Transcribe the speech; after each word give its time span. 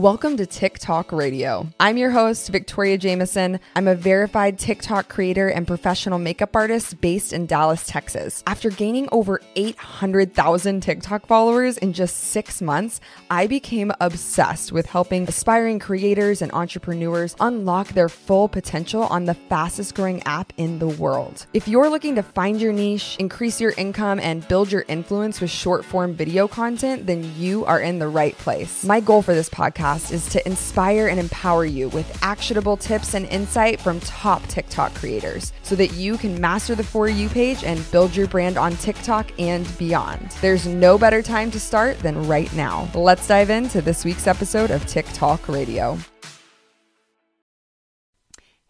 Welcome 0.00 0.38
to 0.38 0.46
TikTok 0.46 1.12
Radio. 1.12 1.68
I'm 1.78 1.98
your 1.98 2.10
host, 2.10 2.48
Victoria 2.48 2.96
Jameson. 2.96 3.60
I'm 3.76 3.86
a 3.86 3.94
verified 3.94 4.58
TikTok 4.58 5.10
creator 5.10 5.48
and 5.48 5.66
professional 5.66 6.18
makeup 6.18 6.56
artist 6.56 7.02
based 7.02 7.34
in 7.34 7.44
Dallas, 7.44 7.84
Texas. 7.86 8.42
After 8.46 8.70
gaining 8.70 9.10
over 9.12 9.42
800,000 9.56 10.80
TikTok 10.80 11.26
followers 11.26 11.76
in 11.76 11.92
just 11.92 12.16
six 12.16 12.62
months, 12.62 13.02
I 13.30 13.46
became 13.46 13.92
obsessed 14.00 14.72
with 14.72 14.86
helping 14.86 15.28
aspiring 15.28 15.78
creators 15.78 16.40
and 16.40 16.50
entrepreneurs 16.52 17.36
unlock 17.38 17.88
their 17.88 18.08
full 18.08 18.48
potential 18.48 19.02
on 19.02 19.26
the 19.26 19.34
fastest 19.34 19.94
growing 19.94 20.22
app 20.22 20.54
in 20.56 20.78
the 20.78 20.88
world. 20.88 21.44
If 21.52 21.68
you're 21.68 21.90
looking 21.90 22.14
to 22.14 22.22
find 22.22 22.58
your 22.58 22.72
niche, 22.72 23.16
increase 23.18 23.60
your 23.60 23.74
income, 23.76 24.18
and 24.18 24.48
build 24.48 24.72
your 24.72 24.86
influence 24.88 25.42
with 25.42 25.50
short 25.50 25.84
form 25.84 26.14
video 26.14 26.48
content, 26.48 27.06
then 27.06 27.34
you 27.36 27.66
are 27.66 27.80
in 27.80 27.98
the 27.98 28.08
right 28.08 28.38
place. 28.38 28.82
My 28.82 29.00
goal 29.00 29.20
for 29.20 29.34
this 29.34 29.50
podcast 29.50 29.89
is 30.12 30.28
to 30.28 30.46
inspire 30.46 31.08
and 31.08 31.18
empower 31.18 31.64
you 31.64 31.88
with 31.88 32.22
actionable 32.22 32.76
tips 32.76 33.14
and 33.14 33.26
insight 33.26 33.80
from 33.80 33.98
top 34.00 34.46
TikTok 34.46 34.94
creators 34.94 35.52
so 35.62 35.74
that 35.74 35.92
you 35.94 36.16
can 36.16 36.40
master 36.40 36.74
the 36.74 36.84
For 36.84 37.08
You 37.08 37.28
page 37.28 37.64
and 37.64 37.90
build 37.90 38.14
your 38.14 38.28
brand 38.28 38.56
on 38.56 38.76
TikTok 38.76 39.32
and 39.38 39.66
beyond. 39.78 40.30
There's 40.40 40.66
no 40.66 40.96
better 40.96 41.22
time 41.22 41.50
to 41.50 41.60
start 41.60 41.98
than 41.98 42.26
right 42.28 42.52
now. 42.54 42.88
Let's 42.94 43.26
dive 43.26 43.50
into 43.50 43.82
this 43.82 44.04
week's 44.04 44.26
episode 44.26 44.70
of 44.70 44.86
TikTok 44.86 45.48
Radio. 45.48 45.98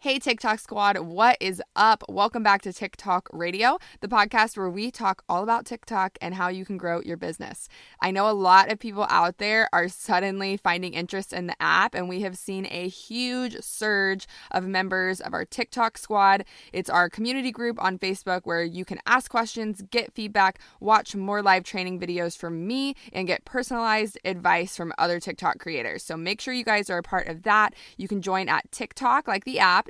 Hey, 0.03 0.17
TikTok 0.17 0.57
squad, 0.57 0.97
what 0.97 1.37
is 1.39 1.61
up? 1.75 2.03
Welcome 2.09 2.41
back 2.41 2.63
to 2.63 2.73
TikTok 2.73 3.29
Radio, 3.31 3.77
the 3.99 4.07
podcast 4.07 4.57
where 4.57 4.67
we 4.67 4.89
talk 4.89 5.23
all 5.29 5.43
about 5.43 5.63
TikTok 5.63 6.17
and 6.19 6.33
how 6.33 6.47
you 6.47 6.65
can 6.65 6.75
grow 6.75 7.01
your 7.01 7.17
business. 7.17 7.69
I 7.99 8.09
know 8.09 8.27
a 8.27 8.33
lot 8.33 8.71
of 8.71 8.79
people 8.79 9.05
out 9.11 9.37
there 9.37 9.69
are 9.71 9.87
suddenly 9.87 10.57
finding 10.57 10.95
interest 10.95 11.33
in 11.33 11.45
the 11.45 11.61
app, 11.61 11.93
and 11.93 12.09
we 12.09 12.21
have 12.21 12.35
seen 12.35 12.65
a 12.71 12.87
huge 12.87 13.57
surge 13.61 14.27
of 14.49 14.65
members 14.65 15.21
of 15.21 15.35
our 15.35 15.45
TikTok 15.45 15.99
squad. 15.99 16.45
It's 16.73 16.89
our 16.89 17.07
community 17.07 17.51
group 17.51 17.79
on 17.79 17.99
Facebook 17.99 18.41
where 18.43 18.63
you 18.63 18.85
can 18.85 18.97
ask 19.05 19.29
questions, 19.29 19.83
get 19.91 20.15
feedback, 20.15 20.57
watch 20.79 21.15
more 21.15 21.43
live 21.43 21.63
training 21.63 21.99
videos 21.99 22.35
from 22.35 22.65
me, 22.65 22.95
and 23.13 23.27
get 23.27 23.45
personalized 23.45 24.17
advice 24.25 24.75
from 24.75 24.93
other 24.97 25.19
TikTok 25.19 25.59
creators. 25.59 26.01
So 26.01 26.17
make 26.17 26.41
sure 26.41 26.55
you 26.55 26.63
guys 26.63 26.89
are 26.89 26.97
a 26.97 27.03
part 27.03 27.27
of 27.27 27.43
that. 27.43 27.75
You 27.97 28.07
can 28.07 28.23
join 28.23 28.49
at 28.49 28.71
TikTok, 28.71 29.27
like 29.27 29.45
the 29.45 29.59
app 29.59 29.89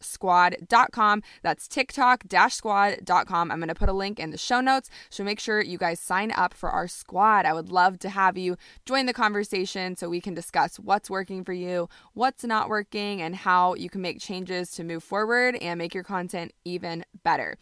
squad.com. 0.00 1.22
That's 1.42 1.68
TikTok 1.68 2.24
squad.com. 2.48 3.50
I'm 3.50 3.58
going 3.58 3.68
to 3.68 3.74
put 3.74 3.88
a 3.88 3.92
link 3.92 4.18
in 4.18 4.30
the 4.30 4.38
show 4.38 4.60
notes. 4.60 4.90
So 5.08 5.24
make 5.24 5.40
sure 5.40 5.60
you 5.62 5.78
guys 5.78 6.00
sign 6.00 6.32
up 6.32 6.54
for 6.54 6.70
our 6.70 6.88
squad. 6.88 7.46
I 7.46 7.52
would 7.52 7.70
love 7.70 7.98
to 8.00 8.10
have 8.10 8.36
you 8.38 8.56
join 8.86 9.06
the 9.06 9.12
conversation 9.12 9.96
so 9.96 10.08
we 10.08 10.20
can 10.20 10.34
discuss 10.34 10.76
what's 10.76 11.10
working 11.10 11.44
for 11.44 11.52
you, 11.52 11.88
what's 12.14 12.44
not 12.44 12.68
working, 12.68 13.22
and 13.22 13.36
how 13.36 13.74
you 13.74 13.90
can 13.90 14.02
make 14.02 14.20
changes 14.20 14.70
to 14.72 14.84
move 14.84 15.02
forward 15.02 15.56
and 15.56 15.78
make 15.78 15.94
your 15.94 16.04
content 16.04 16.52
even 16.64 17.04
better. 17.22 17.56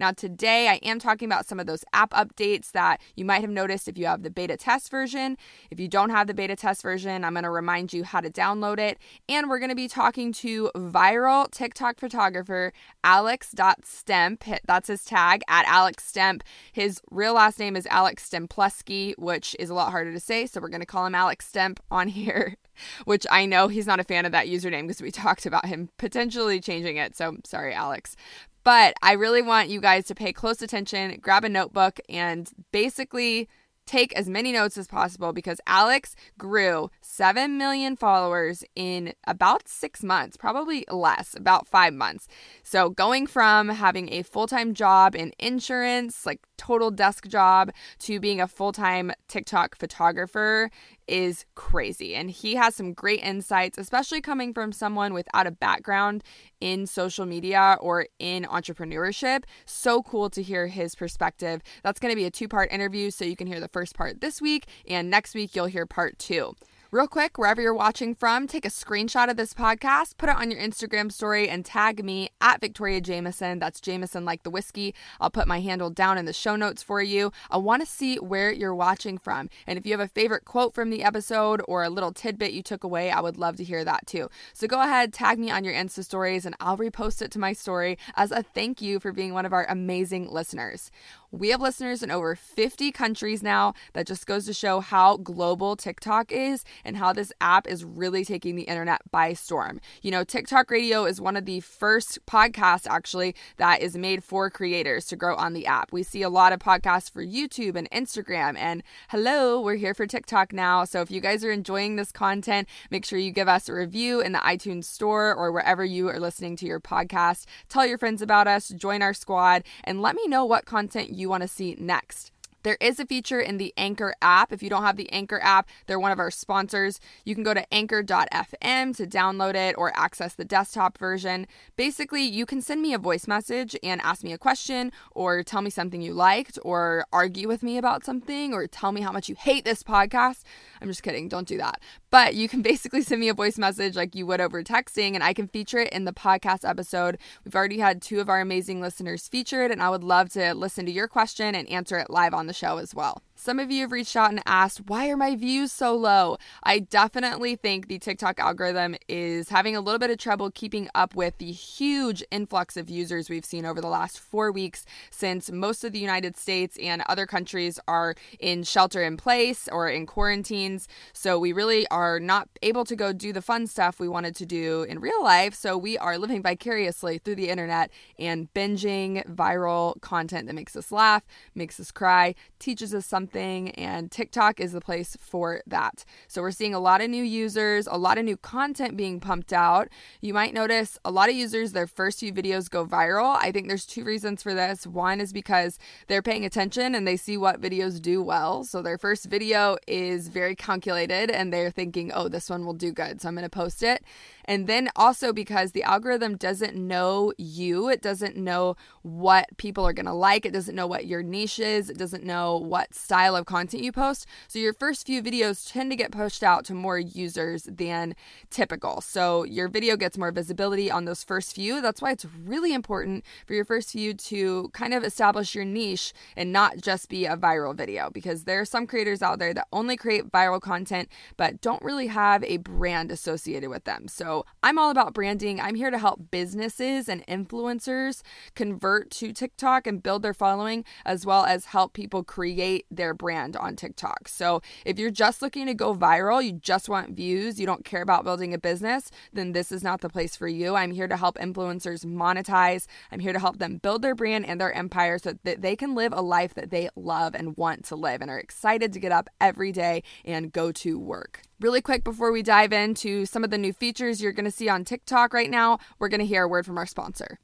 Now, 0.00 0.12
today 0.12 0.68
I 0.68 0.74
am 0.76 0.98
talking 0.98 1.26
about 1.26 1.46
some 1.46 1.60
of 1.60 1.66
those 1.66 1.84
app 1.92 2.10
updates 2.10 2.72
that 2.72 3.00
you 3.16 3.24
might 3.24 3.42
have 3.42 3.50
noticed 3.50 3.88
if 3.88 3.98
you 3.98 4.06
have 4.06 4.22
the 4.22 4.30
beta 4.30 4.56
test 4.56 4.90
version. 4.90 5.36
If 5.70 5.80
you 5.80 5.88
don't 5.88 6.10
have 6.10 6.26
the 6.26 6.34
beta 6.34 6.56
test 6.56 6.82
version, 6.82 7.24
I'm 7.24 7.34
going 7.34 7.44
to 7.44 7.50
remind 7.50 7.92
you 7.92 8.04
how 8.04 8.20
to 8.20 8.30
download 8.30 8.78
it. 8.78 8.98
And 9.28 9.48
we're 9.48 9.58
going 9.58 9.70
to 9.70 9.74
be 9.74 9.88
talking 9.88 10.32
to 10.34 10.70
viral 10.76 11.33
viral 11.34 11.50
TikTok 11.50 11.98
photographer 11.98 12.72
Alex.stemp. 13.02 14.58
That's 14.64 14.88
his 14.88 15.04
tag 15.04 15.42
at 15.48 15.66
Alex 15.66 16.10
Stemp. 16.12 16.42
His 16.72 17.00
real 17.10 17.34
last 17.34 17.58
name 17.58 17.76
is 17.76 17.86
Alex 17.86 18.28
Stemplewski, 18.28 19.14
which 19.18 19.56
is 19.58 19.70
a 19.70 19.74
lot 19.74 19.90
harder 19.90 20.12
to 20.12 20.20
say, 20.20 20.46
so 20.46 20.60
we're 20.60 20.68
going 20.68 20.80
to 20.80 20.86
call 20.86 21.06
him 21.06 21.14
Alex 21.14 21.50
Stemp 21.50 21.78
on 21.90 22.08
here. 22.14 22.56
Which 23.04 23.24
I 23.30 23.46
know 23.46 23.68
he's 23.68 23.86
not 23.86 24.00
a 24.00 24.04
fan 24.04 24.26
of 24.26 24.32
that 24.32 24.48
username 24.48 24.82
because 24.82 25.00
we 25.00 25.12
talked 25.12 25.46
about 25.46 25.66
him 25.66 25.90
potentially 25.96 26.60
changing 26.60 26.96
it. 26.96 27.16
So 27.16 27.36
sorry, 27.44 27.72
Alex. 27.72 28.16
But 28.64 28.94
I 29.00 29.12
really 29.12 29.42
want 29.42 29.68
you 29.68 29.80
guys 29.80 30.06
to 30.06 30.14
pay 30.14 30.32
close 30.32 30.60
attention, 30.60 31.18
grab 31.20 31.44
a 31.44 31.48
notebook, 31.48 32.00
and 32.08 32.50
basically 32.72 33.48
take 33.86 34.12
as 34.14 34.28
many 34.28 34.52
notes 34.52 34.76
as 34.76 34.86
possible 34.86 35.32
because 35.32 35.60
Alex 35.66 36.14
grew 36.38 36.90
7 37.00 37.58
million 37.58 37.96
followers 37.96 38.64
in 38.74 39.14
about 39.26 39.68
six 39.68 40.02
months, 40.02 40.36
probably 40.36 40.84
less, 40.90 41.34
about 41.36 41.66
five 41.66 41.92
months. 41.92 42.28
So, 42.62 42.90
going 42.90 43.26
from 43.26 43.68
having 43.68 44.12
a 44.12 44.22
full 44.22 44.46
time 44.46 44.74
job 44.74 45.14
in 45.14 45.32
insurance, 45.38 46.26
like 46.26 46.40
total 46.56 46.90
desk 46.90 47.26
job, 47.26 47.70
to 48.00 48.20
being 48.20 48.40
a 48.40 48.48
full 48.48 48.72
time 48.72 49.12
TikTok 49.28 49.76
photographer 49.76 50.70
is 51.06 51.44
crazy. 51.54 52.14
And 52.14 52.30
he 52.30 52.54
has 52.54 52.74
some 52.74 52.92
great 52.92 53.22
insights, 53.22 53.78
especially 53.78 54.20
coming 54.20 54.52
from 54.52 54.72
someone 54.72 55.12
without 55.12 55.46
a 55.46 55.50
background 55.50 56.22
in 56.60 56.86
social 56.86 57.26
media 57.26 57.76
or 57.80 58.06
in 58.18 58.44
entrepreneurship. 58.44 59.44
So 59.66 60.02
cool 60.02 60.30
to 60.30 60.42
hear 60.42 60.66
his 60.66 60.94
perspective. 60.94 61.62
That's 61.82 62.00
going 62.00 62.12
to 62.12 62.16
be 62.16 62.24
a 62.24 62.30
two 62.30 62.48
part 62.48 62.72
interview, 62.72 63.10
so 63.10 63.24
you 63.24 63.36
can 63.36 63.46
hear 63.46 63.60
the 63.60 63.68
first 63.68 63.94
part 63.94 64.20
this 64.20 64.40
week, 64.40 64.66
and 64.88 65.10
next 65.10 65.34
week 65.34 65.54
you'll 65.54 65.66
hear 65.66 65.86
part 65.86 66.18
two. 66.18 66.54
Real 66.94 67.08
quick, 67.08 67.38
wherever 67.38 67.60
you're 67.60 67.74
watching 67.74 68.14
from, 68.14 68.46
take 68.46 68.64
a 68.64 68.68
screenshot 68.68 69.28
of 69.28 69.36
this 69.36 69.52
podcast, 69.52 70.16
put 70.16 70.28
it 70.28 70.36
on 70.36 70.48
your 70.48 70.60
Instagram 70.60 71.10
story, 71.10 71.48
and 71.48 71.64
tag 71.64 72.04
me 72.04 72.28
at 72.40 72.60
Victoria 72.60 73.00
Jameson. 73.00 73.58
That's 73.58 73.80
Jameson 73.80 74.24
like 74.24 74.44
the 74.44 74.50
whiskey. 74.50 74.94
I'll 75.20 75.28
put 75.28 75.48
my 75.48 75.58
handle 75.58 75.90
down 75.90 76.18
in 76.18 76.24
the 76.24 76.32
show 76.32 76.54
notes 76.54 76.84
for 76.84 77.02
you. 77.02 77.32
I 77.50 77.56
want 77.56 77.82
to 77.82 77.86
see 77.86 78.18
where 78.18 78.52
you're 78.52 78.76
watching 78.76 79.18
from. 79.18 79.50
And 79.66 79.76
if 79.76 79.84
you 79.84 79.90
have 79.90 79.98
a 79.98 80.06
favorite 80.06 80.44
quote 80.44 80.72
from 80.72 80.90
the 80.90 81.02
episode 81.02 81.60
or 81.66 81.82
a 81.82 81.90
little 81.90 82.12
tidbit 82.12 82.52
you 82.52 82.62
took 82.62 82.84
away, 82.84 83.10
I 83.10 83.20
would 83.20 83.38
love 83.38 83.56
to 83.56 83.64
hear 83.64 83.84
that 83.84 84.06
too. 84.06 84.28
So 84.52 84.68
go 84.68 84.80
ahead, 84.80 85.12
tag 85.12 85.40
me 85.40 85.50
on 85.50 85.64
your 85.64 85.74
Insta 85.74 86.04
stories, 86.04 86.46
and 86.46 86.54
I'll 86.60 86.78
repost 86.78 87.22
it 87.22 87.32
to 87.32 87.40
my 87.40 87.54
story 87.54 87.98
as 88.14 88.30
a 88.30 88.44
thank 88.44 88.80
you 88.80 89.00
for 89.00 89.10
being 89.10 89.34
one 89.34 89.46
of 89.46 89.52
our 89.52 89.66
amazing 89.68 90.30
listeners. 90.30 90.92
We 91.34 91.48
have 91.48 91.60
listeners 91.60 92.04
in 92.04 92.12
over 92.12 92.36
50 92.36 92.92
countries 92.92 93.42
now. 93.42 93.74
That 93.92 94.06
just 94.06 94.24
goes 94.24 94.46
to 94.46 94.52
show 94.52 94.78
how 94.78 95.16
global 95.16 95.74
TikTok 95.74 96.30
is 96.30 96.64
and 96.84 96.96
how 96.96 97.12
this 97.12 97.32
app 97.40 97.66
is 97.66 97.84
really 97.84 98.24
taking 98.24 98.54
the 98.54 98.62
internet 98.62 99.00
by 99.10 99.32
storm. 99.32 99.80
You 100.00 100.12
know, 100.12 100.22
TikTok 100.22 100.70
Radio 100.70 101.06
is 101.06 101.20
one 101.20 101.36
of 101.36 101.44
the 101.44 101.58
first 101.58 102.24
podcasts 102.26 102.86
actually 102.88 103.34
that 103.56 103.82
is 103.82 103.96
made 103.96 104.22
for 104.22 104.48
creators 104.48 105.06
to 105.06 105.16
grow 105.16 105.34
on 105.34 105.54
the 105.54 105.66
app. 105.66 105.92
We 105.92 106.04
see 106.04 106.22
a 106.22 106.28
lot 106.28 106.52
of 106.52 106.60
podcasts 106.60 107.10
for 107.10 107.24
YouTube 107.24 107.74
and 107.74 107.90
Instagram. 107.90 108.56
And 108.56 108.84
hello, 109.08 109.60
we're 109.60 109.74
here 109.74 109.94
for 109.94 110.06
TikTok 110.06 110.52
now. 110.52 110.84
So 110.84 111.00
if 111.00 111.10
you 111.10 111.20
guys 111.20 111.44
are 111.44 111.50
enjoying 111.50 111.96
this 111.96 112.12
content, 112.12 112.68
make 112.92 113.04
sure 113.04 113.18
you 113.18 113.32
give 113.32 113.48
us 113.48 113.68
a 113.68 113.74
review 113.74 114.20
in 114.20 114.30
the 114.30 114.38
iTunes 114.38 114.84
store 114.84 115.34
or 115.34 115.50
wherever 115.50 115.84
you 115.84 116.08
are 116.08 116.20
listening 116.20 116.54
to 116.58 116.66
your 116.66 116.78
podcast. 116.78 117.46
Tell 117.68 117.84
your 117.84 117.98
friends 117.98 118.22
about 118.22 118.46
us, 118.46 118.68
join 118.68 119.02
our 119.02 119.14
squad, 119.14 119.64
and 119.82 120.00
let 120.00 120.14
me 120.14 120.28
know 120.28 120.44
what 120.44 120.64
content 120.64 121.10
you 121.10 121.23
you 121.24 121.30
want 121.30 121.42
to 121.42 121.48
see 121.48 121.74
next. 121.80 122.30
There 122.64 122.78
is 122.80 122.98
a 122.98 123.04
feature 123.04 123.40
in 123.40 123.58
the 123.58 123.74
Anchor 123.76 124.14
app. 124.22 124.50
If 124.50 124.62
you 124.62 124.70
don't 124.70 124.84
have 124.84 124.96
the 124.96 125.12
Anchor 125.12 125.38
app, 125.42 125.68
they're 125.86 126.00
one 126.00 126.12
of 126.12 126.18
our 126.18 126.30
sponsors. 126.30 126.98
You 127.22 127.34
can 127.34 127.44
go 127.44 127.52
to 127.52 127.72
anchor.fm 127.72 128.96
to 128.96 129.06
download 129.06 129.54
it 129.54 129.74
or 129.76 129.92
access 129.94 130.34
the 130.34 130.46
desktop 130.46 130.96
version. 130.96 131.46
Basically, 131.76 132.22
you 132.22 132.46
can 132.46 132.62
send 132.62 132.80
me 132.80 132.94
a 132.94 132.98
voice 132.98 133.28
message 133.28 133.76
and 133.82 134.00
ask 134.00 134.24
me 134.24 134.32
a 134.32 134.38
question 134.38 134.92
or 135.12 135.42
tell 135.42 135.60
me 135.60 135.68
something 135.68 136.00
you 136.00 136.14
liked 136.14 136.58
or 136.62 137.04
argue 137.12 137.48
with 137.48 137.62
me 137.62 137.76
about 137.76 138.02
something 138.02 138.54
or 138.54 138.66
tell 138.66 138.92
me 138.92 139.02
how 139.02 139.12
much 139.12 139.28
you 139.28 139.34
hate 139.34 139.66
this 139.66 139.82
podcast. 139.82 140.42
I'm 140.80 140.88
just 140.88 141.02
kidding, 141.02 141.28
don't 141.28 141.46
do 141.46 141.58
that. 141.58 141.82
But 142.10 142.34
you 142.34 142.48
can 142.48 142.62
basically 142.74 143.02
send 143.02 143.20
me 143.20 143.28
a 143.28 143.34
voice 143.34 143.58
message 143.58 143.94
like 143.94 144.14
you 144.14 144.24
would 144.24 144.40
over 144.40 144.62
texting 144.62 145.14
and 145.14 145.22
I 145.22 145.34
can 145.34 145.48
feature 145.48 145.80
it 145.80 145.92
in 145.92 146.06
the 146.06 146.12
podcast 146.14 146.66
episode. 146.66 147.18
We've 147.44 147.54
already 147.54 147.78
had 147.78 148.00
two 148.00 148.20
of 148.20 148.30
our 148.30 148.40
amazing 148.40 148.80
listeners 148.80 149.28
featured 149.28 149.70
and 149.70 149.82
I 149.82 149.90
would 149.90 150.02
love 150.02 150.30
to 150.30 150.54
listen 150.54 150.86
to 150.86 150.92
your 150.92 151.08
question 151.08 151.54
and 151.54 151.68
answer 151.68 151.98
it 151.98 152.08
live 152.08 152.32
on 152.32 152.46
the 152.46 152.53
show 152.54 152.78
as 152.78 152.94
well. 152.94 153.22
Some 153.36 153.58
of 153.58 153.70
you 153.70 153.82
have 153.82 153.92
reached 153.92 154.14
out 154.16 154.30
and 154.30 154.40
asked, 154.46 154.82
why 154.86 155.08
are 155.08 155.16
my 155.16 155.34
views 155.34 155.72
so 155.72 155.94
low? 155.94 156.38
I 156.62 156.78
definitely 156.78 157.56
think 157.56 157.88
the 157.88 157.98
TikTok 157.98 158.38
algorithm 158.38 158.94
is 159.08 159.48
having 159.48 159.74
a 159.74 159.80
little 159.80 159.98
bit 159.98 160.10
of 160.10 160.18
trouble 160.18 160.50
keeping 160.50 160.88
up 160.94 161.16
with 161.16 161.36
the 161.38 161.50
huge 161.50 162.22
influx 162.30 162.76
of 162.76 162.88
users 162.88 163.28
we've 163.28 163.44
seen 163.44 163.66
over 163.66 163.80
the 163.80 163.88
last 163.88 164.20
four 164.20 164.52
weeks 164.52 164.86
since 165.10 165.50
most 165.50 165.82
of 165.82 165.92
the 165.92 165.98
United 165.98 166.36
States 166.36 166.78
and 166.80 167.02
other 167.08 167.26
countries 167.26 167.80
are 167.88 168.14
in 168.38 168.62
shelter 168.62 169.02
in 169.02 169.16
place 169.16 169.68
or 169.70 169.88
in 169.88 170.06
quarantines. 170.06 170.86
So 171.12 171.38
we 171.38 171.52
really 171.52 171.86
are 171.88 172.20
not 172.20 172.48
able 172.62 172.84
to 172.84 172.94
go 172.94 173.12
do 173.12 173.32
the 173.32 173.42
fun 173.42 173.66
stuff 173.66 173.98
we 173.98 174.08
wanted 174.08 174.36
to 174.36 174.46
do 174.46 174.84
in 174.84 175.00
real 175.00 175.22
life. 175.22 175.54
So 175.54 175.76
we 175.76 175.98
are 175.98 176.18
living 176.18 176.40
vicariously 176.40 177.18
through 177.18 177.34
the 177.34 177.50
internet 177.50 177.90
and 178.18 178.52
binging 178.54 179.26
viral 179.26 180.00
content 180.00 180.46
that 180.46 180.54
makes 180.54 180.76
us 180.76 180.92
laugh, 180.92 181.24
makes 181.54 181.80
us 181.80 181.90
cry, 181.90 182.36
teaches 182.58 182.94
us 182.94 183.06
something, 183.06 183.70
and 183.70 184.10
TikTok 184.10 184.60
is 184.60 184.72
the 184.72 184.80
place 184.80 185.16
for 185.20 185.62
that. 185.66 186.04
So 186.28 186.42
we're 186.42 186.50
seeing 186.50 186.74
a 186.74 186.80
lot 186.80 187.00
of 187.00 187.10
new 187.10 187.22
users, 187.22 187.86
a 187.86 187.96
lot 187.98 188.18
of 188.18 188.24
new 188.24 188.36
content 188.36 188.96
being 188.96 189.20
pumped 189.20 189.52
out. 189.52 189.88
You 190.20 190.34
might 190.34 190.54
notice 190.54 190.98
a 191.04 191.10
lot 191.10 191.28
of 191.28 191.34
users, 191.34 191.72
their 191.72 191.86
first 191.86 192.20
few 192.20 192.32
videos 192.32 192.70
go 192.70 192.86
viral. 192.86 193.36
I 193.36 193.52
think 193.52 193.68
there's 193.68 193.86
two 193.86 194.04
reasons 194.04 194.42
for 194.42 194.54
this. 194.54 194.86
One 194.86 195.20
is 195.20 195.32
because 195.32 195.78
they're 196.06 196.22
paying 196.22 196.44
attention 196.44 196.94
and 196.94 197.06
they 197.06 197.16
see 197.16 197.36
what 197.36 197.60
videos 197.60 198.00
do 198.00 198.22
well. 198.22 198.64
So 198.64 198.82
their 198.82 198.98
first 198.98 199.26
video 199.26 199.76
is 199.86 200.28
very 200.28 200.56
calculated 200.56 201.30
and 201.30 201.52
they're 201.52 201.70
thinking, 201.70 202.12
oh, 202.12 202.28
this 202.28 202.48
one 202.48 202.64
will 202.64 202.74
do 202.74 202.92
good. 202.92 203.20
So 203.20 203.28
I'm 203.28 203.34
going 203.34 203.42
to 203.44 203.50
post 203.50 203.82
it. 203.82 204.02
And 204.44 204.66
then 204.66 204.90
also 204.96 205.32
because 205.32 205.72
the 205.72 205.82
algorithm 205.82 206.36
doesn't 206.36 206.76
know 206.76 207.32
you, 207.38 207.88
it 207.88 208.02
doesn't 208.02 208.36
know 208.36 208.76
what 209.02 209.46
people 209.56 209.86
are 209.86 209.92
going 209.92 210.06
to 210.06 210.12
like, 210.12 210.44
it 210.44 210.52
doesn't 210.52 210.74
know 210.74 210.86
what 210.86 211.06
your 211.06 211.22
niche 211.22 211.58
is, 211.58 211.90
it 211.90 211.98
doesn't 211.98 212.24
know 212.24 212.56
what 212.56 212.94
style 212.94 213.36
of 213.36 213.46
content 213.46 213.82
you 213.82 213.92
post. 213.92 214.26
So 214.48 214.58
your 214.58 214.74
first 214.74 215.06
few 215.06 215.22
videos 215.22 215.70
tend 215.70 215.90
to 215.90 215.96
get 215.96 216.10
pushed 216.10 216.42
out 216.42 216.64
to 216.66 216.74
more 216.74 216.98
users 216.98 217.64
than 217.64 218.14
typical. 218.50 219.00
So 219.00 219.44
your 219.44 219.68
video 219.68 219.96
gets 219.96 220.18
more 220.18 220.32
visibility 220.32 220.90
on 220.90 221.04
those 221.04 221.24
first 221.24 221.54
few. 221.54 221.80
That's 221.80 222.02
why 222.02 222.12
it's 222.12 222.26
really 222.44 222.74
important 222.74 223.24
for 223.46 223.54
your 223.54 223.64
first 223.64 223.90
few 223.90 224.14
to 224.14 224.70
kind 224.72 224.94
of 224.94 225.04
establish 225.04 225.54
your 225.54 225.64
niche 225.64 226.12
and 226.36 226.52
not 226.52 226.78
just 226.78 227.08
be 227.08 227.24
a 227.24 227.36
viral 227.36 227.74
video 227.74 228.10
because 228.10 228.44
there 228.44 228.60
are 228.60 228.64
some 228.64 228.86
creators 228.86 229.22
out 229.22 229.38
there 229.38 229.54
that 229.54 229.68
only 229.72 229.96
create 229.96 230.30
viral 230.30 230.60
content 230.60 231.08
but 231.36 231.60
don't 231.60 231.82
really 231.82 232.08
have 232.08 232.42
a 232.44 232.58
brand 232.58 233.10
associated 233.10 233.70
with 233.70 233.84
them. 233.84 234.08
So 234.08 234.33
I'm 234.62 234.78
all 234.78 234.90
about 234.90 235.14
branding. 235.14 235.60
I'm 235.60 235.74
here 235.76 235.90
to 235.90 235.98
help 235.98 236.30
businesses 236.30 237.08
and 237.08 237.24
influencers 237.26 238.22
convert 238.54 239.10
to 239.12 239.32
TikTok 239.32 239.86
and 239.86 240.02
build 240.02 240.22
their 240.22 240.34
following, 240.34 240.84
as 241.04 241.24
well 241.24 241.44
as 241.44 241.66
help 241.66 241.92
people 241.92 242.24
create 242.24 242.86
their 242.90 243.14
brand 243.14 243.56
on 243.56 243.76
TikTok. 243.76 244.26
So 244.28 244.62
if 244.84 244.98
you're 244.98 245.10
just 245.10 245.42
looking 245.42 245.66
to 245.66 245.74
go 245.74 245.94
viral, 245.94 246.44
you 246.44 246.52
just 246.52 246.88
want 246.88 247.16
views, 247.16 247.60
you 247.60 247.66
don't 247.66 247.84
care 247.84 248.02
about 248.02 248.24
building 248.24 248.52
a 248.54 248.58
business, 248.58 249.10
then 249.32 249.52
this 249.52 249.70
is 249.70 249.84
not 249.84 250.00
the 250.00 250.08
place 250.08 250.36
for 250.36 250.48
you. 250.48 250.74
I'm 250.74 250.90
here 250.90 251.08
to 251.08 251.16
help 251.16 251.36
influencers 251.38 252.04
monetize. 252.04 252.86
I'm 253.12 253.20
here 253.20 253.32
to 253.32 253.38
help 253.38 253.58
them 253.58 253.78
build 253.78 254.02
their 254.02 254.14
brand 254.14 254.46
and 254.46 254.60
their 254.60 254.72
empire 254.72 255.18
so 255.18 255.34
that 255.44 255.62
they 255.62 255.76
can 255.76 255.94
live 255.94 256.12
a 256.12 256.22
life 256.22 256.54
that 256.54 256.70
they 256.70 256.88
love 256.96 257.34
and 257.34 257.56
want 257.56 257.84
to 257.86 257.96
live 257.96 258.22
and 258.22 258.30
are 258.30 258.38
excited 258.38 258.92
to 258.92 259.00
get 259.00 259.12
up 259.12 259.28
every 259.40 259.72
day 259.72 260.02
and 260.24 260.52
go 260.52 260.72
to 260.72 260.98
work. 260.98 261.42
Really 261.60 261.80
quick 261.80 262.02
before 262.02 262.32
we 262.32 262.42
dive 262.42 262.72
into 262.72 263.26
some 263.26 263.44
of 263.44 263.50
the 263.50 263.58
new 263.58 263.72
features 263.72 264.20
you're 264.20 264.32
going 264.32 264.44
to 264.44 264.50
see 264.50 264.68
on 264.68 264.84
TikTok 264.84 265.32
right 265.32 265.50
now, 265.50 265.78
we're 266.00 266.08
going 266.08 266.20
to 266.20 266.26
hear 266.26 266.42
a 266.42 266.48
word 266.48 266.66
from 266.66 266.78
our 266.78 266.86
sponsor. 266.86 267.38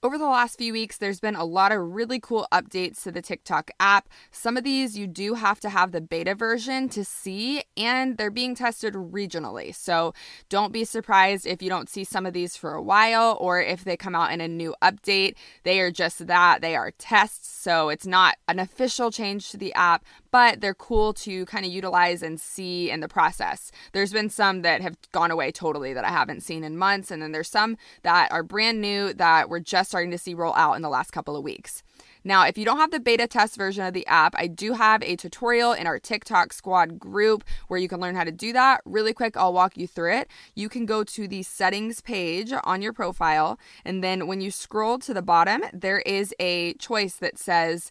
Over 0.00 0.16
the 0.16 0.26
last 0.26 0.58
few 0.58 0.72
weeks, 0.72 0.98
there's 0.98 1.18
been 1.18 1.34
a 1.34 1.44
lot 1.44 1.72
of 1.72 1.80
really 1.80 2.20
cool 2.20 2.46
updates 2.52 3.02
to 3.02 3.10
the 3.10 3.20
TikTok 3.20 3.72
app. 3.80 4.08
Some 4.30 4.56
of 4.56 4.62
these 4.62 4.96
you 4.96 5.08
do 5.08 5.34
have 5.34 5.58
to 5.58 5.68
have 5.68 5.90
the 5.90 6.00
beta 6.00 6.36
version 6.36 6.88
to 6.90 7.04
see, 7.04 7.64
and 7.76 8.16
they're 8.16 8.30
being 8.30 8.54
tested 8.54 8.94
regionally. 8.94 9.74
So 9.74 10.14
don't 10.48 10.72
be 10.72 10.84
surprised 10.84 11.48
if 11.48 11.60
you 11.60 11.68
don't 11.68 11.88
see 11.88 12.04
some 12.04 12.26
of 12.26 12.32
these 12.32 12.56
for 12.56 12.74
a 12.74 12.82
while 12.82 13.36
or 13.40 13.60
if 13.60 13.82
they 13.82 13.96
come 13.96 14.14
out 14.14 14.30
in 14.30 14.40
a 14.40 14.46
new 14.46 14.72
update. 14.80 15.34
They 15.64 15.80
are 15.80 15.90
just 15.90 16.28
that, 16.28 16.60
they 16.60 16.76
are 16.76 16.92
tests. 16.92 17.48
So 17.48 17.88
it's 17.88 18.06
not 18.06 18.36
an 18.46 18.60
official 18.60 19.10
change 19.10 19.50
to 19.50 19.56
the 19.56 19.74
app, 19.74 20.04
but 20.30 20.60
they're 20.60 20.74
cool 20.74 21.12
to 21.14 21.46
kind 21.46 21.64
of 21.64 21.72
utilize 21.72 22.22
and 22.22 22.40
see 22.40 22.90
in 22.90 23.00
the 23.00 23.08
process. 23.08 23.70
There's 23.92 24.12
been 24.12 24.30
some 24.30 24.62
that 24.62 24.80
have 24.80 24.96
gone 25.12 25.30
away 25.30 25.50
totally 25.52 25.92
that 25.92 26.04
I 26.04 26.10
haven't 26.10 26.42
seen 26.42 26.64
in 26.64 26.76
months, 26.76 27.10
and 27.10 27.22
then 27.22 27.32
there's 27.32 27.50
some 27.50 27.76
that 28.02 28.30
are 28.32 28.42
brand 28.42 28.80
new 28.80 29.12
that 29.14 29.48
we're 29.48 29.60
just 29.60 29.90
starting 29.90 30.10
to 30.10 30.18
see 30.18 30.34
roll 30.34 30.54
out 30.54 30.74
in 30.74 30.82
the 30.82 30.88
last 30.88 31.12
couple 31.12 31.36
of 31.36 31.42
weeks. 31.42 31.82
Now, 32.24 32.46
if 32.46 32.58
you 32.58 32.64
don't 32.64 32.78
have 32.78 32.90
the 32.90 33.00
beta 33.00 33.26
test 33.26 33.56
version 33.56 33.84
of 33.84 33.94
the 33.94 34.06
app, 34.06 34.34
I 34.36 34.48
do 34.48 34.74
have 34.74 35.02
a 35.02 35.16
tutorial 35.16 35.72
in 35.72 35.86
our 35.86 35.98
TikTok 35.98 36.52
squad 36.52 36.98
group 36.98 37.44
where 37.68 37.80
you 37.80 37.88
can 37.88 38.00
learn 38.00 38.16
how 38.16 38.24
to 38.24 38.32
do 38.32 38.52
that. 38.52 38.82
Really 38.84 39.12
quick, 39.12 39.36
I'll 39.36 39.52
walk 39.52 39.76
you 39.76 39.86
through 39.86 40.14
it. 40.14 40.28
You 40.54 40.68
can 40.68 40.84
go 40.84 41.04
to 41.04 41.28
the 41.28 41.42
settings 41.42 42.00
page 42.00 42.52
on 42.64 42.82
your 42.82 42.92
profile, 42.92 43.58
and 43.84 44.02
then 44.02 44.26
when 44.26 44.40
you 44.40 44.50
scroll 44.50 44.98
to 44.98 45.14
the 45.14 45.22
bottom, 45.22 45.62
there 45.72 46.00
is 46.00 46.34
a 46.38 46.74
choice 46.74 47.14
that 47.16 47.38
says 47.38 47.90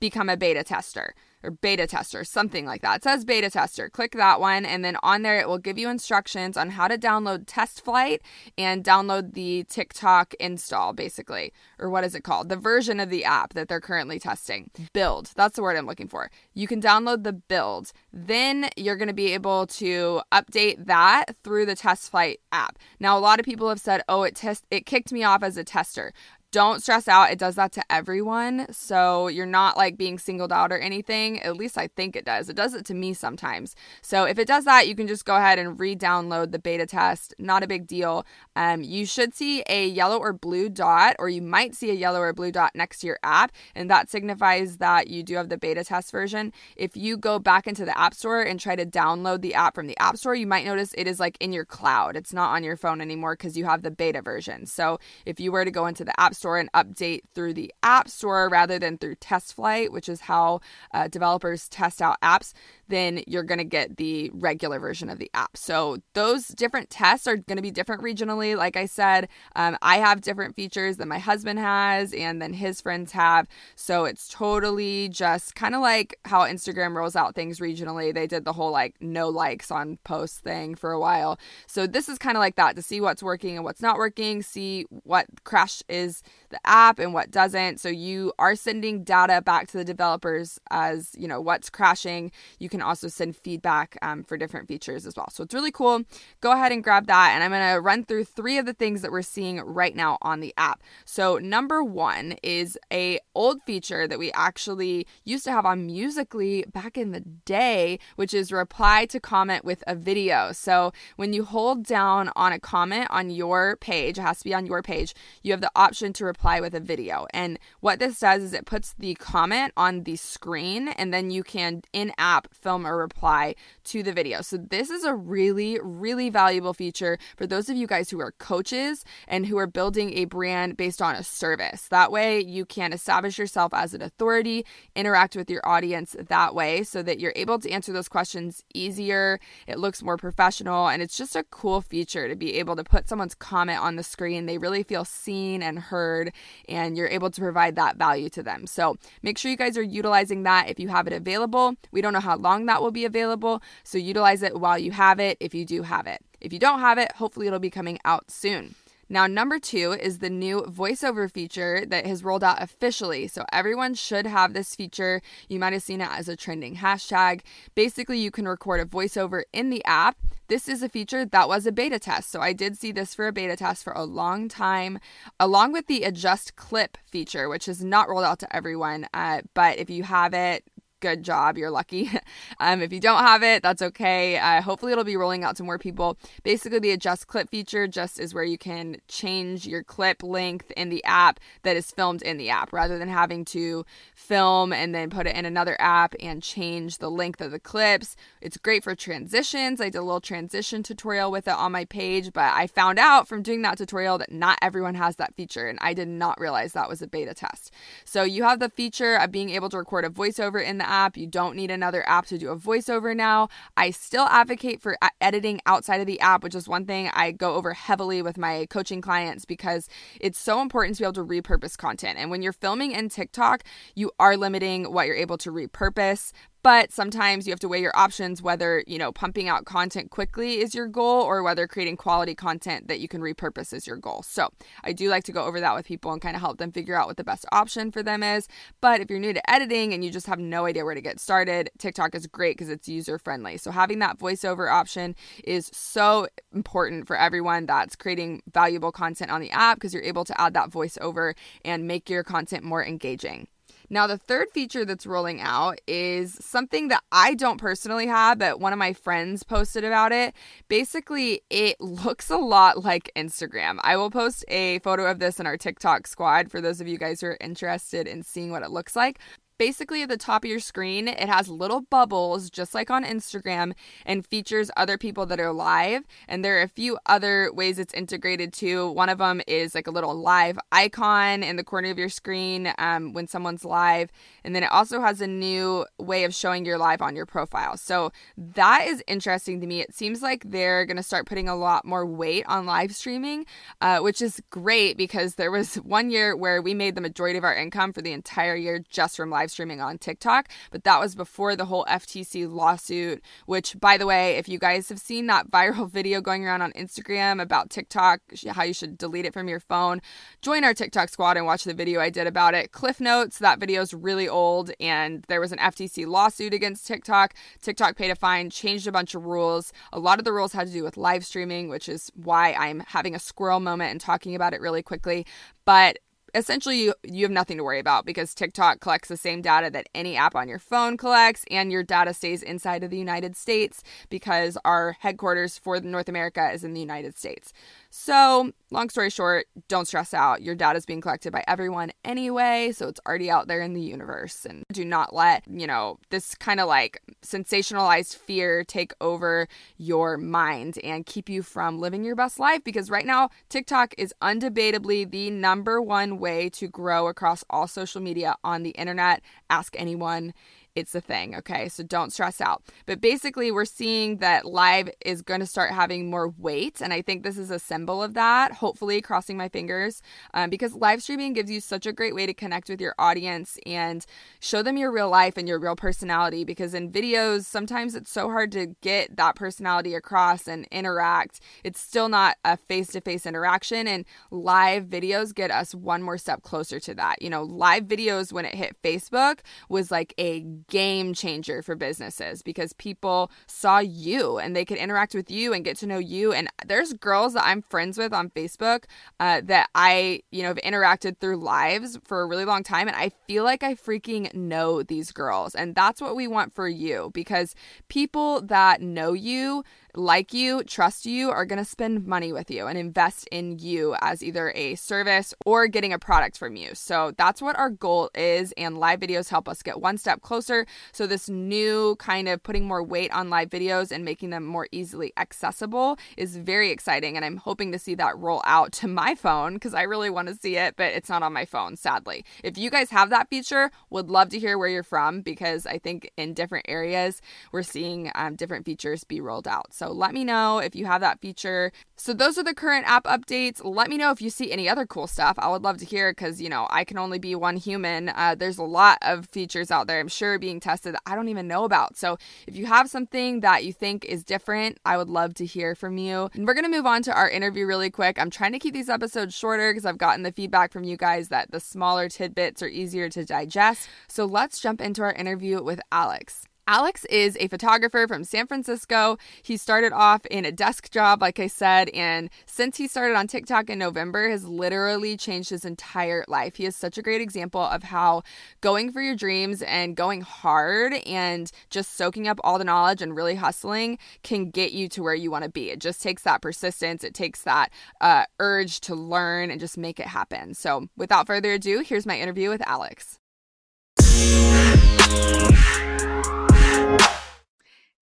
become 0.00 0.28
a 0.28 0.36
beta 0.36 0.62
tester 0.62 1.14
or 1.42 1.50
beta 1.50 1.86
tester, 1.86 2.24
something 2.24 2.66
like 2.66 2.82
that. 2.82 2.98
It 2.98 3.02
says 3.04 3.24
beta 3.24 3.50
tester. 3.50 3.88
Click 3.88 4.12
that 4.12 4.40
one, 4.40 4.64
and 4.64 4.84
then 4.84 4.96
on 5.02 5.22
there 5.22 5.38
it 5.38 5.48
will 5.48 5.58
give 5.58 5.78
you 5.78 5.88
instructions 5.88 6.56
on 6.56 6.70
how 6.70 6.88
to 6.88 6.98
download 6.98 7.44
Test 7.46 7.84
Flight 7.84 8.22
and 8.56 8.84
download 8.84 9.34
the 9.34 9.64
TikTok 9.68 10.34
install, 10.40 10.92
basically. 10.92 11.52
Or 11.78 11.90
what 11.90 12.04
is 12.04 12.14
it 12.14 12.24
called? 12.24 12.48
The 12.48 12.56
version 12.56 13.00
of 13.00 13.10
the 13.10 13.24
app 13.24 13.54
that 13.54 13.68
they're 13.68 13.80
currently 13.80 14.18
testing. 14.18 14.70
Build. 14.92 15.30
That's 15.36 15.56
the 15.56 15.62
word 15.62 15.76
I'm 15.76 15.86
looking 15.86 16.08
for. 16.08 16.30
You 16.54 16.66
can 16.66 16.80
download 16.80 17.22
the 17.22 17.32
build. 17.32 17.92
Then 18.12 18.70
you're 18.76 18.96
going 18.96 19.08
to 19.08 19.14
be 19.14 19.34
able 19.34 19.66
to 19.68 20.22
update 20.32 20.86
that 20.86 21.36
through 21.44 21.66
the 21.66 21.76
Test 21.76 22.10
Flight 22.10 22.40
app. 22.52 22.78
Now, 22.98 23.16
a 23.16 23.20
lot 23.20 23.38
of 23.38 23.44
people 23.44 23.68
have 23.68 23.80
said, 23.80 24.02
oh, 24.08 24.22
it 24.22 24.34
test 24.34 24.64
it 24.70 24.86
kicked 24.86 25.12
me 25.12 25.22
off 25.22 25.42
as 25.42 25.56
a 25.56 25.64
tester 25.64 26.12
don't 26.56 26.80
stress 26.80 27.06
out. 27.06 27.30
It 27.30 27.38
does 27.38 27.56
that 27.56 27.72
to 27.72 27.82
everyone. 27.90 28.66
So 28.72 29.28
you're 29.28 29.44
not 29.44 29.76
like 29.76 29.98
being 29.98 30.18
singled 30.18 30.50
out 30.50 30.72
or 30.72 30.78
anything. 30.78 31.38
At 31.42 31.54
least 31.54 31.76
I 31.76 31.88
think 31.88 32.16
it 32.16 32.24
does. 32.24 32.48
It 32.48 32.56
does 32.56 32.72
it 32.72 32.86
to 32.86 32.94
me 32.94 33.12
sometimes. 33.12 33.76
So 34.00 34.24
if 34.24 34.38
it 34.38 34.48
does 34.48 34.64
that, 34.64 34.88
you 34.88 34.94
can 34.94 35.06
just 35.06 35.26
go 35.26 35.36
ahead 35.36 35.58
and 35.58 35.78
re 35.78 35.94
download 35.94 36.52
the 36.52 36.58
beta 36.58 36.86
test. 36.86 37.34
Not 37.38 37.62
a 37.62 37.66
big 37.66 37.86
deal. 37.86 38.24
Um, 38.54 38.82
you 38.82 39.04
should 39.04 39.34
see 39.34 39.64
a 39.68 39.86
yellow 39.86 40.16
or 40.16 40.32
blue 40.32 40.70
dot, 40.70 41.14
or 41.18 41.28
you 41.28 41.42
might 41.42 41.74
see 41.74 41.90
a 41.90 41.94
yellow 41.94 42.20
or 42.20 42.32
blue 42.32 42.50
dot 42.50 42.70
next 42.74 43.00
to 43.00 43.06
your 43.06 43.18
app. 43.22 43.52
And 43.74 43.90
that 43.90 44.08
signifies 44.08 44.78
that 44.78 45.08
you 45.08 45.22
do 45.22 45.34
have 45.34 45.50
the 45.50 45.58
beta 45.58 45.84
test 45.84 46.10
version. 46.10 46.54
If 46.74 46.96
you 46.96 47.18
go 47.18 47.38
back 47.38 47.66
into 47.66 47.84
the 47.84 47.98
App 47.98 48.14
Store 48.14 48.40
and 48.40 48.58
try 48.58 48.76
to 48.76 48.86
download 48.86 49.42
the 49.42 49.52
app 49.52 49.74
from 49.74 49.88
the 49.88 49.98
App 49.98 50.16
Store, 50.16 50.34
you 50.34 50.46
might 50.46 50.64
notice 50.64 50.94
it 50.96 51.06
is 51.06 51.20
like 51.20 51.36
in 51.38 51.52
your 51.52 51.66
cloud. 51.66 52.16
It's 52.16 52.32
not 52.32 52.54
on 52.54 52.64
your 52.64 52.78
phone 52.78 53.02
anymore 53.02 53.34
because 53.34 53.58
you 53.58 53.66
have 53.66 53.82
the 53.82 53.90
beta 53.90 54.22
version. 54.22 54.64
So 54.64 54.98
if 55.26 55.38
you 55.38 55.52
were 55.52 55.66
to 55.66 55.70
go 55.70 55.84
into 55.84 56.02
the 56.02 56.18
App 56.18 56.34
Store, 56.34 56.45
Store 56.46 56.58
and 56.58 56.70
update 56.74 57.22
through 57.34 57.54
the 57.54 57.74
App 57.82 58.08
Store 58.08 58.48
rather 58.48 58.78
than 58.78 58.98
through 58.98 59.16
Test 59.16 59.54
Flight, 59.54 59.90
which 59.90 60.08
is 60.08 60.20
how 60.20 60.60
uh, 60.94 61.08
developers 61.08 61.68
test 61.68 62.00
out 62.00 62.20
apps, 62.22 62.52
then 62.88 63.22
you're 63.26 63.42
going 63.42 63.58
to 63.58 63.64
get 63.64 63.96
the 63.96 64.30
regular 64.34 64.78
version 64.78 65.08
of 65.08 65.18
the 65.18 65.30
app. 65.34 65.56
So 65.56 65.98
those 66.14 66.48
different 66.48 66.90
tests 66.90 67.26
are 67.26 67.36
going 67.36 67.56
to 67.56 67.62
be 67.62 67.70
different 67.70 68.02
regionally. 68.02 68.56
Like 68.56 68.76
I 68.76 68.86
said, 68.86 69.28
um, 69.54 69.76
I 69.82 69.98
have 69.98 70.20
different 70.20 70.54
features 70.54 70.96
than 70.96 71.08
my 71.08 71.18
husband 71.18 71.58
has 71.58 72.12
and 72.12 72.40
then 72.40 72.52
his 72.52 72.80
friends 72.80 73.12
have. 73.12 73.48
So 73.74 74.04
it's 74.04 74.28
totally 74.28 75.08
just 75.08 75.54
kind 75.54 75.74
of 75.74 75.80
like 75.80 76.18
how 76.24 76.42
Instagram 76.42 76.94
rolls 76.94 77.16
out 77.16 77.34
things 77.34 77.58
regionally. 77.58 78.14
They 78.14 78.26
did 78.26 78.44
the 78.44 78.52
whole 78.52 78.70
like 78.70 78.94
no 79.00 79.28
likes 79.28 79.70
on 79.70 79.98
posts 80.04 80.38
thing 80.38 80.74
for 80.74 80.92
a 80.92 81.00
while. 81.00 81.38
So 81.66 81.86
this 81.86 82.08
is 82.08 82.18
kind 82.18 82.36
of 82.36 82.40
like 82.40 82.56
that 82.56 82.76
to 82.76 82.82
see 82.82 83.00
what's 83.00 83.22
working 83.22 83.56
and 83.56 83.64
what's 83.64 83.82
not 83.82 83.96
working, 83.96 84.42
see 84.42 84.86
what 85.04 85.26
crash 85.44 85.82
is 85.88 86.22
the 86.50 86.60
app 86.64 86.98
and 86.98 87.12
what 87.12 87.30
doesn't. 87.30 87.80
So 87.80 87.88
you 87.88 88.32
are 88.38 88.54
sending 88.54 89.04
data 89.04 89.42
back 89.42 89.68
to 89.68 89.76
the 89.76 89.84
developers 89.84 90.58
as, 90.70 91.14
you 91.18 91.26
know, 91.28 91.40
what's 91.40 91.70
crashing. 91.70 92.30
You 92.58 92.68
can 92.68 92.75
can 92.76 92.82
also 92.82 93.08
send 93.08 93.34
feedback 93.34 93.96
um, 94.02 94.22
for 94.22 94.36
different 94.36 94.68
features 94.68 95.06
as 95.06 95.16
well. 95.16 95.30
So 95.30 95.42
it's 95.42 95.54
really 95.54 95.72
cool. 95.72 96.02
Go 96.42 96.52
ahead 96.52 96.72
and 96.72 96.84
grab 96.84 97.06
that. 97.06 97.30
And 97.32 97.42
I'm 97.42 97.50
going 97.50 97.74
to 97.74 97.80
run 97.80 98.04
through 98.04 98.24
three 98.24 98.58
of 98.58 98.66
the 98.66 98.74
things 98.74 99.00
that 99.00 99.10
we're 99.10 99.22
seeing 99.22 99.60
right 99.60 99.96
now 99.96 100.18
on 100.20 100.40
the 100.40 100.52
app. 100.58 100.82
So 101.06 101.38
number 101.38 101.82
one 101.82 102.36
is 102.42 102.78
a 102.92 103.18
old 103.34 103.62
feature 103.62 104.06
that 104.06 104.18
we 104.18 104.30
actually 104.32 105.06
used 105.24 105.44
to 105.44 105.52
have 105.52 105.64
on 105.64 105.86
Musical.ly 105.86 106.64
back 106.70 106.98
in 106.98 107.12
the 107.12 107.20
day, 107.20 107.98
which 108.16 108.34
is 108.34 108.52
reply 108.52 109.06
to 109.06 109.18
comment 109.20 109.64
with 109.64 109.82
a 109.86 109.94
video. 109.94 110.52
So 110.52 110.92
when 111.16 111.32
you 111.32 111.44
hold 111.44 111.84
down 111.84 112.30
on 112.36 112.52
a 112.52 112.60
comment 112.60 113.06
on 113.10 113.30
your 113.30 113.76
page, 113.76 114.18
it 114.18 114.22
has 114.22 114.38
to 114.38 114.44
be 114.44 114.52
on 114.52 114.66
your 114.66 114.82
page, 114.82 115.14
you 115.42 115.52
have 115.52 115.62
the 115.62 115.70
option 115.74 116.12
to 116.14 116.26
reply 116.26 116.60
with 116.60 116.74
a 116.74 116.80
video. 116.80 117.26
And 117.32 117.58
what 117.80 118.00
this 118.00 118.20
does 118.20 118.42
is 118.42 118.52
it 118.52 118.66
puts 118.66 118.94
the 118.98 119.14
comment 119.14 119.72
on 119.78 120.02
the 120.02 120.16
screen 120.16 120.88
and 120.88 121.14
then 121.14 121.30
you 121.30 121.42
can 121.42 121.80
in 121.92 122.12
app 122.18 122.48
film 122.66 122.84
a 122.84 122.92
reply 122.92 123.54
to 123.84 124.02
the 124.02 124.12
video. 124.12 124.42
So, 124.42 124.56
this 124.56 124.90
is 124.90 125.04
a 125.04 125.14
really, 125.14 125.78
really 125.80 126.30
valuable 126.30 126.74
feature 126.74 127.16
for 127.36 127.46
those 127.46 127.68
of 127.68 127.76
you 127.76 127.86
guys 127.86 128.10
who 128.10 128.20
are 128.20 128.32
coaches 128.32 129.04
and 129.28 129.46
who 129.46 129.56
are 129.56 129.68
building 129.68 130.14
a 130.14 130.24
brand 130.24 130.76
based 130.76 131.00
on 131.00 131.14
a 131.14 131.22
service. 131.22 131.86
That 131.90 132.10
way, 132.10 132.40
you 132.40 132.64
can 132.64 132.92
establish 132.92 133.38
yourself 133.38 133.72
as 133.72 133.94
an 133.94 134.02
authority, 134.02 134.66
interact 134.96 135.36
with 135.36 135.48
your 135.48 135.64
audience 135.64 136.16
that 136.18 136.56
way 136.56 136.82
so 136.82 137.04
that 137.04 137.20
you're 137.20 137.32
able 137.36 137.60
to 137.60 137.70
answer 137.70 137.92
those 137.92 138.08
questions 138.08 138.64
easier. 138.74 139.38
It 139.68 139.78
looks 139.78 140.02
more 140.02 140.16
professional, 140.16 140.88
and 140.88 141.00
it's 141.00 141.16
just 141.16 141.36
a 141.36 141.44
cool 141.44 141.82
feature 141.82 142.28
to 142.28 142.34
be 142.34 142.54
able 142.54 142.74
to 142.74 142.82
put 142.82 143.08
someone's 143.08 143.36
comment 143.36 143.78
on 143.78 143.94
the 143.94 144.02
screen. 144.02 144.46
They 144.46 144.58
really 144.58 144.82
feel 144.82 145.04
seen 145.04 145.62
and 145.62 145.78
heard, 145.78 146.32
and 146.68 146.96
you're 146.96 147.06
able 147.06 147.30
to 147.30 147.40
provide 147.40 147.76
that 147.76 147.96
value 147.96 148.28
to 148.30 148.42
them. 148.42 148.66
So, 148.66 148.96
make 149.22 149.38
sure 149.38 149.52
you 149.52 149.56
guys 149.56 149.78
are 149.78 149.82
utilizing 149.82 150.42
that 150.42 150.68
if 150.68 150.80
you 150.80 150.88
have 150.88 151.06
it 151.06 151.12
available. 151.12 151.76
We 151.92 152.00
don't 152.00 152.12
know 152.12 152.18
how 152.18 152.36
long 152.36 152.55
long 152.56 152.66
that 152.66 152.82
will 152.82 152.90
be 152.90 153.04
available. 153.04 153.62
So 153.84 153.98
utilize 153.98 154.42
it 154.42 154.58
while 154.58 154.78
you 154.78 154.92
have 154.92 155.20
it 155.20 155.36
if 155.40 155.54
you 155.54 155.64
do 155.64 155.82
have 155.82 156.06
it. 156.06 156.22
If 156.40 156.52
you 156.52 156.58
don't 156.58 156.80
have 156.80 156.98
it, 156.98 157.12
hopefully 157.12 157.46
it'll 157.46 157.58
be 157.58 157.70
coming 157.70 157.98
out 158.04 158.30
soon. 158.30 158.74
Now, 159.08 159.28
number 159.28 159.60
two 159.60 159.92
is 159.92 160.18
the 160.18 160.30
new 160.30 160.62
voiceover 160.62 161.30
feature 161.30 161.86
that 161.86 162.06
has 162.06 162.24
rolled 162.24 162.42
out 162.42 162.60
officially. 162.60 163.28
So, 163.28 163.44
everyone 163.52 163.94
should 163.94 164.26
have 164.26 164.52
this 164.52 164.74
feature. 164.74 165.22
You 165.48 165.60
might 165.60 165.74
have 165.74 165.84
seen 165.84 166.00
it 166.00 166.10
as 166.10 166.28
a 166.28 166.34
trending 166.34 166.76
hashtag. 166.76 167.42
Basically, 167.76 168.18
you 168.18 168.32
can 168.32 168.48
record 168.48 168.80
a 168.80 168.84
voiceover 168.84 169.42
in 169.52 169.70
the 169.70 169.84
app. 169.84 170.16
This 170.48 170.68
is 170.68 170.82
a 170.82 170.88
feature 170.88 171.24
that 171.24 171.48
was 171.48 171.66
a 171.66 171.72
beta 171.72 172.00
test. 172.00 172.32
So, 172.32 172.40
I 172.40 172.52
did 172.52 172.76
see 172.76 172.90
this 172.90 173.14
for 173.14 173.28
a 173.28 173.32
beta 173.32 173.54
test 173.54 173.84
for 173.84 173.92
a 173.92 174.02
long 174.02 174.48
time, 174.48 174.98
along 175.38 175.70
with 175.70 175.86
the 175.86 176.02
adjust 176.02 176.56
clip 176.56 176.98
feature, 177.04 177.48
which 177.48 177.68
is 177.68 177.84
not 177.84 178.08
rolled 178.08 178.24
out 178.24 178.40
to 178.40 178.56
everyone. 178.56 179.06
Uh, 179.14 179.42
but 179.54 179.78
if 179.78 179.88
you 179.88 180.02
have 180.02 180.34
it, 180.34 180.64
good 181.00 181.22
job. 181.22 181.58
You're 181.58 181.70
lucky. 181.70 182.10
um, 182.60 182.82
if 182.82 182.92
you 182.92 183.00
don't 183.00 183.22
have 183.22 183.42
it, 183.42 183.62
that's 183.62 183.82
okay. 183.82 184.38
Uh, 184.38 184.62
hopefully, 184.62 184.92
it'll 184.92 185.04
be 185.04 185.16
rolling 185.16 185.44
out 185.44 185.56
to 185.56 185.62
more 185.62 185.78
people. 185.78 186.16
Basically, 186.42 186.78
the 186.78 186.90
adjust 186.90 187.26
clip 187.26 187.50
feature 187.50 187.86
just 187.86 188.18
is 188.18 188.34
where 188.34 188.44
you 188.44 188.58
can 188.58 188.98
change 189.08 189.66
your 189.66 189.82
clip 189.82 190.22
length 190.22 190.70
in 190.76 190.88
the 190.88 191.04
app 191.04 191.40
that 191.62 191.76
is 191.76 191.90
filmed 191.90 192.22
in 192.22 192.38
the 192.38 192.50
app 192.50 192.72
rather 192.72 192.98
than 192.98 193.08
having 193.08 193.44
to 193.46 193.84
film 194.14 194.72
and 194.72 194.94
then 194.94 195.10
put 195.10 195.26
it 195.26 195.36
in 195.36 195.44
another 195.44 195.76
app 195.80 196.14
and 196.20 196.42
change 196.42 196.98
the 196.98 197.10
length 197.10 197.40
of 197.40 197.50
the 197.50 197.60
clips. 197.60 198.16
It's 198.40 198.56
great 198.56 198.84
for 198.84 198.94
transitions. 198.94 199.80
I 199.80 199.86
did 199.90 199.98
a 199.98 200.02
little 200.02 200.20
transition 200.20 200.82
tutorial 200.82 201.30
with 201.30 201.48
it 201.48 201.54
on 201.54 201.72
my 201.72 201.84
page, 201.84 202.32
but 202.32 202.52
I 202.54 202.66
found 202.66 202.98
out 202.98 203.28
from 203.28 203.42
doing 203.42 203.62
that 203.62 203.78
tutorial 203.78 204.18
that 204.18 204.32
not 204.32 204.58
everyone 204.62 204.94
has 204.94 205.16
that 205.16 205.34
feature, 205.34 205.66
and 205.66 205.78
I 205.82 205.94
did 205.94 206.08
not 206.08 206.40
realize 206.40 206.72
that 206.72 206.88
was 206.88 207.02
a 207.02 207.06
beta 207.06 207.34
test. 207.34 207.72
So, 208.04 208.22
you 208.22 208.42
have 208.44 208.60
the 208.60 208.68
feature 208.68 209.16
of 209.16 209.30
being 209.30 209.50
able 209.50 209.68
to 209.70 209.78
record 209.78 210.04
a 210.04 210.10
voiceover 210.10 210.64
in 210.64 210.78
the 210.78 210.85
app. 210.86 211.16
You 211.16 211.26
don't 211.26 211.56
need 211.56 211.70
another 211.70 212.08
app 212.08 212.26
to 212.26 212.38
do 212.38 212.50
a 212.50 212.56
voiceover 212.56 213.16
now. 213.16 213.48
I 213.76 213.90
still 213.90 214.26
advocate 214.26 214.80
for 214.80 214.96
uh, 215.02 215.08
editing 215.20 215.60
outside 215.66 216.00
of 216.00 216.06
the 216.06 216.20
app, 216.20 216.42
which 216.42 216.54
is 216.54 216.68
one 216.68 216.86
thing 216.86 217.10
I 217.12 217.32
go 217.32 217.54
over 217.54 217.74
heavily 217.74 218.22
with 218.22 218.38
my 218.38 218.66
coaching 218.70 219.00
clients 219.00 219.44
because 219.44 219.88
it's 220.20 220.38
so 220.38 220.60
important 220.60 220.96
to 220.96 221.02
be 221.02 221.04
able 221.04 221.12
to 221.14 221.24
repurpose 221.24 221.76
content. 221.76 222.18
And 222.18 222.30
when 222.30 222.42
you're 222.42 222.52
filming 222.52 222.92
in 222.92 223.08
TikTok, 223.08 223.64
you 223.94 224.10
are 224.18 224.36
limiting 224.36 224.92
what 224.92 225.06
you're 225.06 225.16
able 225.16 225.38
to 225.38 225.52
repurpose 225.52 226.32
but 226.66 226.90
sometimes 226.90 227.46
you 227.46 227.52
have 227.52 227.60
to 227.60 227.68
weigh 227.68 227.80
your 227.80 227.96
options 227.96 228.42
whether, 228.42 228.82
you 228.88 228.98
know, 228.98 229.12
pumping 229.12 229.48
out 229.48 229.64
content 229.66 230.10
quickly 230.10 230.58
is 230.58 230.74
your 230.74 230.88
goal 230.88 231.22
or 231.22 231.40
whether 231.44 231.68
creating 231.68 231.96
quality 231.96 232.34
content 232.34 232.88
that 232.88 232.98
you 232.98 233.06
can 233.06 233.20
repurpose 233.20 233.72
is 233.72 233.86
your 233.86 233.96
goal. 233.96 234.20
So, 234.24 234.48
I 234.82 234.92
do 234.92 235.08
like 235.08 235.22
to 235.26 235.32
go 235.32 235.44
over 235.44 235.60
that 235.60 235.76
with 235.76 235.86
people 235.86 236.12
and 236.12 236.20
kind 236.20 236.34
of 236.34 236.42
help 236.42 236.58
them 236.58 236.72
figure 236.72 236.96
out 236.96 237.06
what 237.06 237.18
the 237.18 237.22
best 237.22 237.46
option 237.52 237.92
for 237.92 238.02
them 238.02 238.24
is. 238.24 238.48
But 238.80 239.00
if 239.00 239.08
you're 239.08 239.20
new 239.20 239.32
to 239.32 239.48
editing 239.48 239.94
and 239.94 240.04
you 240.04 240.10
just 240.10 240.26
have 240.26 240.40
no 240.40 240.66
idea 240.66 240.84
where 240.84 240.96
to 240.96 241.00
get 241.00 241.20
started, 241.20 241.70
TikTok 241.78 242.16
is 242.16 242.26
great 242.26 242.56
because 242.56 242.68
it's 242.68 242.88
user 242.88 243.16
friendly. 243.16 243.58
So, 243.58 243.70
having 243.70 244.00
that 244.00 244.18
voiceover 244.18 244.68
option 244.68 245.14
is 245.44 245.70
so 245.72 246.26
important 246.52 247.06
for 247.06 247.16
everyone 247.16 247.66
that's 247.66 247.94
creating 247.94 248.42
valuable 248.52 248.90
content 248.90 249.30
on 249.30 249.40
the 249.40 249.52
app 249.52 249.76
because 249.76 249.94
you're 249.94 250.02
able 250.02 250.24
to 250.24 250.40
add 250.40 250.54
that 250.54 250.70
voiceover 250.70 251.34
and 251.64 251.86
make 251.86 252.10
your 252.10 252.24
content 252.24 252.64
more 252.64 252.84
engaging. 252.84 253.46
Now, 253.88 254.06
the 254.06 254.18
third 254.18 254.50
feature 254.50 254.84
that's 254.84 255.06
rolling 255.06 255.40
out 255.40 255.80
is 255.86 256.36
something 256.40 256.88
that 256.88 257.02
I 257.12 257.34
don't 257.34 257.60
personally 257.60 258.06
have, 258.06 258.38
but 258.38 258.60
one 258.60 258.72
of 258.72 258.78
my 258.78 258.92
friends 258.92 259.42
posted 259.42 259.84
about 259.84 260.12
it. 260.12 260.34
Basically, 260.68 261.42
it 261.50 261.80
looks 261.80 262.30
a 262.30 262.36
lot 262.36 262.84
like 262.84 263.10
Instagram. 263.16 263.78
I 263.82 263.96
will 263.96 264.10
post 264.10 264.44
a 264.48 264.80
photo 264.80 265.06
of 265.06 265.18
this 265.18 265.38
in 265.40 265.46
our 265.46 265.56
TikTok 265.56 266.06
squad 266.06 266.50
for 266.50 266.60
those 266.60 266.80
of 266.80 266.88
you 266.88 266.98
guys 266.98 267.20
who 267.20 267.28
are 267.28 267.38
interested 267.40 268.06
in 268.06 268.22
seeing 268.22 268.50
what 268.50 268.62
it 268.62 268.70
looks 268.70 268.96
like. 268.96 269.20
Basically, 269.58 270.02
at 270.02 270.10
the 270.10 270.18
top 270.18 270.44
of 270.44 270.50
your 270.50 270.60
screen, 270.60 271.08
it 271.08 271.28
has 271.28 271.48
little 271.48 271.80
bubbles, 271.80 272.50
just 272.50 272.74
like 272.74 272.90
on 272.90 273.04
Instagram, 273.04 273.72
and 274.04 274.26
features 274.26 274.70
other 274.76 274.98
people 274.98 275.24
that 275.26 275.40
are 275.40 275.52
live. 275.52 276.04
And 276.28 276.44
there 276.44 276.58
are 276.58 276.62
a 276.62 276.68
few 276.68 276.98
other 277.06 277.50
ways 277.52 277.78
it's 277.78 277.94
integrated 277.94 278.52
too. 278.52 278.90
One 278.90 279.08
of 279.08 279.18
them 279.18 279.40
is 279.46 279.74
like 279.74 279.86
a 279.86 279.90
little 279.90 280.14
live 280.14 280.58
icon 280.72 281.42
in 281.42 281.56
the 281.56 281.64
corner 281.64 281.90
of 281.90 281.98
your 281.98 282.10
screen 282.10 282.72
um, 282.76 283.14
when 283.14 283.26
someone's 283.26 283.64
live. 283.64 284.10
And 284.44 284.54
then 284.54 284.62
it 284.62 284.70
also 284.70 285.00
has 285.00 285.20
a 285.20 285.26
new 285.26 285.86
way 285.98 286.24
of 286.24 286.34
showing 286.34 286.66
your 286.66 286.76
live 286.76 287.00
on 287.00 287.16
your 287.16 287.26
profile. 287.26 287.76
So 287.76 288.12
that 288.36 288.86
is 288.86 289.02
interesting 289.06 289.60
to 289.62 289.66
me. 289.66 289.80
It 289.80 289.94
seems 289.94 290.20
like 290.20 290.44
they're 290.50 290.84
going 290.84 290.98
to 290.98 291.02
start 291.02 291.26
putting 291.26 291.48
a 291.48 291.56
lot 291.56 291.84
more 291.84 292.04
weight 292.04 292.44
on 292.46 292.66
live 292.66 292.94
streaming, 292.94 293.46
uh, 293.80 294.00
which 294.00 294.20
is 294.20 294.42
great 294.50 294.96
because 294.96 295.36
there 295.36 295.50
was 295.50 295.74
one 295.76 296.10
year 296.10 296.36
where 296.36 296.60
we 296.60 296.74
made 296.74 296.94
the 296.94 297.00
majority 297.00 297.38
of 297.38 297.44
our 297.44 297.54
income 297.54 297.92
for 297.92 298.02
the 298.02 298.12
entire 298.12 298.54
year 298.54 298.84
just 298.90 299.16
from 299.16 299.30
live 299.30 299.45
live 299.46 299.50
streaming 299.52 299.80
on 299.80 299.96
TikTok, 299.96 300.48
but 300.72 300.82
that 300.82 300.98
was 300.98 301.14
before 301.14 301.54
the 301.54 301.66
whole 301.66 301.84
FTC 301.88 302.50
lawsuit, 302.50 303.22
which, 303.46 303.78
by 303.78 303.96
the 303.96 304.06
way, 304.06 304.36
if 304.36 304.48
you 304.48 304.58
guys 304.58 304.88
have 304.88 304.98
seen 304.98 305.28
that 305.28 305.50
viral 305.50 305.88
video 305.88 306.20
going 306.20 306.44
around 306.44 306.62
on 306.62 306.72
Instagram 306.72 307.40
about 307.40 307.70
TikTok, 307.70 308.20
how 308.48 308.64
you 308.64 308.74
should 308.74 308.98
delete 308.98 309.24
it 309.24 309.32
from 309.32 309.46
your 309.46 309.60
phone, 309.60 310.02
join 310.42 310.64
our 310.64 310.74
TikTok 310.74 311.10
squad 311.10 311.36
and 311.36 311.46
watch 311.46 311.62
the 311.62 311.74
video 311.74 312.00
I 312.00 312.10
did 312.10 312.26
about 312.26 312.54
it. 312.54 312.72
Cliff 312.72 313.00
notes 313.00 313.38
that 313.38 313.60
video 313.60 313.82
is 313.82 313.94
really 313.94 314.28
old 314.28 314.72
and 314.80 315.24
there 315.28 315.40
was 315.40 315.52
an 315.52 315.58
FTC 315.58 316.06
lawsuit 316.06 316.52
against 316.52 316.86
TikTok. 316.86 317.34
TikTok 317.62 317.96
paid 317.96 318.10
a 318.10 318.16
fine, 318.16 318.50
changed 318.50 318.88
a 318.88 318.92
bunch 318.92 319.14
of 319.14 319.26
rules. 319.26 319.72
A 319.92 320.00
lot 320.00 320.18
of 320.18 320.24
the 320.24 320.32
rules 320.32 320.52
had 320.52 320.66
to 320.66 320.72
do 320.72 320.82
with 320.82 320.96
live 320.96 321.24
streaming, 321.24 321.68
which 321.68 321.88
is 321.88 322.10
why 322.16 322.52
I'm 322.54 322.80
having 322.80 323.14
a 323.14 323.20
squirrel 323.20 323.60
moment 323.60 323.92
and 323.92 324.00
talking 324.00 324.34
about 324.34 324.54
it 324.54 324.60
really 324.60 324.82
quickly. 324.82 325.24
But 325.64 325.98
essentially 326.36 326.82
you, 326.82 326.94
you 327.02 327.24
have 327.24 327.32
nothing 327.32 327.56
to 327.56 327.64
worry 327.64 327.80
about 327.80 328.04
because 328.04 328.34
TikTok 328.34 328.80
collects 328.80 329.08
the 329.08 329.16
same 329.16 329.40
data 329.40 329.70
that 329.70 329.88
any 329.94 330.16
app 330.16 330.36
on 330.36 330.48
your 330.48 330.58
phone 330.58 330.96
collects 330.96 331.44
and 331.50 331.72
your 331.72 331.82
data 331.82 332.12
stays 332.12 332.42
inside 332.42 332.84
of 332.84 332.90
the 332.90 332.98
United 332.98 333.36
States 333.36 333.82
because 334.10 334.58
our 334.64 334.92
headquarters 335.00 335.56
for 335.58 335.80
North 335.80 336.08
America 336.08 336.50
is 336.52 336.62
in 336.62 336.74
the 336.74 336.80
United 336.80 337.16
States. 337.16 337.52
So, 337.98 338.52
long 338.70 338.90
story 338.90 339.08
short, 339.08 339.46
don't 339.68 339.88
stress 339.88 340.12
out. 340.12 340.42
Your 340.42 340.54
data 340.54 340.76
is 340.76 340.84
being 340.84 341.00
collected 341.00 341.32
by 341.32 341.42
everyone 341.48 341.92
anyway, 342.04 342.72
so 342.72 342.88
it's 342.88 343.00
already 343.06 343.30
out 343.30 343.48
there 343.48 343.62
in 343.62 343.72
the 343.72 343.80
universe. 343.80 344.44
And 344.44 344.64
do 344.70 344.84
not 344.84 345.14
let, 345.14 345.44
you 345.48 345.66
know, 345.66 345.98
this 346.10 346.34
kind 346.34 346.60
of 346.60 346.68
like 346.68 347.00
sensationalized 347.22 348.14
fear 348.14 348.64
take 348.64 348.92
over 349.00 349.48
your 349.78 350.18
mind 350.18 350.78
and 350.84 351.06
keep 351.06 351.30
you 351.30 351.42
from 351.42 351.78
living 351.78 352.04
your 352.04 352.14
best 352.14 352.38
life 352.38 352.62
because 352.62 352.90
right 352.90 353.06
now, 353.06 353.30
TikTok 353.48 353.94
is 353.96 354.12
undebatably 354.20 355.10
the 355.10 355.30
number 355.30 355.80
one 355.80 356.18
way 356.18 356.50
to 356.50 356.68
grow 356.68 357.08
across 357.08 357.44
all 357.48 357.66
social 357.66 358.02
media 358.02 358.36
on 358.44 358.62
the 358.62 358.70
internet. 358.72 359.22
Ask 359.48 359.74
anyone 359.78 360.34
it's 360.76 360.94
a 360.94 361.00
thing, 361.00 361.34
okay? 361.34 361.68
So 361.68 361.82
don't 361.82 362.12
stress 362.12 362.40
out. 362.40 362.62
But 362.84 363.00
basically, 363.00 363.50
we're 363.50 363.64
seeing 363.64 364.18
that 364.18 364.44
live 364.44 364.90
is 365.04 365.22
going 365.22 365.40
to 365.40 365.46
start 365.46 365.72
having 365.72 366.10
more 366.10 366.28
weight. 366.28 366.82
And 366.82 366.92
I 366.92 367.00
think 367.00 367.22
this 367.22 367.38
is 367.38 367.50
a 367.50 367.58
symbol 367.58 368.02
of 368.02 368.12
that, 368.14 368.52
hopefully, 368.52 369.00
crossing 369.00 369.38
my 369.38 369.48
fingers, 369.48 370.02
um, 370.34 370.50
because 370.50 370.74
live 370.74 371.02
streaming 371.02 371.32
gives 371.32 371.50
you 371.50 371.60
such 371.60 371.86
a 371.86 371.92
great 371.92 372.14
way 372.14 372.26
to 372.26 372.34
connect 372.34 372.68
with 372.68 372.80
your 372.80 372.94
audience 372.98 373.58
and 373.64 374.04
show 374.38 374.62
them 374.62 374.76
your 374.76 374.92
real 374.92 375.08
life 375.08 375.38
and 375.38 375.48
your 375.48 375.58
real 375.58 375.76
personality. 375.76 376.44
Because 376.44 376.74
in 376.74 376.92
videos, 376.92 377.46
sometimes 377.46 377.94
it's 377.94 378.12
so 378.12 378.28
hard 378.28 378.52
to 378.52 378.76
get 378.82 379.16
that 379.16 379.34
personality 379.34 379.94
across 379.94 380.46
and 380.46 380.68
interact. 380.70 381.40
It's 381.64 381.80
still 381.80 382.10
not 382.10 382.36
a 382.44 382.58
face 382.58 382.88
to 382.88 383.00
face 383.00 383.24
interaction. 383.24 383.88
And 383.88 384.04
live 384.30 384.84
videos 384.84 385.34
get 385.34 385.50
us 385.50 385.74
one 385.74 386.02
more 386.02 386.18
step 386.18 386.42
closer 386.42 386.78
to 386.80 386.94
that. 386.96 387.22
You 387.22 387.30
know, 387.30 387.44
live 387.44 387.84
videos 387.84 388.30
when 388.30 388.44
it 388.44 388.54
hit 388.54 388.76
Facebook 388.82 389.38
was 389.70 389.90
like 389.90 390.12
a 390.18 390.44
game 390.68 391.14
changer 391.14 391.62
for 391.62 391.74
businesses 391.74 392.42
because 392.42 392.72
people 392.74 393.30
saw 393.46 393.78
you 393.78 394.38
and 394.38 394.54
they 394.54 394.64
could 394.64 394.78
interact 394.78 395.14
with 395.14 395.30
you 395.30 395.52
and 395.52 395.64
get 395.64 395.76
to 395.78 395.86
know 395.86 395.98
you. 395.98 396.32
And 396.32 396.48
there's 396.64 396.92
girls 396.92 397.34
that 397.34 397.46
I'm 397.46 397.62
friends 397.62 397.98
with 397.98 398.12
on 398.12 398.30
Facebook 398.30 398.84
uh, 399.20 399.40
that 399.44 399.70
I, 399.74 400.22
you 400.30 400.42
know, 400.42 400.48
have 400.48 400.58
interacted 400.58 401.18
through 401.18 401.36
lives 401.38 401.98
for 402.04 402.20
a 402.20 402.26
really 402.26 402.44
long 402.44 402.62
time. 402.62 402.88
And 402.88 402.96
I 402.96 403.10
feel 403.26 403.44
like 403.44 403.62
I 403.62 403.74
freaking 403.74 404.32
know 404.34 404.82
these 404.82 405.12
girls. 405.12 405.54
And 405.54 405.74
that's 405.74 406.00
what 406.00 406.16
we 406.16 406.26
want 406.26 406.54
for 406.54 406.68
you 406.68 407.10
because 407.14 407.54
people 407.88 408.42
that 408.42 408.80
know 408.80 409.12
you, 409.12 409.64
like 409.96 410.34
you, 410.34 410.62
trust 410.64 411.06
you, 411.06 411.30
are 411.30 411.46
going 411.46 411.58
to 411.58 411.64
spend 411.64 412.06
money 412.06 412.32
with 412.32 412.50
you 412.50 412.66
and 412.66 412.78
invest 412.78 413.26
in 413.32 413.58
you 413.58 413.96
as 414.02 414.22
either 414.22 414.52
a 414.54 414.74
service 414.74 415.34
or 415.44 415.66
getting 415.66 415.92
a 415.92 415.98
product 415.98 416.38
from 416.38 416.54
you. 416.54 416.70
So 416.74 417.12
that's 417.16 417.40
what 417.40 417.56
our 417.58 417.70
goal 417.70 418.10
is. 418.14 418.52
And 418.56 418.78
live 418.78 419.00
videos 419.00 419.30
help 419.30 419.48
us 419.48 419.62
get 419.62 419.80
one 419.80 419.96
step 419.98 420.20
closer. 420.20 420.66
So, 420.92 421.06
this 421.06 421.28
new 421.28 421.96
kind 421.96 422.28
of 422.28 422.42
putting 422.42 422.66
more 422.66 422.82
weight 422.82 423.12
on 423.12 423.30
live 423.30 423.48
videos 423.48 423.90
and 423.90 424.04
making 424.04 424.30
them 424.30 424.44
more 424.44 424.68
easily 424.70 425.12
accessible 425.16 425.98
is 426.16 426.36
very 426.36 426.70
exciting. 426.70 427.16
And 427.16 427.24
I'm 427.24 427.38
hoping 427.38 427.72
to 427.72 427.78
see 427.78 427.94
that 427.94 428.18
roll 428.18 428.42
out 428.44 428.72
to 428.72 428.88
my 428.88 429.14
phone 429.14 429.54
because 429.54 429.74
I 429.74 429.82
really 429.82 430.10
want 430.10 430.28
to 430.28 430.34
see 430.34 430.56
it, 430.56 430.76
but 430.76 430.92
it's 430.92 431.08
not 431.08 431.22
on 431.22 431.32
my 431.32 431.44
phone, 431.44 431.76
sadly. 431.76 432.24
If 432.44 432.58
you 432.58 432.70
guys 432.70 432.90
have 432.90 433.10
that 433.10 433.28
feature, 433.30 433.70
would 433.90 434.10
love 434.10 434.28
to 434.30 434.38
hear 434.38 434.58
where 434.58 434.68
you're 434.68 434.82
from 434.82 435.22
because 435.22 435.66
I 435.66 435.78
think 435.78 436.10
in 436.16 436.34
different 436.34 436.66
areas 436.68 437.22
we're 437.52 437.62
seeing 437.62 438.10
um, 438.14 438.36
different 438.36 438.66
features 438.66 439.04
be 439.04 439.20
rolled 439.20 439.48
out. 439.48 439.72
So, 439.72 439.85
So 439.86 439.92
let 439.92 440.12
me 440.12 440.24
know 440.24 440.58
if 440.58 440.74
you 440.74 440.84
have 440.86 441.00
that 441.02 441.20
feature. 441.20 441.70
So 441.94 442.12
those 442.12 442.36
are 442.38 442.42
the 442.42 442.54
current 442.54 442.88
app 442.88 443.04
updates. 443.04 443.60
Let 443.64 443.88
me 443.88 443.96
know 443.96 444.10
if 444.10 444.20
you 444.20 444.30
see 444.30 444.50
any 444.50 444.68
other 444.68 444.84
cool 444.84 445.06
stuff. 445.06 445.36
I 445.38 445.48
would 445.48 445.62
love 445.62 445.78
to 445.78 445.84
hear 445.84 446.10
because, 446.10 446.40
you 446.42 446.48
know, 446.48 446.66
I 446.70 446.82
can 446.82 446.98
only 446.98 447.20
be 447.20 447.36
one 447.36 447.56
human. 447.56 448.08
Uh, 448.08 448.34
there's 448.36 448.58
a 448.58 448.64
lot 448.64 448.98
of 449.02 449.28
features 449.28 449.70
out 449.70 449.86
there, 449.86 450.00
I'm 450.00 450.08
sure, 450.08 450.40
being 450.40 450.58
tested 450.58 450.94
that 450.94 451.02
I 451.06 451.14
don't 451.14 451.28
even 451.28 451.46
know 451.46 451.62
about. 451.62 451.96
So 451.96 452.18
if 452.48 452.56
you 452.56 452.66
have 452.66 452.90
something 452.90 453.40
that 453.40 453.64
you 453.64 453.72
think 453.72 454.04
is 454.06 454.24
different, 454.24 454.78
I 454.84 454.96
would 454.96 455.08
love 455.08 455.34
to 455.34 455.46
hear 455.46 455.76
from 455.76 455.98
you. 455.98 456.30
And 456.34 456.48
we're 456.48 456.54
going 456.54 456.64
to 456.64 456.76
move 456.76 456.86
on 456.86 457.02
to 457.02 457.14
our 457.14 457.30
interview 457.30 457.64
really 457.64 457.90
quick. 457.90 458.18
I'm 458.18 458.30
trying 458.30 458.52
to 458.54 458.58
keep 458.58 458.74
these 458.74 458.88
episodes 458.88 459.36
shorter 459.36 459.70
because 459.72 459.86
I've 459.86 459.98
gotten 459.98 460.24
the 460.24 460.32
feedback 460.32 460.72
from 460.72 460.82
you 460.82 460.96
guys 460.96 461.28
that 461.28 461.52
the 461.52 461.60
smaller 461.60 462.08
tidbits 462.08 462.60
are 462.60 462.68
easier 462.68 463.08
to 463.10 463.24
digest. 463.24 463.88
So 464.08 464.24
let's 464.24 464.58
jump 464.58 464.80
into 464.80 465.02
our 465.02 465.12
interview 465.12 465.62
with 465.62 465.80
Alex. 465.92 466.42
Alex 466.68 467.04
is 467.04 467.36
a 467.38 467.46
photographer 467.46 468.06
from 468.08 468.24
San 468.24 468.48
Francisco. 468.48 469.18
He 469.40 469.56
started 469.56 469.92
off 469.92 470.26
in 470.26 470.44
a 470.44 470.50
desk 470.50 470.90
job, 470.90 471.22
like 471.22 471.38
I 471.38 471.46
said, 471.46 471.90
and 471.90 472.28
since 472.44 472.76
he 472.76 472.88
started 472.88 473.14
on 473.14 473.28
TikTok 473.28 473.70
in 473.70 473.78
November, 473.78 474.28
has 474.28 474.44
literally 474.44 475.16
changed 475.16 475.50
his 475.50 475.64
entire 475.64 476.24
life. 476.26 476.56
He 476.56 476.66
is 476.66 476.74
such 476.74 476.98
a 476.98 477.02
great 477.02 477.20
example 477.20 477.60
of 477.60 477.84
how 477.84 478.22
going 478.62 478.90
for 478.90 479.00
your 479.00 479.14
dreams 479.14 479.62
and 479.62 479.94
going 479.94 480.22
hard 480.22 480.94
and 481.06 481.52
just 481.70 481.96
soaking 481.96 482.26
up 482.26 482.40
all 482.42 482.58
the 482.58 482.64
knowledge 482.64 483.00
and 483.00 483.14
really 483.14 483.36
hustling 483.36 483.98
can 484.24 484.50
get 484.50 484.72
you 484.72 484.88
to 484.88 485.04
where 485.04 485.14
you 485.14 485.30
want 485.30 485.44
to 485.44 485.50
be. 485.50 485.70
It 485.70 485.78
just 485.78 486.02
takes 486.02 486.22
that 486.22 486.42
persistence, 486.42 487.04
it 487.04 487.14
takes 487.14 487.42
that 487.42 487.70
uh, 488.00 488.24
urge 488.40 488.80
to 488.80 488.96
learn 488.96 489.52
and 489.52 489.60
just 489.60 489.78
make 489.78 490.00
it 490.00 490.08
happen. 490.08 490.52
So, 490.54 490.88
without 490.96 491.28
further 491.28 491.52
ado, 491.52 491.84
here's 491.86 492.06
my 492.06 492.18
interview 492.18 492.48
with 492.48 492.66
Alex. 492.66 493.20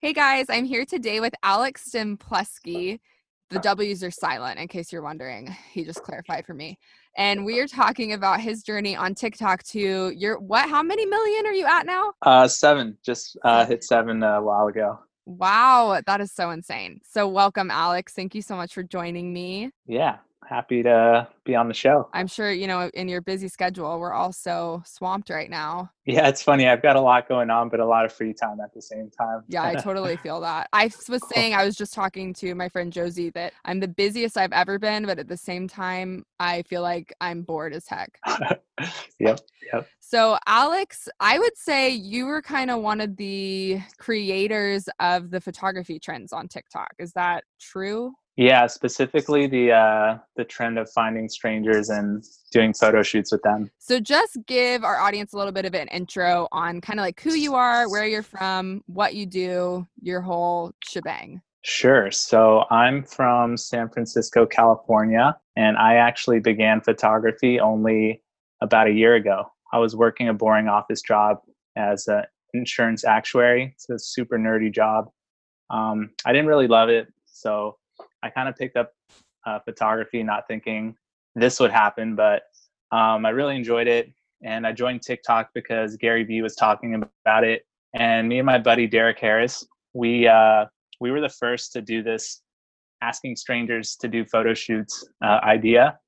Hey 0.01 0.13
guys, 0.13 0.47
I'm 0.51 0.67
here 0.67 0.85
today 0.85 1.21
with 1.21 1.35
Alex 1.43 1.89
Stemplewski. 1.91 3.01
The 3.51 3.59
W's 3.59 4.05
are 4.05 4.11
silent, 4.11 4.59
in 4.59 4.69
case 4.69 4.93
you're 4.93 5.03
wondering. 5.03 5.57
He 5.73 5.83
just 5.85 6.03
clarified 6.03 6.45
for 6.45 6.53
me. 6.53 6.79
And 7.17 7.45
we 7.45 7.61
are 7.61 7.67
talking 7.67 8.13
about 8.13 8.41
his 8.41 8.63
journey 8.63 8.97
on 8.97 9.15
TikTok 9.15 9.63
to 9.69 10.11
your 10.11 10.39
what? 10.39 10.69
How 10.69 10.83
many 10.83 11.07
million 11.07 11.47
are 11.47 11.53
you 11.53 11.65
at 11.65 11.87
now? 11.87 12.13
Uh, 12.21 12.49
seven. 12.49 12.99
Just 13.03 13.39
uh, 13.45 13.65
hit 13.65 13.83
seven 13.85 14.23
a 14.23 14.43
while 14.43 14.67
ago. 14.67 14.99
Wow, 15.27 16.03
that 16.07 16.21
is 16.21 16.33
so 16.33 16.51
insane. 16.51 17.01
So, 17.03 17.27
welcome, 17.27 17.71
Alex. 17.71 18.13
Thank 18.13 18.35
you 18.35 18.43
so 18.43 18.57
much 18.57 18.75
for 18.75 18.83
joining 18.83 19.33
me. 19.33 19.71
Yeah, 19.87 20.17
happy 20.49 20.83
to 20.83 21.29
be 21.45 21.55
on 21.55 21.69
the 21.69 21.75
show. 21.75 22.09
I'm 22.13 22.27
sure, 22.27 22.51
you 22.51 22.67
know, 22.67 22.91
in 22.95 23.09
your 23.09 23.21
busy 23.21 23.49
schedule, 23.49 23.99
we're 23.99 24.13
all 24.13 24.33
so 24.33 24.83
swamped 24.87 25.31
right 25.31 25.51
now. 25.51 25.91
Yeah, 26.07 26.29
it's 26.29 26.43
funny. 26.43 26.69
I've 26.69 26.83
got 26.83 26.97
a 26.97 27.01
lot 27.01 27.29
going 27.29 27.51
on, 27.51 27.69
but 27.69 27.81
a 27.81 27.87
lot 27.87 28.05
of 28.05 28.13
free 28.13 28.33
time 28.33 28.61
at 28.61 28.73
the 28.75 28.83
same 28.83 29.11
time. 29.11 29.43
yeah, 29.49 29.63
I 29.65 29.75
totally 29.83 30.17
feel 30.17 30.41
that. 30.41 30.69
I 30.73 30.91
was 31.09 31.23
saying, 31.33 31.55
I 31.55 31.65
was 31.65 31.77
just 31.77 31.95
talking 31.95 32.35
to 32.35 32.55
my 32.55 32.69
friend 32.69 32.93
Josie 32.93 33.31
that 33.31 33.53
I'm 33.65 33.81
the 33.81 33.89
busiest 33.89 34.37
I've 34.37 34.53
ever 34.53 34.79
been, 34.79 35.07
but 35.07 35.19
at 35.19 35.29
the 35.29 35.37
same 35.37 35.69
time, 35.69 36.25
I 36.41 36.63
feel 36.63 36.83
like 36.83 37.13
I'm 37.21 37.43
bored 37.43 37.75
as 37.75 37.87
heck. 37.87 38.19
yep, 39.19 39.41
yep. 39.73 39.89
So, 40.01 40.39
Alex, 40.47 41.09
I 41.21 41.39
would 41.39 41.57
say 41.57 41.91
you 41.91 42.27
were 42.27 42.43
kind 42.43 42.71
of 42.71 42.81
one 42.81 43.01
of 43.01 43.17
the 43.17 43.81
creators 43.99 44.89
of 45.01 45.31
the 45.31 45.41
photography 45.41 45.99
trends 45.99 46.33
on 46.33 46.49
TikTok. 46.49 46.95
Is 46.99 47.13
that 47.13 47.45
true? 47.61 48.15
Yeah, 48.37 48.67
specifically 48.67 49.47
the 49.47 49.73
uh, 49.73 50.19
the 50.35 50.45
trend 50.45 50.77
of 50.79 50.91
finding 50.91 51.29
strangers 51.29 51.89
and 51.89 52.25
doing 52.51 52.75
photo 52.75 53.03
shoots 53.03 53.31
with 53.31 53.43
them. 53.43 53.71
So 53.79 54.01
just 54.01 54.39
give 54.47 54.83
our 54.83 54.99
audience 54.99 55.33
a 55.33 55.37
little 55.37 55.53
bit 55.53 55.65
of 55.65 55.75
an 55.75 55.87
intro 55.89 56.49
on 56.51 56.81
kind 56.81 56.99
of 56.99 57.05
like 57.05 57.21
who 57.21 57.35
you 57.35 57.55
are, 57.55 57.89
where 57.89 58.07
you're 58.07 58.25
from, 58.25 58.83
what 58.87 59.15
you 59.15 59.27
do, 59.27 59.87
your 60.03 60.21
whole 60.21 60.73
shebang. 60.83 61.43
Sure. 61.63 62.11
So 62.11 62.65
I'm 62.71 63.05
from 63.05 63.57
San 63.57 63.89
Francisco, 63.89 64.47
California, 64.47 65.37
and 65.57 65.77
I 65.77 65.95
actually 65.95 66.41
began 66.41 66.81
photography 66.81 67.61
only 67.61 68.23
about 68.61 68.89
a 68.89 68.93
year 68.93 69.15
ago. 69.15 69.45
I 69.73 69.79
was 69.79 69.95
working 69.97 70.29
a 70.29 70.35
boring 70.35 70.69
office 70.69 71.03
job 71.03 71.39
as 71.77 72.07
an 72.09 72.25
insurance 72.53 73.05
actuary. 73.05 73.75
It's 73.75 73.89
a 73.89 73.99
super 73.99 74.39
nerdy 74.39 74.73
job. 74.73 75.09
Um, 75.71 76.11
I 76.27 76.33
didn't 76.33 76.49
really 76.49 76.69
love 76.69 76.89
it, 76.89 77.07
so 77.25 77.77
I 78.25 78.31
kind 78.31 78.49
of 78.49 78.57
picked 78.57 78.77
up 78.77 78.93
uh, 79.47 79.59
photography, 79.61 80.23
not 80.23 80.49
thinking 80.49 80.97
this 81.35 81.61
would 81.61 81.71
happen, 81.71 82.17
but 82.17 82.45
um, 82.91 83.27
I 83.27 83.31
really 83.31 83.55
enjoyed 83.55 83.87
it. 83.87 84.11
And 84.43 84.67
I 84.67 84.73
joined 84.73 85.03
TikTok 85.03 85.51
because 85.55 85.97
Gary 85.97 86.25
Vee 86.25 86.41
was 86.41 86.57
talking 86.57 86.95
about 86.95 87.45
it. 87.45 87.67
And 87.95 88.29
me 88.29 88.39
and 88.39 88.47
my 88.47 88.59
buddy 88.59 88.87
Derek 88.87 89.19
Harris, 89.19 89.67
we 89.93 90.27
uh, 90.27 90.65
we 91.01 91.11
were 91.11 91.21
the 91.21 91.29
first 91.29 91.73
to 91.73 91.83
do 91.83 92.03
this 92.03 92.43
asking 93.03 93.37
strangers 93.37 93.97
to 93.97 94.09
do 94.09 94.25
photo 94.25 94.55
shoots 94.55 95.07
uh, 95.23 95.41
idea. 95.43 95.99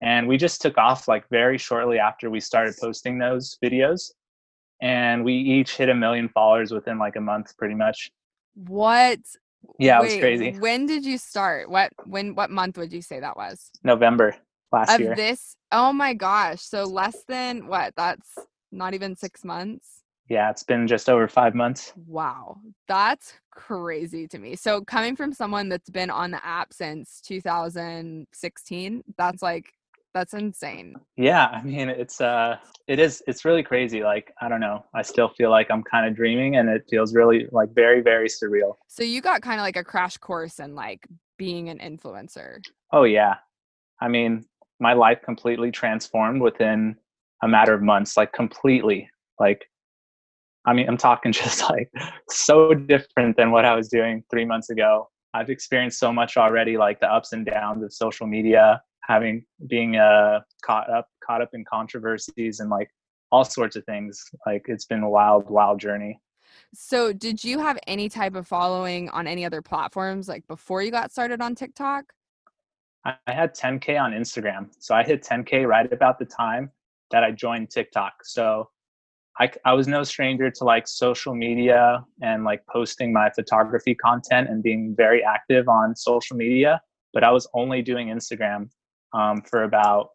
And 0.00 0.28
we 0.28 0.36
just 0.36 0.62
took 0.62 0.78
off 0.78 1.08
like 1.08 1.28
very 1.30 1.58
shortly 1.58 1.98
after 1.98 2.30
we 2.30 2.38
started 2.38 2.74
posting 2.80 3.18
those 3.18 3.58
videos. 3.64 4.12
And 4.80 5.24
we 5.24 5.34
each 5.34 5.76
hit 5.76 5.88
a 5.88 5.94
million 5.94 6.28
followers 6.28 6.70
within 6.70 6.98
like 6.98 7.16
a 7.16 7.20
month, 7.20 7.56
pretty 7.56 7.74
much. 7.74 8.10
What? 8.54 9.20
Yeah, 9.78 10.00
Wait, 10.00 10.06
it 10.06 10.14
was 10.14 10.20
crazy. 10.20 10.58
When 10.58 10.86
did 10.86 11.04
you 11.04 11.18
start? 11.18 11.70
What 11.70 11.92
when 12.04 12.34
what 12.34 12.50
month 12.50 12.78
would 12.78 12.92
you 12.92 13.02
say 13.02 13.20
that 13.20 13.36
was? 13.36 13.70
November 13.82 14.36
last 14.72 14.94
of 14.94 15.00
year. 15.00 15.14
This 15.14 15.56
oh 15.72 15.92
my 15.92 16.14
gosh. 16.14 16.62
So 16.62 16.84
less 16.84 17.24
than 17.28 17.66
what? 17.66 17.94
That's 17.96 18.28
not 18.72 18.94
even 18.94 19.16
six 19.16 19.44
months. 19.44 20.02
Yeah, 20.28 20.50
it's 20.50 20.62
been 20.62 20.86
just 20.86 21.10
over 21.10 21.28
five 21.28 21.54
months. 21.54 21.92
Wow. 22.06 22.56
That's 22.88 23.34
crazy 23.50 24.26
to 24.28 24.38
me. 24.38 24.56
So 24.56 24.80
coming 24.80 25.16
from 25.16 25.32
someone 25.32 25.68
that's 25.68 25.90
been 25.90 26.08
on 26.10 26.30
the 26.30 26.44
app 26.44 26.72
since 26.72 27.20
2016, 27.26 29.04
that's 29.18 29.42
like 29.42 29.66
that's 30.14 30.32
insane. 30.32 30.94
Yeah, 31.16 31.46
I 31.46 31.62
mean 31.62 31.88
it's 31.88 32.20
uh 32.20 32.56
it 32.86 32.98
is 32.98 33.22
it's 33.26 33.44
really 33.44 33.62
crazy. 33.62 34.02
Like, 34.02 34.32
I 34.40 34.48
don't 34.48 34.60
know. 34.60 34.84
I 34.94 35.02
still 35.02 35.28
feel 35.28 35.50
like 35.50 35.70
I'm 35.70 35.82
kind 35.82 36.06
of 36.06 36.14
dreaming 36.14 36.56
and 36.56 36.68
it 36.68 36.84
feels 36.88 37.14
really 37.14 37.46
like 37.50 37.74
very, 37.74 38.00
very 38.00 38.28
surreal. 38.28 38.74
So 38.88 39.02
you 39.02 39.20
got 39.20 39.42
kind 39.42 39.58
of 39.58 39.64
like 39.64 39.76
a 39.76 39.84
crash 39.84 40.16
course 40.16 40.60
in 40.60 40.74
like 40.74 41.06
being 41.38 41.68
an 41.68 41.78
influencer. 41.78 42.58
Oh 42.92 43.04
yeah. 43.04 43.36
I 44.00 44.08
mean, 44.08 44.44
my 44.80 44.92
life 44.92 45.18
completely 45.24 45.70
transformed 45.70 46.42
within 46.42 46.96
a 47.42 47.48
matter 47.48 47.74
of 47.74 47.82
months, 47.82 48.16
like 48.16 48.32
completely. 48.32 49.08
Like 49.40 49.68
I 50.66 50.72
mean, 50.72 50.88
I'm 50.88 50.96
talking 50.96 51.32
just 51.44 51.68
like 51.70 51.90
so 52.28 52.74
different 52.74 53.36
than 53.36 53.50
what 53.50 53.64
I 53.64 53.74
was 53.74 53.88
doing 53.88 54.22
three 54.30 54.44
months 54.44 54.70
ago. 54.70 55.08
I've 55.32 55.50
experienced 55.50 55.98
so 55.98 56.12
much 56.12 56.36
already, 56.36 56.76
like 56.76 57.00
the 57.00 57.12
ups 57.12 57.32
and 57.32 57.44
downs 57.44 57.82
of 57.82 57.92
social 57.92 58.26
media, 58.26 58.80
having 59.06 59.44
being 59.66 59.96
uh, 59.96 60.40
caught 60.62 60.90
up 60.90 61.08
caught 61.24 61.42
up 61.42 61.50
in 61.52 61.64
controversies 61.64 62.60
and 62.60 62.70
like 62.70 62.90
all 63.30 63.44
sorts 63.44 63.76
of 63.76 63.84
things. 63.84 64.22
Like 64.46 64.66
it's 64.68 64.84
been 64.84 65.02
a 65.02 65.10
wild, 65.10 65.50
wild 65.50 65.80
journey. 65.80 66.20
So, 66.72 67.12
did 67.12 67.42
you 67.42 67.58
have 67.58 67.78
any 67.86 68.08
type 68.08 68.34
of 68.34 68.46
following 68.46 69.08
on 69.10 69.26
any 69.26 69.44
other 69.44 69.62
platforms 69.62 70.28
like 70.28 70.46
before 70.46 70.82
you 70.82 70.90
got 70.90 71.12
started 71.12 71.40
on 71.40 71.54
TikTok? 71.54 72.12
I 73.04 73.16
had 73.26 73.54
10K 73.54 74.00
on 74.00 74.12
Instagram. 74.12 74.70
So, 74.78 74.94
I 74.94 75.02
hit 75.02 75.22
10K 75.22 75.66
right 75.66 75.92
about 75.92 76.18
the 76.18 76.24
time 76.24 76.70
that 77.10 77.22
I 77.24 77.32
joined 77.32 77.70
TikTok. 77.70 78.24
So, 78.24 78.70
I, 79.40 79.50
I 79.64 79.72
was 79.74 79.88
no 79.88 80.04
stranger 80.04 80.48
to 80.50 80.64
like 80.64 80.86
social 80.86 81.34
media 81.34 82.04
and 82.22 82.44
like 82.44 82.64
posting 82.66 83.12
my 83.12 83.30
photography 83.30 83.94
content 83.96 84.48
and 84.48 84.62
being 84.62 84.94
very 84.96 85.24
active 85.24 85.68
on 85.68 85.96
social 85.96 86.36
media, 86.36 86.80
but 87.12 87.24
I 87.24 87.32
was 87.32 87.48
only 87.52 87.82
doing 87.82 88.08
Instagram 88.08 88.68
um, 89.14 89.42
for 89.42 89.62
about 89.62 90.10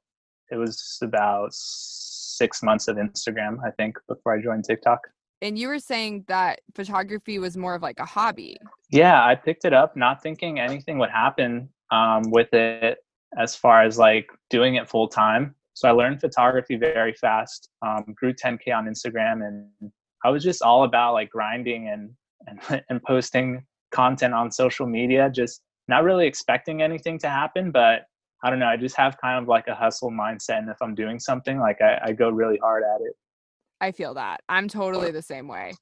it 0.51 0.57
was 0.57 0.97
about 1.01 1.49
six 1.51 2.63
months 2.63 2.88
of 2.88 2.97
Instagram, 2.97 3.57
I 3.65 3.71
think, 3.71 3.97
before 4.07 4.38
I 4.38 4.41
joined 4.41 4.65
TikTok. 4.65 4.99
And 5.41 5.57
you 5.57 5.67
were 5.67 5.79
saying 5.79 6.25
that 6.27 6.62
photography 6.75 7.39
was 7.39 7.55
more 7.55 7.75
of 7.75 7.81
like 7.81 7.99
a 7.99 8.05
hobby. 8.05 8.57
Yeah, 8.89 9.23
I 9.23 9.35
picked 9.35 9.63
it 9.63 9.73
up 9.73 9.95
not 9.95 10.21
thinking 10.21 10.59
anything 10.59 10.97
would 10.97 11.12
happen 11.12 11.69
um, 11.91 12.23
with 12.31 12.53
it 12.53 12.97
as 13.38 13.55
far 13.55 13.83
as 13.83 13.97
like 13.97 14.27
doing 14.49 14.75
it 14.75 14.89
full 14.89 15.07
time. 15.07 15.55
So 15.75 15.88
I 15.88 15.91
learned 15.91 16.19
photography 16.19 16.75
very 16.75 17.13
fast, 17.13 17.69
um, 17.85 18.13
grew 18.15 18.33
10K 18.33 18.75
on 18.75 18.85
Instagram, 18.85 19.47
and 19.47 19.91
I 20.25 20.29
was 20.29 20.43
just 20.43 20.62
all 20.62 20.83
about 20.83 21.13
like 21.13 21.29
grinding 21.29 21.88
and, 21.88 22.12
and, 22.47 22.83
and 22.89 23.01
posting 23.03 23.63
content 23.91 24.33
on 24.33 24.51
social 24.51 24.88
media, 24.88 25.29
just 25.33 25.62
not 25.88 26.03
really 26.03 26.27
expecting 26.27 26.81
anything 26.81 27.17
to 27.19 27.29
happen, 27.29 27.71
but 27.71 28.09
I 28.43 28.49
don't 28.49 28.60
know. 28.60 28.67
I 28.67 28.78
just 28.78 28.95
have 28.95 29.17
kind 29.19 29.41
of 29.41 29.47
like 29.47 29.67
a 29.67 29.75
hustle 29.75 30.12
mindset. 30.12 30.60
And 30.60 30.69
if 30.69 30.78
I'm 30.82 30.95
doing 30.95 31.19
something, 31.19 31.60
like 31.60 31.82
I, 31.82 31.99
I 32.06 32.12
go 32.13 32.30
really 32.30 32.58
hard 32.58 32.84
at 32.84 33.02
it. 33.02 33.13
I 33.82 33.91
feel 33.91 34.13
that. 34.15 34.41
I'm 34.47 34.67
totally 34.67 35.12
the 35.12 35.21
same 35.21 35.47
way. 35.47 35.73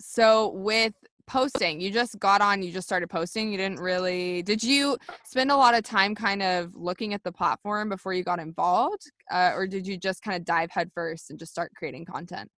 So 0.00 0.50
with 0.50 0.94
posting, 1.26 1.80
you 1.80 1.90
just 1.90 2.18
got 2.18 2.40
on, 2.40 2.62
you 2.62 2.70
just 2.70 2.86
started 2.86 3.08
posting. 3.08 3.50
You 3.50 3.58
didn't 3.58 3.80
really, 3.80 4.42
did 4.42 4.62
you 4.62 4.98
spend 5.24 5.50
a 5.50 5.56
lot 5.56 5.74
of 5.74 5.82
time 5.84 6.14
kind 6.14 6.42
of 6.42 6.74
looking 6.74 7.14
at 7.14 7.22
the 7.22 7.32
platform 7.32 7.88
before 7.88 8.12
you 8.12 8.24
got 8.24 8.38
involved? 8.38 9.10
Uh, 9.30 9.52
or 9.54 9.66
did 9.66 9.86
you 9.86 9.96
just 9.96 10.22
kind 10.22 10.36
of 10.36 10.44
dive 10.44 10.70
headfirst 10.70 11.30
and 11.30 11.38
just 11.38 11.52
start 11.52 11.72
creating 11.76 12.04
content? 12.04 12.50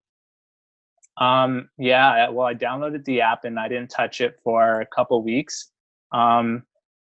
Um, 1.18 1.68
yeah, 1.78 2.28
well, 2.28 2.46
I 2.46 2.54
downloaded 2.54 3.04
the 3.04 3.20
app 3.20 3.44
and 3.44 3.58
I 3.58 3.68
didn't 3.68 3.90
touch 3.90 4.20
it 4.20 4.38
for 4.42 4.80
a 4.80 4.86
couple 4.86 5.22
weeks. 5.22 5.70
Um, 6.12 6.62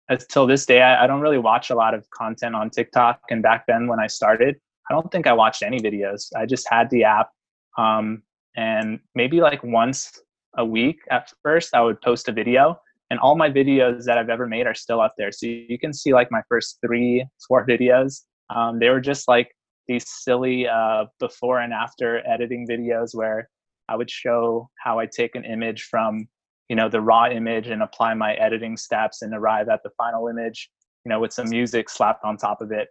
until 0.10 0.46
this 0.48 0.66
day, 0.66 0.82
I, 0.82 1.04
I 1.04 1.08
don't 1.08 1.22
really 1.22 1.38
watch 1.38 1.70
a 1.70 1.76
lot 1.76 1.94
of 1.94 2.10
content 2.12 2.56
on 2.56 2.70
TikTok. 2.70 3.22
And 3.30 3.42
back 3.42 3.66
then, 3.68 3.88
when 3.88 4.00
I 4.00 4.08
started, 4.08 4.56
I 4.89 4.94
don't 4.94 5.12
think 5.12 5.28
I 5.28 5.34
watched 5.34 5.63
any 5.63 5.80
videos. 5.80 6.30
I 6.36 6.46
just 6.46 6.68
had 6.70 6.89
the 6.89 7.04
app, 7.04 7.30
um, 7.78 8.24
and 8.56 9.00
maybe 9.16 9.39
like 9.42 9.63
once 9.63 10.20
a 10.58 10.66
week 10.66 11.00
at 11.10 11.32
first, 11.42 11.74
I 11.74 11.82
would 11.82 12.02
post 12.02 12.28
a 12.28 12.32
video. 12.32 12.80
And 13.10 13.20
all 13.20 13.36
my 13.36 13.50
videos 13.50 14.06
that 14.06 14.18
I've 14.18 14.30
ever 14.30 14.48
made 14.48 14.66
are 14.66 14.74
still 14.74 15.00
up 15.00 15.13
there. 15.18 15.32
So 15.32 15.46
you 15.46 15.78
can 15.80 15.94
see 15.94 16.13
like 16.13 16.32
my 16.32 16.42
first 16.50 16.80
three, 16.86 17.26
four 17.48 17.66
videos. 17.66 18.22
Um, 18.50 18.80
they 18.80 18.89
were 18.89 19.02
just 19.02 19.28
like 19.28 19.52
these 19.88 20.06
silly 20.08 20.68
uh, 20.68 21.06
before 21.20 21.60
and 21.60 21.74
after 21.74 22.26
editing 22.28 22.68
videos 22.68 23.13
where 23.13 23.50
I 23.89 23.96
would 23.96 24.10
show 24.10 24.70
how 24.84 25.00
I 25.00 25.06
take 25.06 25.36
an 25.36 25.46
image 25.46 25.84
from 25.84 26.28
you 26.73 26.75
know 26.75 26.89
the 26.89 26.99
raw 26.99 27.27
image 27.27 27.67
and 27.67 27.83
apply 27.83 28.15
my 28.15 28.33
editing 28.33 28.75
steps 28.75 29.21
and 29.21 29.31
arrive 29.36 29.69
at 29.69 29.83
the 29.83 29.91
final 29.91 30.27
image 30.27 30.71
you 31.05 31.09
know 31.09 31.19
with 31.19 31.31
some 31.31 31.47
music 31.47 31.88
slapped 31.88 32.25
on 32.25 32.36
top 32.36 32.62
of 32.62 32.71
it 32.71 32.88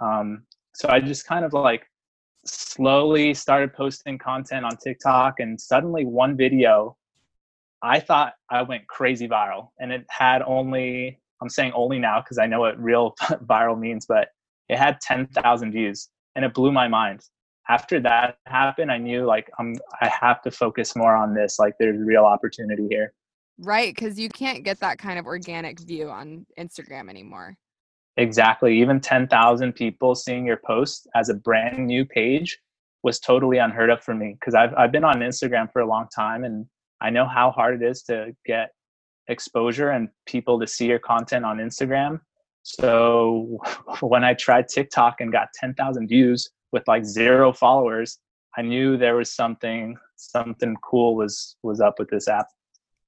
um, 0.00 0.42
so 0.74 0.86
i 0.90 1.00
just 1.00 1.26
kind 1.26 1.42
of 1.42 1.54
like 1.54 1.86
slowly 2.44 3.32
started 3.32 3.72
posting 3.72 4.18
content 4.18 4.66
on 4.66 4.76
tiktok 4.76 5.40
and 5.40 5.58
suddenly 5.58 6.04
one 6.04 6.36
video 6.36 6.94
i 7.80 7.98
thought 7.98 8.34
i 8.50 8.60
went 8.60 8.86
crazy 8.86 9.26
viral 9.26 9.68
and 9.80 9.90
it 9.90 10.04
had 10.10 10.42
only 10.42 11.18
i'm 11.40 11.48
saying 11.48 11.72
only 11.74 11.98
now 11.98 12.20
because 12.20 12.36
i 12.36 12.44
know 12.46 12.60
what 12.60 12.78
real 12.78 13.14
viral 13.46 13.78
means 13.78 14.04
but 14.04 14.28
it 14.68 14.76
had 14.76 15.00
10,000 15.00 15.72
views 15.72 16.10
and 16.36 16.44
it 16.44 16.52
blew 16.52 16.70
my 16.70 16.86
mind 16.86 17.22
after 17.68 18.00
that 18.00 18.38
happened, 18.46 18.90
I 18.90 18.98
knew 18.98 19.24
like 19.24 19.48
I'm 19.58 19.76
I 20.00 20.08
have 20.08 20.42
to 20.42 20.50
focus 20.50 20.96
more 20.96 21.14
on 21.14 21.32
this. 21.32 21.60
Like 21.60 21.74
there's 21.78 21.96
real 21.96 22.24
opportunity 22.24 22.88
here. 22.90 23.14
Right, 23.62 23.94
because 23.94 24.18
you 24.18 24.28
can't 24.28 24.64
get 24.64 24.80
that 24.80 24.98
kind 24.98 25.18
of 25.18 25.26
organic 25.26 25.80
view 25.80 26.10
on 26.10 26.46
Instagram 26.58 27.08
anymore. 27.08 27.56
Exactly. 28.16 28.78
Even 28.80 29.00
10,000 29.00 29.72
people 29.72 30.14
seeing 30.14 30.44
your 30.44 30.58
post 30.66 31.08
as 31.14 31.28
a 31.28 31.34
brand 31.34 31.86
new 31.86 32.04
page 32.04 32.58
was 33.02 33.18
totally 33.18 33.58
unheard 33.58 33.90
of 33.90 34.02
for 34.02 34.14
me 34.14 34.36
because 34.38 34.54
I've, 34.54 34.74
I've 34.74 34.92
been 34.92 35.04
on 35.04 35.20
Instagram 35.20 35.72
for 35.72 35.80
a 35.80 35.86
long 35.86 36.08
time 36.14 36.44
and 36.44 36.66
I 37.00 37.10
know 37.10 37.26
how 37.26 37.50
hard 37.50 37.82
it 37.82 37.86
is 37.86 38.02
to 38.04 38.34
get 38.44 38.70
exposure 39.28 39.90
and 39.90 40.08
people 40.26 40.60
to 40.60 40.66
see 40.66 40.86
your 40.86 40.98
content 40.98 41.44
on 41.44 41.58
Instagram. 41.58 42.20
So 42.62 43.58
when 44.00 44.24
I 44.24 44.34
tried 44.34 44.68
TikTok 44.68 45.20
and 45.20 45.32
got 45.32 45.48
10,000 45.54 46.08
views, 46.08 46.50
with 46.72 46.88
like 46.88 47.04
zero 47.04 47.52
followers, 47.52 48.18
I 48.56 48.62
knew 48.62 48.96
there 48.96 49.16
was 49.16 49.32
something 49.32 49.96
something 50.16 50.76
cool 50.82 51.16
was 51.16 51.56
was 51.62 51.80
up 51.80 51.98
with 51.98 52.10
this 52.10 52.28
app. 52.28 52.46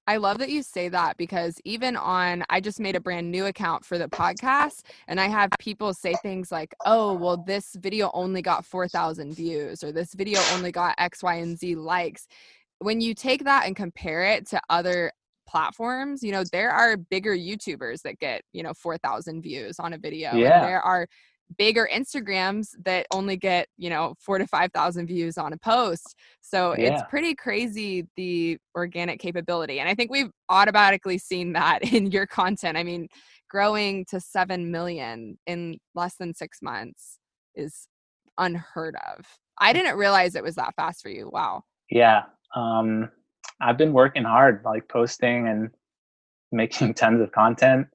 I 0.06 0.18
love 0.18 0.38
that 0.38 0.50
you 0.50 0.62
say 0.62 0.88
that 0.90 1.16
because 1.16 1.58
even 1.64 1.96
on, 1.96 2.44
I 2.50 2.60
just 2.60 2.78
made 2.78 2.94
a 2.94 3.00
brand 3.00 3.30
new 3.30 3.46
account 3.46 3.84
for 3.84 3.96
the 3.96 4.08
podcast 4.08 4.82
and 5.08 5.18
I 5.18 5.28
have 5.28 5.50
people 5.58 5.94
say 5.94 6.14
things 6.22 6.52
like, 6.52 6.74
oh, 6.84 7.14
well, 7.14 7.38
this 7.38 7.74
video 7.74 8.10
only 8.12 8.42
got 8.42 8.66
4,000 8.66 9.34
views 9.34 9.82
or 9.82 9.92
this 9.92 10.12
video 10.12 10.40
only 10.52 10.72
got 10.72 10.94
X, 10.98 11.22
Y, 11.22 11.34
and 11.36 11.58
Z 11.58 11.76
likes. 11.76 12.26
When 12.80 13.00
you 13.00 13.14
take 13.14 13.44
that 13.44 13.66
and 13.66 13.74
compare 13.74 14.24
it 14.24 14.46
to 14.50 14.60
other 14.68 15.10
platforms, 15.48 16.22
you 16.22 16.32
know, 16.32 16.44
there 16.52 16.70
are 16.70 16.96
bigger 16.98 17.34
YouTubers 17.34 18.02
that 18.02 18.18
get, 18.18 18.42
you 18.52 18.62
know, 18.62 18.74
4,000 18.74 19.40
views 19.40 19.78
on 19.78 19.94
a 19.94 19.98
video. 19.98 20.34
Yeah. 20.34 20.60
And 20.60 20.68
there 20.68 20.82
are 20.82 21.06
bigger 21.56 21.88
Instagrams 21.92 22.68
that 22.84 23.06
only 23.10 23.36
get, 23.36 23.68
you 23.76 23.90
know, 23.90 24.14
four 24.18 24.38
to 24.38 24.46
5,000 24.46 25.06
views 25.06 25.38
on 25.38 25.52
a 25.52 25.56
post. 25.58 26.16
So 26.40 26.74
yeah. 26.76 26.94
it's 26.94 27.02
pretty 27.08 27.34
crazy 27.34 28.06
the 28.16 28.58
organic 28.74 29.20
capability. 29.20 29.80
And 29.80 29.88
I 29.88 29.94
think 29.94 30.10
we've 30.10 30.30
automatically 30.48 31.18
seen 31.18 31.52
that 31.52 31.82
in 31.92 32.10
your 32.10 32.26
content. 32.26 32.76
I 32.76 32.82
mean, 32.82 33.08
growing 33.48 34.04
to 34.06 34.20
7 34.20 34.70
million 34.70 35.38
in 35.46 35.78
less 35.94 36.16
than 36.16 36.34
six 36.34 36.60
months 36.62 37.18
is 37.54 37.86
unheard 38.38 38.96
of. 39.16 39.26
I 39.58 39.72
didn't 39.72 39.96
realize 39.96 40.34
it 40.34 40.42
was 40.42 40.56
that 40.56 40.74
fast 40.74 41.02
for 41.02 41.08
you. 41.08 41.30
Wow. 41.32 41.62
Yeah. 41.90 42.24
Um, 42.56 43.10
I've 43.60 43.78
been 43.78 43.92
working 43.92 44.24
hard, 44.24 44.62
like 44.64 44.88
posting 44.88 45.48
and 45.48 45.70
making 46.50 46.94
tons 46.94 47.20
of 47.20 47.32
content. 47.32 47.86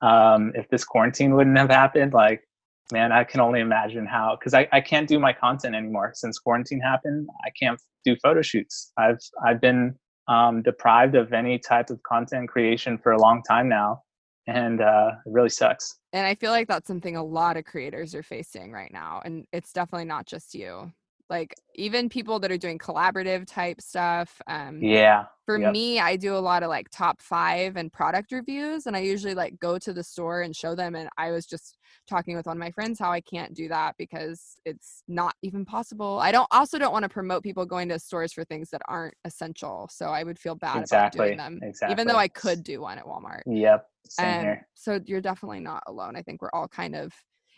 Um, 0.00 0.52
if 0.54 0.68
this 0.68 0.84
quarantine 0.84 1.34
wouldn't 1.34 1.56
have 1.56 1.70
happened, 1.70 2.12
like 2.12 2.42
man, 2.92 3.12
I 3.12 3.24
can 3.24 3.40
only 3.40 3.60
imagine 3.60 4.06
how 4.06 4.36
because 4.38 4.54
I, 4.54 4.68
I 4.72 4.80
can't 4.80 5.08
do 5.08 5.18
my 5.18 5.32
content 5.32 5.74
anymore 5.74 6.12
since 6.14 6.38
quarantine 6.38 6.80
happened. 6.80 7.28
I 7.44 7.50
can't 7.58 7.80
do 8.04 8.16
photo 8.22 8.42
shoots. 8.42 8.92
I've 8.98 9.18
I've 9.46 9.60
been 9.60 9.94
um, 10.28 10.62
deprived 10.62 11.14
of 11.14 11.32
any 11.32 11.58
type 11.58 11.90
of 11.90 12.02
content 12.02 12.48
creation 12.48 12.98
for 12.98 13.12
a 13.12 13.20
long 13.20 13.42
time 13.42 13.68
now, 13.68 14.02
and 14.46 14.80
uh, 14.80 15.12
it 15.26 15.30
really 15.32 15.48
sucks. 15.48 15.98
And 16.12 16.26
I 16.26 16.34
feel 16.34 16.50
like 16.50 16.68
that's 16.68 16.86
something 16.86 17.16
a 17.16 17.24
lot 17.24 17.56
of 17.56 17.64
creators 17.64 18.14
are 18.14 18.22
facing 18.22 18.72
right 18.72 18.92
now, 18.92 19.22
and 19.24 19.46
it's 19.52 19.72
definitely 19.72 20.06
not 20.06 20.26
just 20.26 20.54
you 20.54 20.92
like 21.30 21.54
even 21.74 22.08
people 22.08 22.38
that 22.38 22.52
are 22.52 22.58
doing 22.58 22.78
collaborative 22.78 23.46
type 23.46 23.80
stuff 23.80 24.40
um 24.46 24.82
yeah 24.82 25.24
for 25.46 25.58
yep. 25.58 25.72
me 25.72 25.98
i 25.98 26.16
do 26.16 26.36
a 26.36 26.38
lot 26.38 26.62
of 26.62 26.68
like 26.68 26.88
top 26.90 27.20
five 27.20 27.76
and 27.76 27.92
product 27.92 28.30
reviews 28.32 28.86
and 28.86 28.96
i 28.96 29.00
usually 29.00 29.34
like 29.34 29.58
go 29.58 29.78
to 29.78 29.92
the 29.92 30.02
store 30.02 30.42
and 30.42 30.54
show 30.54 30.74
them 30.74 30.94
and 30.94 31.08
i 31.16 31.30
was 31.30 31.46
just 31.46 31.78
talking 32.08 32.36
with 32.36 32.46
one 32.46 32.56
of 32.56 32.60
my 32.60 32.70
friends 32.70 32.98
how 32.98 33.10
i 33.10 33.20
can't 33.20 33.54
do 33.54 33.68
that 33.68 33.94
because 33.98 34.56
it's 34.64 35.02
not 35.08 35.34
even 35.42 35.64
possible 35.64 36.18
i 36.20 36.30
don't 36.30 36.48
also 36.50 36.78
don't 36.78 36.92
want 36.92 37.02
to 37.02 37.08
promote 37.08 37.42
people 37.42 37.64
going 37.64 37.88
to 37.88 37.98
stores 37.98 38.32
for 38.32 38.44
things 38.44 38.68
that 38.70 38.82
aren't 38.88 39.14
essential 39.24 39.88
so 39.90 40.06
i 40.06 40.22
would 40.22 40.38
feel 40.38 40.54
bad 40.54 40.82
exactly. 40.82 41.18
about 41.18 41.26
doing 41.26 41.38
them 41.38 41.60
exactly. 41.62 41.92
even 41.92 42.06
though 42.06 42.18
i 42.18 42.28
could 42.28 42.62
do 42.62 42.80
one 42.82 42.98
at 42.98 43.04
walmart 43.04 43.40
yep 43.46 43.86
Same 44.08 44.38
um, 44.38 44.44
here. 44.44 44.68
so 44.74 45.00
you're 45.06 45.22
definitely 45.22 45.60
not 45.60 45.82
alone 45.86 46.16
i 46.16 46.22
think 46.22 46.42
we're 46.42 46.50
all 46.52 46.68
kind 46.68 46.94
of 46.94 47.12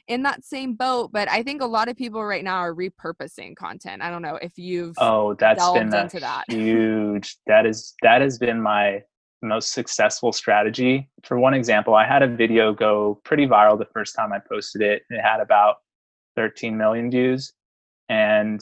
in 0.08 0.22
that 0.22 0.44
same 0.44 0.74
boat 0.74 1.10
but 1.12 1.28
i 1.30 1.42
think 1.42 1.60
a 1.60 1.66
lot 1.66 1.88
of 1.88 1.96
people 1.96 2.24
right 2.24 2.44
now 2.44 2.56
are 2.56 2.74
repurposing 2.74 3.56
content 3.56 4.02
i 4.02 4.10
don't 4.10 4.22
know 4.22 4.36
if 4.36 4.56
you've 4.56 4.94
oh 4.98 5.34
that's 5.34 5.70
been 5.72 5.92
into 5.94 6.20
that. 6.20 6.44
huge 6.48 7.36
that 7.46 7.66
is 7.66 7.94
that 8.02 8.20
has 8.20 8.38
been 8.38 8.60
my 8.60 9.02
most 9.42 9.72
successful 9.72 10.32
strategy. 10.32 11.08
For 11.24 11.38
one 11.38 11.54
example 11.54 11.94
i 11.94 12.06
had 12.06 12.22
a 12.22 12.28
video 12.28 12.72
go 12.72 13.20
pretty 13.24 13.46
viral 13.46 13.78
the 13.78 13.86
first 13.92 14.14
time 14.14 14.32
i 14.32 14.38
posted 14.50 14.82
it 14.82 15.02
it 15.10 15.20
had 15.20 15.40
about 15.40 15.76
13 16.36 16.76
million 16.76 17.10
views 17.10 17.52
and 18.08 18.60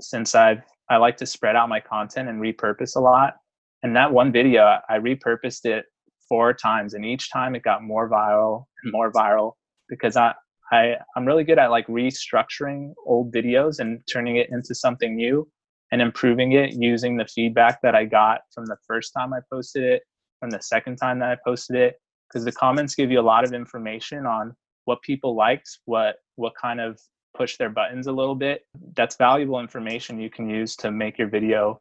since 0.00 0.34
i've 0.34 0.62
i 0.88 0.96
like 0.96 1.16
to 1.18 1.26
spread 1.26 1.56
out 1.56 1.68
my 1.68 1.80
content 1.80 2.28
and 2.28 2.40
repurpose 2.40 2.96
a 2.96 3.00
lot 3.00 3.36
and 3.82 3.94
that 3.96 4.12
one 4.12 4.32
video 4.32 4.78
i 4.88 4.98
repurposed 4.98 5.64
it 5.64 5.84
four 6.28 6.52
times 6.52 6.94
and 6.94 7.04
each 7.04 7.30
time 7.30 7.54
it 7.54 7.62
got 7.62 7.82
more 7.82 8.08
viral 8.08 8.64
and 8.82 8.92
more 8.92 9.12
viral 9.12 9.52
because 9.88 10.16
i 10.16 10.32
I, 10.72 10.96
I'm 11.16 11.26
really 11.26 11.44
good 11.44 11.58
at 11.58 11.70
like 11.70 11.86
restructuring 11.86 12.92
old 13.06 13.32
videos 13.32 13.78
and 13.78 14.00
turning 14.12 14.36
it 14.36 14.50
into 14.50 14.74
something 14.74 15.16
new 15.16 15.48
and 15.92 16.02
improving 16.02 16.52
it 16.52 16.74
using 16.74 17.16
the 17.16 17.26
feedback 17.26 17.80
that 17.82 17.94
I 17.94 18.04
got 18.04 18.40
from 18.54 18.66
the 18.66 18.76
first 18.86 19.12
time 19.16 19.32
I 19.32 19.38
posted 19.50 19.84
it, 19.84 20.02
from 20.40 20.50
the 20.50 20.60
second 20.60 20.96
time 20.96 21.18
that 21.20 21.30
I 21.30 21.36
posted 21.44 21.76
it. 21.76 21.96
Because 22.28 22.44
the 22.44 22.52
comments 22.52 22.94
give 22.94 23.10
you 23.10 23.20
a 23.20 23.22
lot 23.22 23.44
of 23.44 23.54
information 23.54 24.26
on 24.26 24.54
what 24.84 25.00
people 25.02 25.34
liked, 25.34 25.78
what 25.86 26.16
what 26.36 26.52
kind 26.60 26.80
of 26.80 27.00
push 27.34 27.56
their 27.56 27.70
buttons 27.70 28.06
a 28.06 28.12
little 28.12 28.34
bit. 28.34 28.62
That's 28.94 29.16
valuable 29.16 29.60
information 29.60 30.20
you 30.20 30.28
can 30.28 30.48
use 30.50 30.76
to 30.76 30.90
make 30.90 31.18
your 31.18 31.28
video 31.28 31.80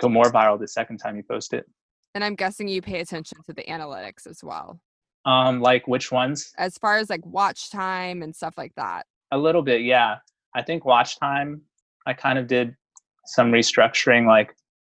go 0.00 0.08
more 0.08 0.32
viral 0.32 0.58
the 0.58 0.68
second 0.68 0.98
time 0.98 1.16
you 1.16 1.22
post 1.22 1.52
it. 1.52 1.66
And 2.14 2.24
I'm 2.24 2.34
guessing 2.34 2.68
you 2.68 2.80
pay 2.80 3.00
attention 3.00 3.38
to 3.46 3.52
the 3.52 3.64
analytics 3.64 4.26
as 4.26 4.42
well. 4.42 4.80
Um, 5.26 5.60
like 5.60 5.88
which 5.88 6.12
ones? 6.12 6.52
As 6.58 6.76
far 6.76 6.98
as 6.98 7.08
like 7.08 7.24
watch 7.24 7.70
time 7.70 8.22
and 8.22 8.34
stuff 8.34 8.54
like 8.56 8.74
that. 8.76 9.06
A 9.32 9.38
little 9.38 9.62
bit, 9.62 9.82
yeah. 9.82 10.16
I 10.54 10.62
think 10.62 10.84
watch 10.84 11.18
time. 11.18 11.62
I 12.06 12.12
kind 12.12 12.38
of 12.38 12.46
did 12.46 12.76
some 13.26 13.50
restructuring, 13.50 14.26
like 14.26 14.54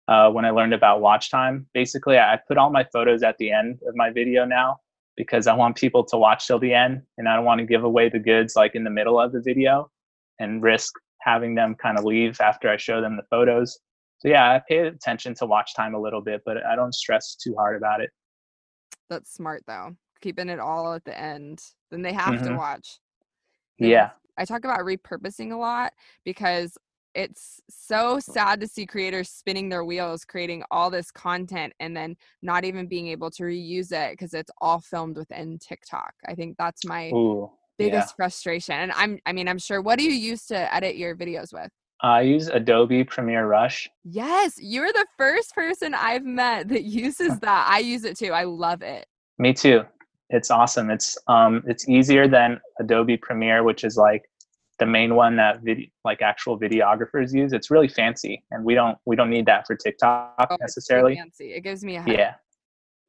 uh, 0.08 0.30
when 0.30 0.46
I 0.46 0.50
learned 0.50 0.74
about 0.74 1.02
watch 1.02 1.32
time. 1.32 1.68
Basically, 1.74 2.18
I 2.18 2.40
put 2.48 2.58
all 2.58 2.70
my 2.70 2.86
photos 2.92 3.24
at 3.24 3.38
the 3.38 3.52
end 3.52 3.80
of 3.88 3.96
my 3.96 4.10
video 4.12 4.46
now 4.46 4.78
because 5.16 5.48
I 5.48 5.56
want 5.56 5.78
people 5.78 6.04
to 6.06 6.18
watch 6.18 6.46
till 6.46 6.60
the 6.60 6.74
end, 6.74 7.02
and 7.18 7.28
I 7.28 7.36
don't 7.36 7.46
want 7.46 7.60
to 7.60 7.66
give 7.66 7.84
away 7.84 8.10
the 8.10 8.20
goods 8.20 8.56
like 8.56 8.76
in 8.76 8.84
the 8.84 8.90
middle 8.90 9.20
of 9.20 9.32
the 9.32 9.42
video 9.42 9.90
and 10.40 10.62
risk 10.62 10.94
having 11.22 11.56
them 11.56 11.76
kind 11.76 11.98
of 11.98 12.04
leave 12.04 12.40
after 12.40 12.70
I 12.70 12.78
show 12.78 13.02
them 13.02 13.16
the 13.16 13.24
photos. 13.30 13.80
So 14.20 14.28
yeah, 14.28 14.52
I 14.52 14.62
pay 14.68 14.80
attention 14.80 15.34
to 15.36 15.46
watch 15.46 15.74
time 15.76 15.96
a 15.96 16.00
little 16.00 16.22
bit, 16.22 16.42
but 16.46 16.58
I 16.66 16.76
don't 16.76 16.94
stress 16.94 17.36
too 17.36 17.56
hard 17.56 17.78
about 17.78 18.02
it. 18.02 18.12
That's 19.10 19.34
smart 19.34 19.64
though 19.66 19.96
keeping 20.22 20.50
it 20.50 20.60
all 20.60 20.94
at 20.94 21.04
the 21.06 21.20
end, 21.20 21.62
then 21.92 22.02
they 22.02 22.14
have 22.14 22.36
mm-hmm. 22.36 22.48
to 22.48 22.56
watch. 22.56 23.00
yeah. 23.78 24.12
I 24.40 24.46
talk 24.46 24.66
about 24.66 24.82
repurposing 24.82 25.52
a 25.52 25.58
lot 25.58 25.94
because 26.24 26.78
it's 27.16 27.60
so 27.68 28.20
sad 28.20 28.62
to 28.62 28.68
see 28.68 28.86
creators 28.86 29.30
spinning 29.30 29.70
their 29.70 29.84
wheels 29.84 30.24
creating 30.24 30.62
all 30.70 30.92
this 30.92 31.10
content 31.10 31.74
and 31.80 31.98
then 31.98 32.16
not 32.44 32.64
even 32.64 32.88
being 32.88 33.08
able 33.08 33.32
to 33.32 33.44
reuse 33.44 33.92
it 33.92 34.12
because 34.12 34.36
it's 34.36 34.52
all 34.62 34.80
filmed 34.80 35.18
within 35.18 35.58
TikTok. 35.58 36.14
I 36.28 36.36
think 36.36 36.56
that's 36.60 36.86
my 36.86 37.10
Ooh, 37.10 37.50
biggest 37.80 38.10
yeah. 38.10 38.16
frustration. 38.16 38.76
And 38.76 38.92
I'm 38.92 39.18
I 39.26 39.34
mean, 39.34 39.48
I'm 39.48 39.58
sure 39.58 39.82
what 39.82 39.98
do 39.98 40.06
you 40.06 40.12
use 40.12 40.46
to 40.48 40.74
edit 40.74 40.96
your 40.96 41.16
videos 41.16 41.52
with? 41.52 41.72
I 42.02 42.22
use 42.22 42.48
Adobe 42.50 43.04
Premiere 43.04 43.48
Rush. 43.48 43.90
Yes, 44.04 44.60
you're 44.62 44.94
the 44.94 45.08
first 45.18 45.56
person 45.56 45.96
I've 45.96 46.24
met 46.24 46.68
that 46.68 46.84
uses 46.84 47.40
that. 47.40 47.68
I 47.68 47.80
use 47.80 48.04
it 48.04 48.16
too. 48.16 48.32
I 48.32 48.44
love 48.44 48.84
it. 48.84 49.08
Me 49.40 49.54
too. 49.54 49.84
It's 50.30 50.52
awesome. 50.52 50.90
It's 50.90 51.18
um 51.28 51.64
it's 51.68 51.88
easier 51.88 52.28
than 52.28 52.60
Adobe 52.80 53.18
Premiere, 53.18 53.64
which 53.64 53.84
is 53.84 53.98
like 53.98 54.24
the 54.80 54.86
main 54.86 55.16
one 55.16 55.36
that 55.38 55.62
video 55.62 55.88
like 56.04 56.22
actual 56.22 56.60
videographers 56.60 57.34
use. 57.34 57.54
It's 57.54 57.72
really 57.72 57.88
fancy, 57.88 58.44
and 58.52 58.64
we 58.64 58.74
don't 58.76 58.98
we 59.06 59.16
don't 59.16 59.30
need 59.30 59.46
that 59.46 59.66
for 59.66 59.76
TikTok 59.76 60.48
oh, 60.50 60.58
necessarily. 60.60 61.16
fancy. 61.16 61.54
It 61.54 61.62
gives 61.62 61.84
me 61.84 61.98
a 61.98 62.04
yeah. 62.06 62.36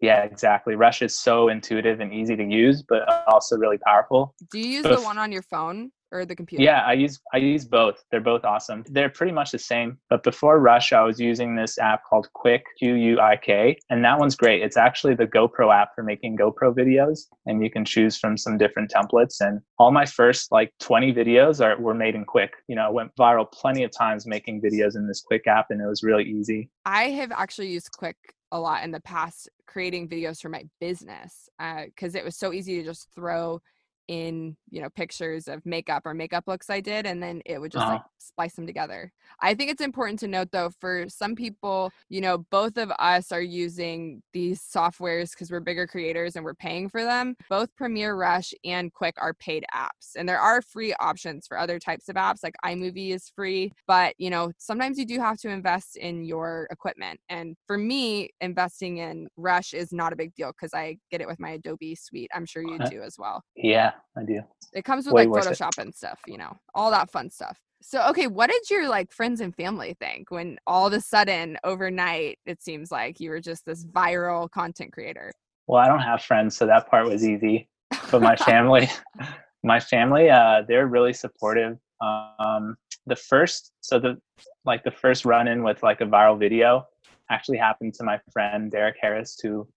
Yeah, 0.01 0.23
exactly. 0.23 0.75
Rush 0.75 1.03
is 1.03 1.19
so 1.19 1.49
intuitive 1.49 2.01
and 2.01 2.13
easy 2.13 2.37
to 2.37 2.45
use, 2.45 2.83
but 2.83 3.03
also 3.27 3.57
really 3.57 3.79
powerful. 3.79 4.35
Do 4.51 4.59
you 4.59 4.69
use 4.69 4.85
so 4.85 4.97
the 4.97 5.03
one 5.03 5.19
on 5.19 5.33
your 5.33 5.43
phone? 5.43 5.91
or 6.11 6.25
the 6.25 6.35
computer? 6.35 6.63
Yeah, 6.63 6.83
I 6.85 6.95
use 6.95 7.21
I 7.33 7.39
use 7.39 7.65
both. 7.65 8.03
They're 8.11 8.21
both 8.21 8.45
awesome. 8.45 8.85
They're 8.89 9.09
pretty 9.09 9.33
much 9.33 9.51
the 9.51 9.59
same. 9.59 9.99
But 10.09 10.23
before 10.23 10.61
Rush, 10.61 10.93
I 10.93 11.03
was 11.03 11.21
using 11.21 11.57
this 11.57 11.79
app 11.79 12.03
called 12.09 12.29
Quik 12.35 12.63
Q 12.79 12.95
U 12.95 13.21
I 13.21 13.37
K, 13.37 13.79
and 13.91 14.05
that 14.05 14.19
one's 14.19 14.37
great. 14.37 14.63
It's 14.63 14.77
actually 14.77 15.15
the 15.15 15.27
GoPro 15.27 15.75
app 15.75 15.95
for 15.95 16.03
making 16.03 16.39
GoPro 16.39 16.75
videos, 16.75 17.27
and 17.47 17.63
you 17.63 17.71
can 17.71 17.85
choose 17.85 18.19
from 18.19 18.37
some 18.37 18.59
different 18.59 18.91
templates. 18.91 19.41
And 19.41 19.61
all 19.79 19.91
my 19.91 20.07
first 20.07 20.53
like 20.53 20.73
20 20.81 21.13
videos 21.13 21.65
are 21.65 21.81
were 21.81 21.95
made 21.95 22.15
in 22.15 22.25
Quik. 22.25 22.51
You 22.69 22.77
know, 22.77 22.87
I 22.87 22.91
went 22.91 23.15
viral 23.17 23.51
plenty 23.51 23.85
of 23.85 23.91
times 23.91 24.27
making 24.27 24.63
videos 24.63 24.97
in 24.97 25.07
this 25.07 25.23
Quik 25.31 25.47
app, 25.47 25.67
and 25.71 25.81
it 25.81 25.87
was 25.87 26.03
really 26.03 26.25
easy. 26.25 26.71
I 26.85 27.05
have 27.11 27.33
actually 27.33 27.69
used 27.69 27.91
Quik 27.93 28.15
a 28.53 28.59
lot 28.59 28.85
in 28.85 28.91
the 28.91 29.01
past 29.01 29.49
creating 29.67 30.09
videos 30.09 30.41
for 30.41 30.49
my 30.49 30.65
business 30.81 31.49
because 31.59 32.15
uh, 32.15 32.19
it 32.19 32.25
was 32.25 32.37
so 32.37 32.53
easy 32.53 32.79
to 32.79 32.85
just 32.85 33.09
throw 33.15 33.61
in 34.09 34.57
you 34.71 34.81
know 34.81 34.89
pictures 34.91 35.49
of 35.49 35.65
makeup 35.65 36.03
or 36.05 36.15
makeup 36.15 36.45
looks 36.47 36.71
I 36.71 36.81
did 36.81 37.07
and 37.07 37.23
then 37.23 37.43
it 37.45 37.61
would 37.61 37.73
just 37.73 37.85
uh-huh. 37.85 37.95
like 37.95 38.03
splice 38.19 38.55
them 38.55 38.67
together. 38.67 39.13
I 39.41 39.55
think 39.55 39.71
it's 39.71 39.83
important 39.83 40.19
to 40.21 40.29
note 40.29 40.49
though 40.51 40.71
for 40.81 41.05
some 41.09 41.35
people, 41.35 41.93
you 42.09 42.21
know, 42.21 42.39
both 42.51 42.77
of 42.77 42.91
us 42.99 43.31
are 43.33 43.43
using 43.43 44.23
these 44.33 44.61
softwares 44.61 45.37
cuz 45.37 45.51
we're 45.51 45.61
bigger 45.61 45.87
creators 45.87 46.37
and 46.37 46.45
we're 46.45 46.55
paying 46.55 46.89
for 46.89 47.05
them. 47.05 47.37
Both 47.49 47.75
Premiere 47.77 48.15
Rush 48.17 48.53
and 48.65 48.93
Quik 48.93 49.13
are 49.19 49.35
paid 49.35 49.65
apps 49.75 50.17
and 50.17 50.29
there 50.29 50.41
are 50.41 50.63
free 50.63 50.95
options 50.95 51.47
for 51.47 51.59
other 51.59 51.79
types 51.79 52.09
of 52.09 52.17
apps 52.17 52.43
like 52.43 52.55
iMovie 52.65 53.15
is 53.15 53.29
free, 53.29 53.73
but 53.87 54.15
you 54.19 54.31
know, 54.31 54.53
sometimes 54.59 54.99
you 54.99 55.07
do 55.07 55.21
have 55.21 55.39
to 55.39 55.51
invest 55.51 55.97
in 55.97 56.25
your 56.25 56.67
equipment. 56.71 57.21
And 57.29 57.57
for 57.67 57.77
me, 57.77 58.31
investing 58.41 58.99
in 58.99 59.29
Rush 59.37 59.75
is 59.75 59.93
not 59.93 60.13
a 60.13 60.17
big 60.17 60.35
deal 60.35 60.53
cuz 60.53 60.73
I 60.75 60.99
get 61.11 61.21
it 61.21 61.29
with 61.29 61.39
my 61.39 61.51
Adobe 61.51 61.95
suite. 61.95 62.31
I'm 62.35 62.47
sure 62.47 62.63
you 62.63 62.79
do 62.91 63.03
as 63.03 63.19
well. 63.19 63.43
Yeah, 63.57 63.93
I 64.17 64.25
do. 64.25 64.43
It 64.73 64.85
comes 64.85 65.07
with 65.07 65.15
Way 65.15 65.27
like 65.27 65.45
Photoshop 65.45 65.79
it. 65.79 65.83
and 65.83 65.95
stuff, 65.95 66.21
you 66.27 66.39
know, 66.39 66.57
all 66.75 66.91
that 66.91 67.11
fun 67.11 67.31
stuff. 67.31 67.59
So, 67.81 68.07
okay, 68.09 68.27
what 68.27 68.51
did 68.51 68.69
your 68.71 68.89
like 68.89 69.13
friends 69.13 69.41
and 69.41 69.55
family 69.55 69.97
think 69.99 70.31
when 70.31 70.59
all 70.67 70.89
of 70.89 70.93
a 70.93 71.01
sudden 71.01 71.57
overnight 71.63 72.39
it 72.45 72.61
seems 72.63 72.91
like 72.91 73.21
you 73.21 73.31
were 73.31 73.41
just 73.41 73.65
this 73.65 73.85
viral 73.85 74.51
content 74.51 74.93
creator? 74.93 75.33
Well, 75.67 75.83
I 75.83 75.87
don't 75.87 76.01
have 76.01 76.23
friends, 76.23 76.57
so 76.57 76.67
that 76.67 76.91
part 76.91 77.07
was 77.07 77.27
easy. 77.27 77.69
But 78.11 78.23
my 78.23 78.37
family, 78.37 78.89
my 79.63 79.79
family, 79.79 80.31
uh, 80.31 80.63
they're 80.67 80.87
really 80.87 81.13
supportive. 81.13 81.79
Um, 82.01 82.77
the 83.07 83.17
first, 83.17 83.73
so 83.81 83.99
the 83.99 84.19
like 84.65 84.83
the 84.83 84.91
first 84.91 85.25
run 85.25 85.49
in 85.49 85.63
with 85.63 85.83
like 85.83 86.01
a 86.01 86.07
viral 86.07 86.39
video 86.39 86.87
actually 87.31 87.59
happened 87.59 87.95
to 87.95 88.05
my 88.05 88.19
friend 88.33 88.71
Derek 88.71 88.97
Harris, 89.01 89.39
who 89.43 89.69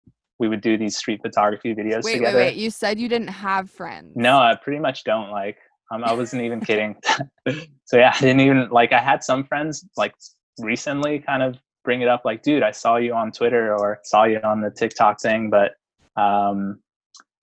we 0.40 0.48
would 0.48 0.60
do 0.60 0.76
these 0.76 0.96
street 0.96 1.20
photography 1.22 1.74
videos 1.74 2.02
wait, 2.02 2.14
together. 2.14 2.38
Wait, 2.38 2.46
wait, 2.46 2.56
you 2.56 2.70
said 2.70 2.98
you 2.98 3.08
didn't 3.08 3.28
have 3.28 3.70
friends. 3.70 4.16
No, 4.16 4.38
I 4.38 4.56
pretty 4.56 4.80
much 4.80 5.04
don't. 5.04 5.30
Like, 5.30 5.58
um, 5.92 6.02
I 6.02 6.12
wasn't 6.12 6.42
even 6.42 6.60
kidding. 6.60 6.96
so 7.84 7.98
yeah, 7.98 8.12
I 8.16 8.20
didn't 8.20 8.40
even 8.40 8.68
like. 8.70 8.92
I 8.92 9.00
had 9.00 9.22
some 9.22 9.44
friends 9.44 9.86
like 9.96 10.14
recently 10.58 11.20
kind 11.20 11.42
of 11.42 11.56
bring 11.84 12.02
it 12.02 12.08
up, 12.08 12.22
like, 12.24 12.42
dude, 12.42 12.62
I 12.62 12.70
saw 12.70 12.96
you 12.96 13.14
on 13.14 13.32
Twitter 13.32 13.74
or 13.74 14.00
saw 14.04 14.24
you 14.24 14.40
on 14.42 14.60
the 14.60 14.70
TikTok 14.70 15.20
thing, 15.20 15.50
but 15.50 15.72
um, 16.20 16.80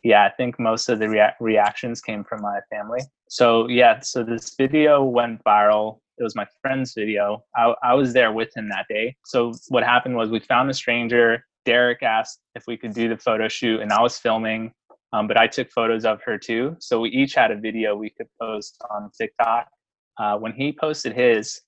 yeah, 0.04 0.26
I 0.26 0.30
think 0.30 0.60
most 0.60 0.90
of 0.90 1.00
the 1.00 1.10
rea- 1.10 1.36
reactions 1.40 2.02
came 2.02 2.24
from 2.24 2.42
my 2.42 2.60
family. 2.70 3.02
So 3.30 3.68
yeah, 3.68 4.00
so 4.00 4.24
this 4.24 4.56
video 4.56 5.04
went 5.04 5.44
viral. 5.44 6.00
It 6.18 6.24
was 6.24 6.36
my 6.36 6.48
friend's 6.62 6.94
video. 6.94 7.44
I, 7.56 7.74
I 7.84 7.94
was 7.94 8.14
there 8.14 8.32
with 8.32 8.56
him 8.56 8.70
that 8.70 8.86
day. 8.90 9.16
So 9.26 9.54
what 9.70 9.84
happened 9.84 10.16
was 10.16 10.30
we 10.30 10.40
found 10.40 10.70
a 10.70 10.74
stranger 10.74 11.44
Derek 11.68 12.02
asked 12.02 12.40
if 12.56 12.64
we 12.66 12.78
could 12.78 12.94
do 12.94 13.10
the 13.10 13.18
photo 13.18 13.50
shoot, 13.50 13.82
and 13.82 13.92
I 13.92 14.02
was 14.02 14.18
filming, 14.18 14.72
um, 15.12 15.28
but 15.28 15.36
I 15.36 15.48
took 15.48 15.70
photos 15.70 16.06
of 16.06 16.22
her 16.24 16.38
too. 16.38 16.78
So 16.80 17.02
we 17.02 17.10
each 17.10 17.36
had 17.36 17.52
a 17.52 17.58
video 17.58 17.94
we 17.94 18.10
could 18.10 18.28
post 18.42 18.82
on 18.90 19.12
TikTok. 19.20 19.68
Uh, 20.18 20.38
when 20.38 20.54
he 20.54 20.72
posted 20.72 21.12
his, 21.12 21.60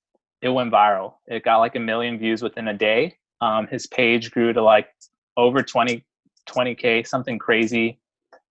it 0.42 0.48
went 0.48 0.72
viral. 0.72 1.16
It 1.28 1.44
got 1.44 1.58
like 1.58 1.76
a 1.76 1.82
million 1.82 2.18
views 2.18 2.42
within 2.42 2.70
a 2.70 2.74
day. 2.74 3.18
Um, 3.42 3.68
his 3.68 3.88
page 3.88 4.32
grew 4.32 4.54
to 4.54 4.64
like 4.64 4.88
over 5.36 5.62
20, 5.62 6.06
20K, 6.48 7.06
something 7.06 7.38
crazy. 7.38 8.00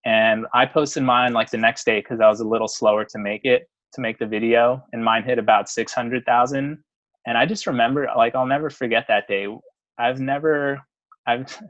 And 0.04 0.44
I 0.52 0.66
posted 0.66 1.02
mine 1.02 1.32
like 1.32 1.50
the 1.50 1.56
next 1.56 1.87
day 1.87 2.00
because 2.00 2.20
I 2.20 2.28
was 2.28 2.40
a 2.40 2.46
little 2.46 2.68
slower 2.68 3.06
to 3.06 3.18
make 3.18 3.46
it, 3.46 3.70
to 3.94 4.02
make 4.02 4.18
the 4.18 4.26
video. 4.26 4.84
And 4.92 5.02
mine 5.02 5.22
hit 5.22 5.38
about 5.38 5.70
600,000. 5.70 6.84
And 7.26 7.38
I 7.38 7.46
just 7.46 7.66
remember, 7.66 8.06
like, 8.14 8.34
I'll 8.34 8.46
never 8.46 8.68
forget 8.68 9.06
that 9.08 9.26
day. 9.28 9.46
I've 9.98 10.20
never 10.20 10.82
I've 11.28 11.60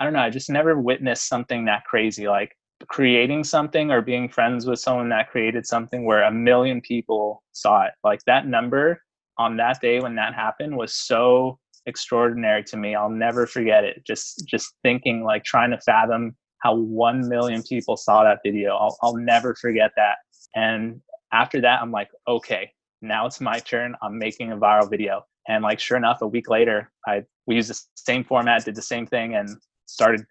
I 0.00 0.04
don't 0.04 0.14
know, 0.14 0.20
I 0.20 0.30
just 0.30 0.50
never 0.50 0.80
witnessed 0.80 1.28
something 1.28 1.66
that 1.66 1.84
crazy 1.84 2.26
like 2.26 2.56
creating 2.88 3.44
something 3.44 3.92
or 3.92 4.02
being 4.02 4.28
friends 4.28 4.66
with 4.66 4.80
someone 4.80 5.08
that 5.10 5.30
created 5.30 5.64
something 5.66 6.04
where 6.04 6.24
a 6.24 6.32
million 6.32 6.80
people 6.80 7.44
saw 7.52 7.82
it. 7.84 7.92
Like 8.02 8.20
that 8.26 8.46
number 8.46 9.00
on 9.38 9.56
that 9.58 9.80
day 9.80 10.00
when 10.00 10.16
that 10.16 10.34
happened 10.34 10.76
was 10.76 10.94
so 10.94 11.58
extraordinary 11.86 12.64
to 12.64 12.76
me. 12.76 12.94
I'll 12.94 13.10
never 13.10 13.46
forget 13.46 13.84
it. 13.84 14.04
Just 14.06 14.44
just 14.48 14.74
thinking 14.82 15.22
like 15.22 15.44
trying 15.44 15.70
to 15.70 15.80
fathom 15.80 16.34
how 16.58 16.76
1 16.76 17.28
million 17.28 17.62
people 17.62 17.96
saw 17.96 18.24
that 18.24 18.40
video. 18.44 18.76
I'll 18.76 18.96
I'll 19.02 19.16
never 19.16 19.54
forget 19.54 19.92
that. 19.96 20.16
And 20.54 21.00
after 21.32 21.60
that 21.60 21.80
I'm 21.82 21.92
like, 21.92 22.08
okay, 22.26 22.72
now 23.02 23.26
it's 23.26 23.40
my 23.40 23.58
turn. 23.58 23.94
I'm 24.02 24.18
making 24.18 24.52
a 24.52 24.56
viral 24.56 24.88
video. 24.90 25.24
And 25.48 25.62
like 25.62 25.80
sure 25.80 25.96
enough, 25.96 26.22
a 26.22 26.26
week 26.26 26.48
later, 26.48 26.90
I 27.06 27.24
we 27.46 27.56
used 27.56 27.70
the 27.70 27.80
same 27.96 28.24
format, 28.24 28.64
did 28.64 28.74
the 28.74 28.82
same 28.82 29.06
thing, 29.06 29.34
and 29.34 29.56
started 29.86 30.24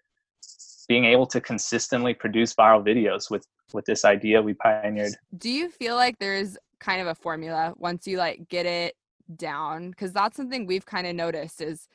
being 0.88 1.04
able 1.04 1.26
to 1.26 1.40
consistently 1.40 2.14
produce 2.14 2.54
viral 2.54 2.84
videos 2.84 3.30
with 3.30 3.46
with 3.72 3.84
this 3.84 4.04
idea 4.04 4.40
we 4.40 4.54
pioneered. 4.54 5.14
Do 5.38 5.50
you 5.50 5.68
feel 5.68 5.96
like 5.96 6.18
there's 6.18 6.58
kind 6.80 7.00
of 7.00 7.06
a 7.06 7.14
formula 7.14 7.74
once 7.76 8.06
you 8.06 8.18
like 8.18 8.48
get 8.48 8.66
it 8.66 8.94
down? 9.36 9.90
Because 9.90 10.12
that's 10.12 10.36
something 10.36 10.66
we've 10.66 10.86
kind 10.86 11.06
of 11.06 11.14
noticed 11.14 11.60
is 11.60 11.88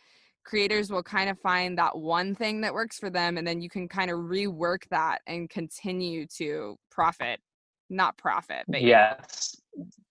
creators 0.48 0.90
will 0.90 1.04
kind 1.04 1.30
of 1.30 1.38
find 1.40 1.78
that 1.78 1.96
one 1.98 2.34
thing 2.34 2.62
that 2.62 2.74
works 2.74 2.98
for 2.98 3.10
them 3.10 3.38
and 3.38 3.46
then 3.46 3.62
you 3.62 3.70
can 3.70 3.88
kind 3.88 4.10
of 4.10 4.18
rework 4.18 4.88
that 4.90 5.20
and 5.28 5.50
continue 5.50 6.26
to 6.26 6.78
profit 6.90 7.40
not 7.90 8.18
profit 8.18 8.64
but 8.68 8.82
yes 8.82 9.58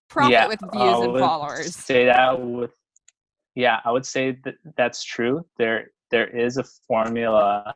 profit 0.09 0.33
yeah, 0.33 0.47
with 0.47 0.61
views 0.73 1.05
and 1.05 1.19
followers 1.19 1.75
say 1.75 2.05
that 2.05 2.39
with 2.39 2.71
yeah, 3.57 3.81
I 3.85 3.91
would 3.91 4.07
say 4.07 4.37
that 4.45 4.55
that's 4.77 5.03
true. 5.03 5.45
There 5.59 5.91
there 6.11 6.29
is 6.29 6.59
a 6.59 6.65
formula, 6.87 7.75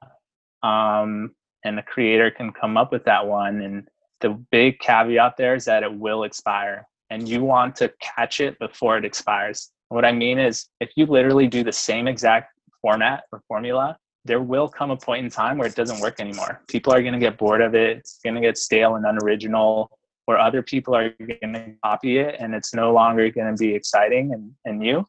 um, 0.63 1.35
and 1.65 1.77
the 1.77 1.83
creator 1.83 2.31
can 2.31 2.53
come 2.53 2.77
up 2.77 2.93
with 2.93 3.05
that 3.07 3.27
one. 3.27 3.63
And 3.63 3.89
the 4.21 4.39
big 4.53 4.79
caveat 4.79 5.37
there 5.37 5.57
is 5.57 5.65
that 5.65 5.83
it 5.83 5.93
will 5.93 6.25
expire, 6.25 6.87
and 7.09 7.27
you 7.27 7.43
want 7.43 7.75
to 7.77 7.93
catch 8.01 8.41
it 8.41 8.59
before 8.59 8.99
it 8.99 9.05
expires. 9.07 9.71
What 9.89 10.05
I 10.05 10.13
mean 10.13 10.39
is, 10.39 10.67
if 10.81 10.91
you 10.97 11.07
literally 11.07 11.49
do 11.49 11.65
the 11.65 11.73
same 11.73 12.07
exact 12.07 12.53
format 12.83 13.25
or 13.33 13.43
formula, 13.49 13.97
there 14.27 14.43
will 14.43 14.69
come 14.69 14.91
a 14.91 14.97
point 14.97 15.25
in 15.25 15.31
time 15.31 15.57
where 15.57 15.67
it 15.67 15.75
doesn't 15.75 16.01
work 16.01 16.21
anymore. 16.21 16.63
People 16.69 16.93
are 16.93 17.01
going 17.01 17.15
to 17.15 17.19
get 17.19 17.39
bored 17.39 17.63
of 17.63 17.75
it. 17.75 17.97
It's 17.97 18.19
going 18.23 18.35
to 18.35 18.41
get 18.43 18.59
stale 18.59 18.97
and 18.97 19.07
unoriginal, 19.07 19.91
or 20.27 20.39
other 20.39 20.63
people 20.63 20.95
are 20.95 21.09
going 21.19 21.55
to 21.55 21.73
copy 21.83 22.19
it 22.19 22.37
and 22.39 22.55
it's 22.55 22.73
no 22.73 22.93
longer 22.93 23.29
going 23.31 23.53
to 23.53 23.59
be 23.59 23.75
exciting 23.75 24.33
and, 24.33 24.53
and 24.65 24.79
new 24.79 25.05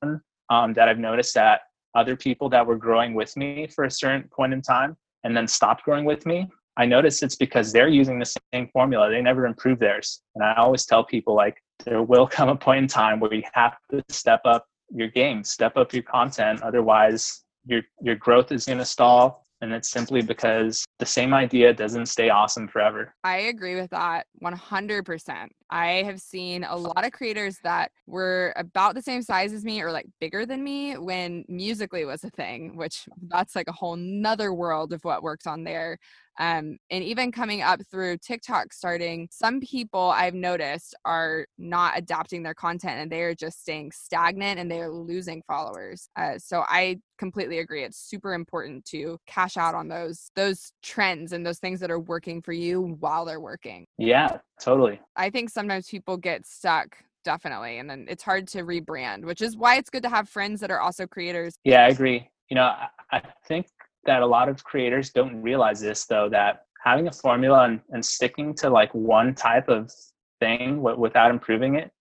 um, 0.52 0.74
that 0.74 0.88
I've 0.90 1.00
noticed 1.00 1.34
that 1.36 1.62
other 1.96 2.16
people 2.16 2.50
that 2.50 2.66
were 2.68 2.76
growing 2.76 3.14
with 3.16 3.36
me 3.36 3.68
for 3.74 3.86
a 3.86 3.92
certain 3.92 4.30
point 4.32 4.54
in 4.54 4.62
time 4.62 4.96
and 5.24 5.36
then 5.36 5.48
stopped 5.48 5.84
growing 5.84 6.06
with 6.06 6.26
me, 6.26 6.48
I 6.78 6.86
notice 6.86 7.24
it's 7.24 7.36
because 7.36 7.72
they're 7.72 7.88
using 7.88 8.20
the 8.20 8.34
same 8.54 8.68
formula. 8.72 9.10
They 9.10 9.22
never 9.22 9.46
improve 9.46 9.80
theirs. 9.80 10.22
And 10.36 10.44
I 10.44 10.56
always 10.56 10.86
tell 10.86 11.04
people 11.04 11.36
like 11.36 11.58
there 11.86 12.04
will 12.04 12.28
come 12.28 12.50
a 12.50 12.56
point 12.56 12.80
in 12.80 12.88
time 12.88 13.20
where 13.20 13.34
you 13.34 13.44
have 13.54 13.78
to 13.92 14.04
step 14.10 14.42
up 14.46 14.66
your 14.94 15.08
game, 15.08 15.44
step 15.44 15.78
up 15.78 15.94
your 15.94 16.04
content. 16.04 16.62
Otherwise, 16.62 17.44
your 17.66 17.82
your 18.02 18.16
growth 18.16 18.52
is 18.52 18.66
going 18.66 18.80
to 18.80 18.86
stall 18.86 19.46
and 19.62 19.72
it's 19.74 19.90
simply 19.90 20.22
because 20.22 20.84
the 21.00 21.06
same 21.06 21.34
idea 21.34 21.74
doesn't 21.74 22.08
stay 22.08 22.30
awesome 22.30 22.68
forever. 22.68 23.14
I 23.24 23.38
agree 23.38 23.76
with 23.76 23.92
that 23.92 24.26
100%. 24.44 25.48
I 25.70 25.88
have 26.04 26.20
seen 26.20 26.64
a 26.64 26.76
lot 26.76 27.06
of 27.06 27.12
creators 27.12 27.58
that 27.64 27.92
were 28.08 28.54
about 28.56 28.96
the 28.96 29.02
same 29.02 29.22
size 29.22 29.54
as 29.54 29.64
me 29.64 29.82
or 29.82 29.92
like 29.92 30.08
bigger 30.20 30.46
than 30.46 30.64
me 30.64 30.98
when 30.98 31.46
Musical.ly 31.48 32.06
was 32.06 32.24
a 32.24 32.30
thing, 32.30 32.76
which 32.76 33.08
that's 33.28 33.56
like 33.56 33.70
a 33.70 33.74
whole 33.74 33.96
nother 33.96 34.54
world 34.54 34.92
of 34.94 35.04
what 35.06 35.24
works 35.24 35.48
on 35.48 35.64
there. 35.64 35.98
Um, 36.42 36.80
and 36.90 37.04
even 37.04 37.32
coming 37.32 37.62
up 37.62 37.82
through 37.92 38.18
TikTok 38.18 38.74
starting, 38.74 39.30
some 39.32 39.60
people 39.60 40.10
I've 40.10 40.34
noticed 40.34 40.96
are 41.06 41.46
not 41.60 41.94
adapting 41.96 42.42
their 42.42 42.56
content 42.56 43.00
and 43.00 43.12
they 43.12 43.22
are 43.22 43.36
just 43.36 43.62
staying 43.62 43.92
stagnant 43.92 44.60
and 44.60 44.70
they 44.70 44.82
are 44.82 44.90
losing 44.90 45.44
followers. 45.46 46.10
Uh, 46.16 46.40
so 46.40 46.66
I 46.68 46.98
completely 47.20 47.60
agree. 47.60 47.84
It's 47.84 48.00
super 48.00 48.34
important 48.34 48.86
to 48.86 49.20
cash 49.28 49.56
out 49.56 49.76
on 49.76 49.88
those 49.88 50.32
those 50.36 50.72
trends 50.82 51.32
and 51.32 51.46
those 51.46 51.60
things 51.60 51.80
that 51.80 51.92
are 51.92 52.00
working 52.00 52.42
for 52.42 52.54
you 52.54 52.98
while 53.00 53.24
they're 53.24 53.40
working. 53.40 53.86
Yeah, 54.00 54.40
totally. 54.60 55.00
I 55.16 55.30
think 55.30 55.52
sometimes 55.52 55.90
people 55.90 56.18
get 56.18 56.48
stuck 56.48 56.98
definitely 57.24 57.78
and 57.78 57.88
then 57.88 58.08
it's 58.10 58.24
hard 58.24 58.48
to 58.48 58.64
rebrand 58.64 59.24
which 59.26 59.44
is 59.44 59.56
why 59.56 59.76
it's 59.76 59.92
good 59.92 60.02
to 60.02 60.10
have 60.10 60.28
friends 60.28 60.60
that 60.60 60.72
are 60.72 60.80
also 60.80 61.06
creators 61.06 61.54
yeah 61.64 61.86
i 61.86 61.90
agree 61.90 62.28
you 62.50 62.56
know 62.56 62.74
I 63.12 63.22
think 63.46 63.68
that 64.06 64.22
a 64.22 64.26
lot 64.26 64.50
of 64.50 64.64
creators 64.64 65.10
don't 65.12 65.42
realize 65.42 65.80
this 65.80 66.06
though 66.06 66.30
that 66.30 66.66
having 66.84 67.08
a 67.08 67.12
formula 67.12 67.66
and, 67.66 67.80
and 67.92 68.04
sticking 68.04 68.54
to 68.56 68.70
like 68.70 68.94
one 68.94 69.36
type 69.36 69.70
of 69.70 69.92
thing 70.40 70.78
w- 70.78 71.00
without 71.00 71.30
improving 71.30 71.76
it 71.76 71.92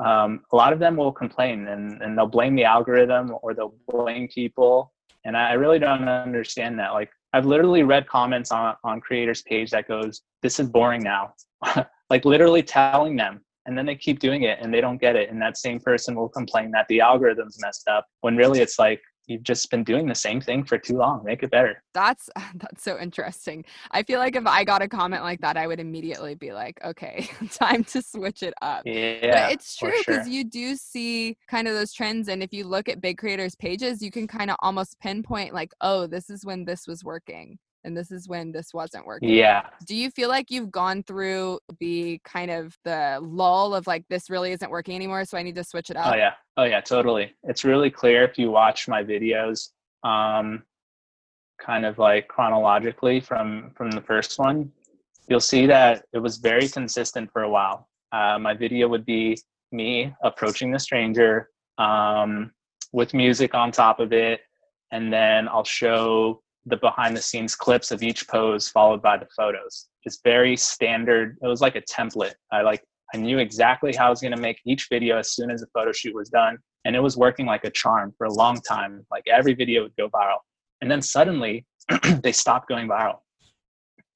um, 0.00 0.42
a 0.52 0.56
lot 0.56 0.72
of 0.72 0.78
them 0.78 0.96
will 0.96 1.12
complain 1.12 1.68
and, 1.68 2.00
and 2.02 2.16
they'll 2.16 2.26
blame 2.26 2.54
the 2.54 2.64
algorithm 2.64 3.34
or 3.42 3.54
they'll 3.54 3.74
blame 3.88 4.28
people. 4.28 4.92
And 5.24 5.36
i 5.36 5.52
really 5.52 5.78
don't 5.78 6.08
understand 6.08 6.78
that. 6.78 6.92
Like 6.92 7.10
i've 7.34 7.44
literally 7.44 7.82
read 7.82 8.06
comments 8.06 8.50
on 8.50 8.74
on 8.84 9.00
creators 9.00 9.42
page 9.42 9.70
that 9.70 9.86
goes 9.86 10.22
this 10.42 10.60
is 10.60 10.68
boring 10.68 11.02
now. 11.02 11.34
Like 12.10 12.24
literally 12.24 12.62
telling 12.62 13.16
them 13.16 13.42
and 13.66 13.76
then 13.76 13.84
they 13.84 13.94
keep 13.94 14.18
doing 14.18 14.44
it 14.44 14.58
and 14.62 14.72
they 14.72 14.80
don't 14.80 14.98
get 14.98 15.14
it. 15.14 15.28
And 15.28 15.42
that 15.42 15.58
same 15.58 15.78
person 15.78 16.14
will 16.14 16.30
complain 16.30 16.70
that 16.70 16.86
the 16.88 17.02
algorithm's 17.02 17.60
messed 17.60 17.86
up 17.86 18.06
when 18.22 18.34
really 18.34 18.60
it's 18.60 18.78
like 18.78 19.02
you've 19.28 19.42
just 19.42 19.70
been 19.70 19.84
doing 19.84 20.06
the 20.06 20.14
same 20.14 20.40
thing 20.40 20.64
for 20.64 20.78
too 20.78 20.96
long 20.96 21.22
make 21.24 21.42
it 21.42 21.50
better. 21.50 21.82
That's 21.94 22.28
that's 22.54 22.82
so 22.82 22.98
interesting. 22.98 23.64
I 23.90 24.02
feel 24.02 24.18
like 24.18 24.36
if 24.36 24.46
i 24.46 24.64
got 24.64 24.82
a 24.82 24.88
comment 24.88 25.22
like 25.22 25.40
that 25.40 25.56
i 25.56 25.66
would 25.66 25.80
immediately 25.80 26.34
be 26.34 26.52
like 26.52 26.78
okay 26.84 27.28
time 27.50 27.84
to 27.84 28.02
switch 28.02 28.42
it 28.42 28.54
up. 28.62 28.82
Yeah 28.84 29.48
but 29.48 29.52
it's 29.52 29.76
true 29.76 29.92
because 29.98 30.26
sure. 30.26 30.32
you 30.32 30.44
do 30.44 30.76
see 30.76 31.36
kind 31.48 31.68
of 31.68 31.74
those 31.74 31.92
trends 31.92 32.28
and 32.28 32.42
if 32.42 32.52
you 32.52 32.64
look 32.64 32.88
at 32.88 33.00
big 33.00 33.18
creators 33.18 33.54
pages 33.54 34.02
you 34.02 34.10
can 34.10 34.26
kind 34.26 34.50
of 34.50 34.56
almost 34.60 34.98
pinpoint 35.00 35.54
like 35.54 35.72
oh 35.80 36.06
this 36.06 36.30
is 36.30 36.44
when 36.44 36.64
this 36.64 36.86
was 36.86 37.04
working 37.04 37.58
and 37.84 37.96
this 37.96 38.10
is 38.10 38.28
when 38.28 38.52
this 38.52 38.74
wasn't 38.74 39.06
working. 39.06 39.30
Yeah. 39.30 39.66
Do 39.86 39.94
you 39.94 40.10
feel 40.10 40.28
like 40.28 40.50
you've 40.50 40.70
gone 40.70 41.02
through 41.02 41.60
the 41.80 42.20
kind 42.24 42.50
of 42.50 42.76
the 42.84 43.18
lull 43.22 43.74
of 43.74 43.86
like 43.86 44.04
this 44.08 44.28
really 44.30 44.52
isn't 44.52 44.70
working 44.70 44.94
anymore, 44.94 45.24
so 45.24 45.38
I 45.38 45.42
need 45.42 45.54
to 45.56 45.64
switch 45.64 45.90
it 45.90 45.96
up? 45.96 46.12
Oh 46.12 46.16
yeah. 46.16 46.32
Oh 46.56 46.64
yeah, 46.64 46.80
totally. 46.80 47.34
It's 47.44 47.64
really 47.64 47.90
clear 47.90 48.24
if 48.24 48.38
you 48.38 48.50
watch 48.50 48.88
my 48.88 49.02
videos 49.02 49.68
um 50.04 50.62
kind 51.60 51.84
of 51.84 51.98
like 51.98 52.28
chronologically 52.28 53.20
from 53.20 53.72
from 53.76 53.90
the 53.90 54.00
first 54.00 54.38
one, 54.38 54.70
you'll 55.28 55.40
see 55.40 55.66
that 55.66 56.04
it 56.12 56.18
was 56.18 56.38
very 56.38 56.68
consistent 56.68 57.30
for 57.32 57.42
a 57.42 57.50
while. 57.50 57.88
Uh, 58.12 58.38
my 58.38 58.54
video 58.54 58.88
would 58.88 59.04
be 59.04 59.36
me 59.72 60.14
approaching 60.22 60.70
the 60.70 60.78
stranger 60.78 61.50
um, 61.76 62.50
with 62.92 63.12
music 63.12 63.54
on 63.54 63.70
top 63.70 64.00
of 64.00 64.12
it, 64.12 64.40
and 64.92 65.12
then 65.12 65.48
I'll 65.48 65.64
show 65.64 66.42
the 66.68 66.76
behind 66.76 67.16
the 67.16 67.22
scenes 67.22 67.54
clips 67.54 67.90
of 67.90 68.02
each 68.02 68.28
pose 68.28 68.68
followed 68.68 69.02
by 69.02 69.16
the 69.16 69.26
photos. 69.36 69.88
Just 70.04 70.22
very 70.24 70.56
standard. 70.56 71.36
It 71.42 71.46
was 71.46 71.60
like 71.60 71.76
a 71.76 71.82
template. 71.82 72.34
I 72.52 72.62
like 72.62 72.82
I 73.14 73.18
knew 73.18 73.38
exactly 73.38 73.94
how 73.94 74.08
I 74.08 74.10
was 74.10 74.20
going 74.20 74.34
to 74.34 74.40
make 74.40 74.60
each 74.66 74.88
video 74.90 75.16
as 75.18 75.30
soon 75.32 75.50
as 75.50 75.60
the 75.60 75.66
photo 75.72 75.92
shoot 75.92 76.14
was 76.14 76.28
done, 76.28 76.58
and 76.84 76.94
it 76.94 77.00
was 77.00 77.16
working 77.16 77.46
like 77.46 77.64
a 77.64 77.70
charm 77.70 78.12
for 78.18 78.26
a 78.26 78.32
long 78.32 78.60
time. 78.60 79.06
Like 79.10 79.24
every 79.26 79.54
video 79.54 79.82
would 79.82 79.96
go 79.96 80.08
viral, 80.10 80.38
and 80.80 80.90
then 80.90 81.00
suddenly 81.00 81.66
they 82.22 82.32
stopped 82.32 82.68
going 82.68 82.86
viral. 82.86 83.20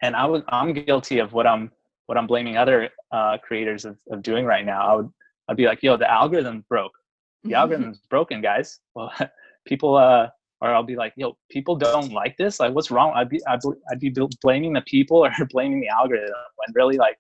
And 0.03 0.15
I 0.17 0.27
was 0.27 0.43
I'm 0.49 0.73
guilty 0.73 1.19
of 1.19 1.33
what 1.33 1.47
I'm 1.47 1.71
what 2.07 2.19
I'm 2.19 2.27
blaming 2.27 2.57
other 2.57 2.91
uh, 3.13 3.39
creators 3.39 3.85
of, 3.85 3.97
of 4.11 4.23
doing 4.23 4.45
right 4.45 4.65
now. 4.65 4.87
I 4.87 4.95
would 4.97 5.11
I'd 5.49 5.57
be 5.57 5.67
like, 5.67 5.83
yo, 5.83 5.97
the 5.97 6.11
algorithm 6.11 6.65
broke. 6.69 6.93
The 7.45 7.55
algorithm's 7.55 8.01
broken, 8.09 8.41
guys. 8.41 8.79
Well, 8.95 9.13
people 9.67 9.97
uh 9.97 10.29
or 10.63 10.73
I'll 10.73 10.85
be 10.85 10.95
like, 10.95 11.13
yo, 11.17 11.37
people 11.51 11.75
don't 11.75 12.13
like 12.13 12.37
this. 12.37 12.61
Like, 12.61 12.73
what's 12.73 12.93
wrong? 12.93 13.13
I'd 13.17 13.29
be, 13.29 13.45
I'd, 13.49 13.59
I'd 13.91 13.99
be 13.99 14.15
blaming 14.41 14.73
the 14.73 14.81
people 14.83 15.19
or 15.19 15.31
blaming 15.51 15.81
the 15.81 15.89
algorithm 15.89 16.33
when 16.57 16.73
really 16.73 16.97
like 16.97 17.19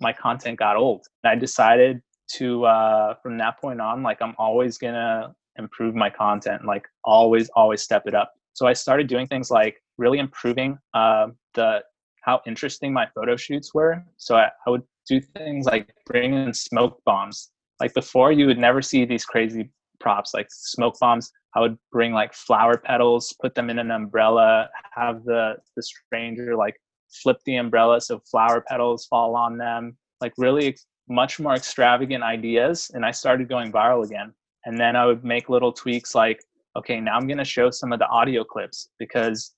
my 0.00 0.12
content 0.12 0.58
got 0.58 0.76
old. 0.76 1.06
And 1.22 1.30
I 1.30 1.36
decided 1.36 2.02
to, 2.34 2.64
uh, 2.64 3.14
from 3.22 3.38
that 3.38 3.60
point 3.60 3.80
on, 3.80 4.02
like, 4.02 4.20
I'm 4.20 4.34
always 4.36 4.78
gonna 4.78 5.32
improve 5.56 5.94
my 5.94 6.10
content, 6.10 6.64
like, 6.66 6.84
always, 7.04 7.48
always 7.50 7.82
step 7.82 8.02
it 8.06 8.16
up. 8.16 8.32
So 8.54 8.66
I 8.66 8.72
started 8.72 9.06
doing 9.06 9.28
things 9.28 9.48
like 9.48 9.80
really 9.96 10.18
improving 10.18 10.76
uh, 10.92 11.28
the 11.54 11.82
how 12.22 12.40
interesting 12.46 12.92
my 12.92 13.06
photo 13.14 13.36
shoots 13.36 13.72
were. 13.74 14.02
So 14.16 14.36
I, 14.36 14.50
I 14.66 14.70
would 14.70 14.82
do 15.08 15.20
things 15.20 15.66
like 15.66 15.88
bring 16.06 16.34
in 16.34 16.52
smoke 16.52 17.00
bombs. 17.04 17.50
Like 17.80 17.94
before, 17.94 18.32
you 18.32 18.46
would 18.46 18.58
never 18.58 18.82
see 18.82 19.04
these 19.04 19.24
crazy 19.24 19.70
props 20.00 20.34
like 20.34 20.48
smoke 20.50 20.96
bombs 21.00 21.30
I 21.54 21.60
would 21.60 21.76
bring 21.90 22.12
like 22.12 22.32
flower 22.34 22.78
petals, 22.78 23.34
put 23.40 23.54
them 23.54 23.68
in 23.70 23.78
an 23.78 23.90
umbrella, 23.90 24.68
have 24.92 25.24
the 25.24 25.56
the 25.76 25.82
stranger 25.82 26.56
like 26.56 26.76
flip 27.10 27.38
the 27.44 27.56
umbrella 27.56 28.00
so 28.00 28.20
flower 28.30 28.64
petals 28.66 29.06
fall 29.06 29.36
on 29.36 29.58
them. 29.58 29.96
Like 30.20 30.32
really 30.38 30.76
much 31.08 31.38
more 31.40 31.54
extravagant 31.54 32.22
ideas 32.22 32.90
and 32.94 33.04
I 33.04 33.10
started 33.10 33.48
going 33.48 33.72
viral 33.72 34.04
again. 34.04 34.32
And 34.64 34.78
then 34.78 34.96
I 34.96 35.04
would 35.04 35.24
make 35.24 35.48
little 35.48 35.72
tweaks 35.72 36.14
like 36.14 36.40
okay, 36.76 37.00
now 37.00 37.16
I'm 37.16 37.26
going 37.26 37.38
to 37.38 37.44
show 37.44 37.70
some 37.70 37.92
of 37.92 37.98
the 37.98 38.08
audio 38.08 38.44
clips 38.44 38.88
because 38.98 39.52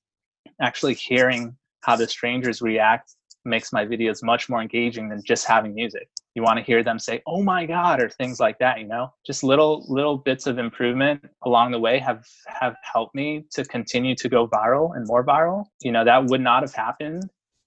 actually 0.61 0.95
hearing 0.95 1.57
how 1.83 1.95
the 1.95 2.09
strangers 2.09 2.61
react 2.61 3.15
makes 3.45 3.73
my 3.73 3.85
videos 3.85 4.23
much 4.23 4.49
more 4.49 4.61
engaging 4.61 5.09
than 5.09 5.23
just 5.25 5.47
having 5.47 5.75
music 5.75 6.09
you 6.35 6.43
want 6.43 6.59
to 6.59 6.65
hear 6.65 6.83
them 6.83 6.99
say 6.99 7.23
oh 7.27 7.43
my 7.43 7.65
god 7.67 8.01
or 8.03 8.09
things 8.09 8.41
like 8.41 8.59
that 8.59 8.81
you 8.81 8.87
know? 8.87 9.13
Just 9.27 9.43
little 9.45 9.85
little 9.89 10.17
bits 10.17 10.47
of 10.47 10.59
improvement 10.59 11.25
along 11.45 11.73
the 11.73 11.79
way 11.79 11.99
have 11.99 12.25
have 12.47 12.77
helped 12.83 13.15
me 13.15 13.45
to 13.53 13.65
continue 13.65 14.15
to 14.17 14.29
go 14.29 14.49
viral 14.49 14.97
and 14.97 15.07
more 15.07 15.25
viral. 15.25 15.65
You 15.83 15.93
know 15.93 16.05
that 16.05 16.27
would 16.27 16.41
not 16.41 16.63
have 16.63 16.75
happened 16.75 17.23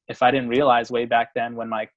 if 0.07 0.21
i 0.23 0.31
didn't 0.31 0.49
realize 0.49 0.91
way 0.91 1.05
back 1.05 1.33
then 1.35 1.55
when 1.55 1.69
my 1.69 1.87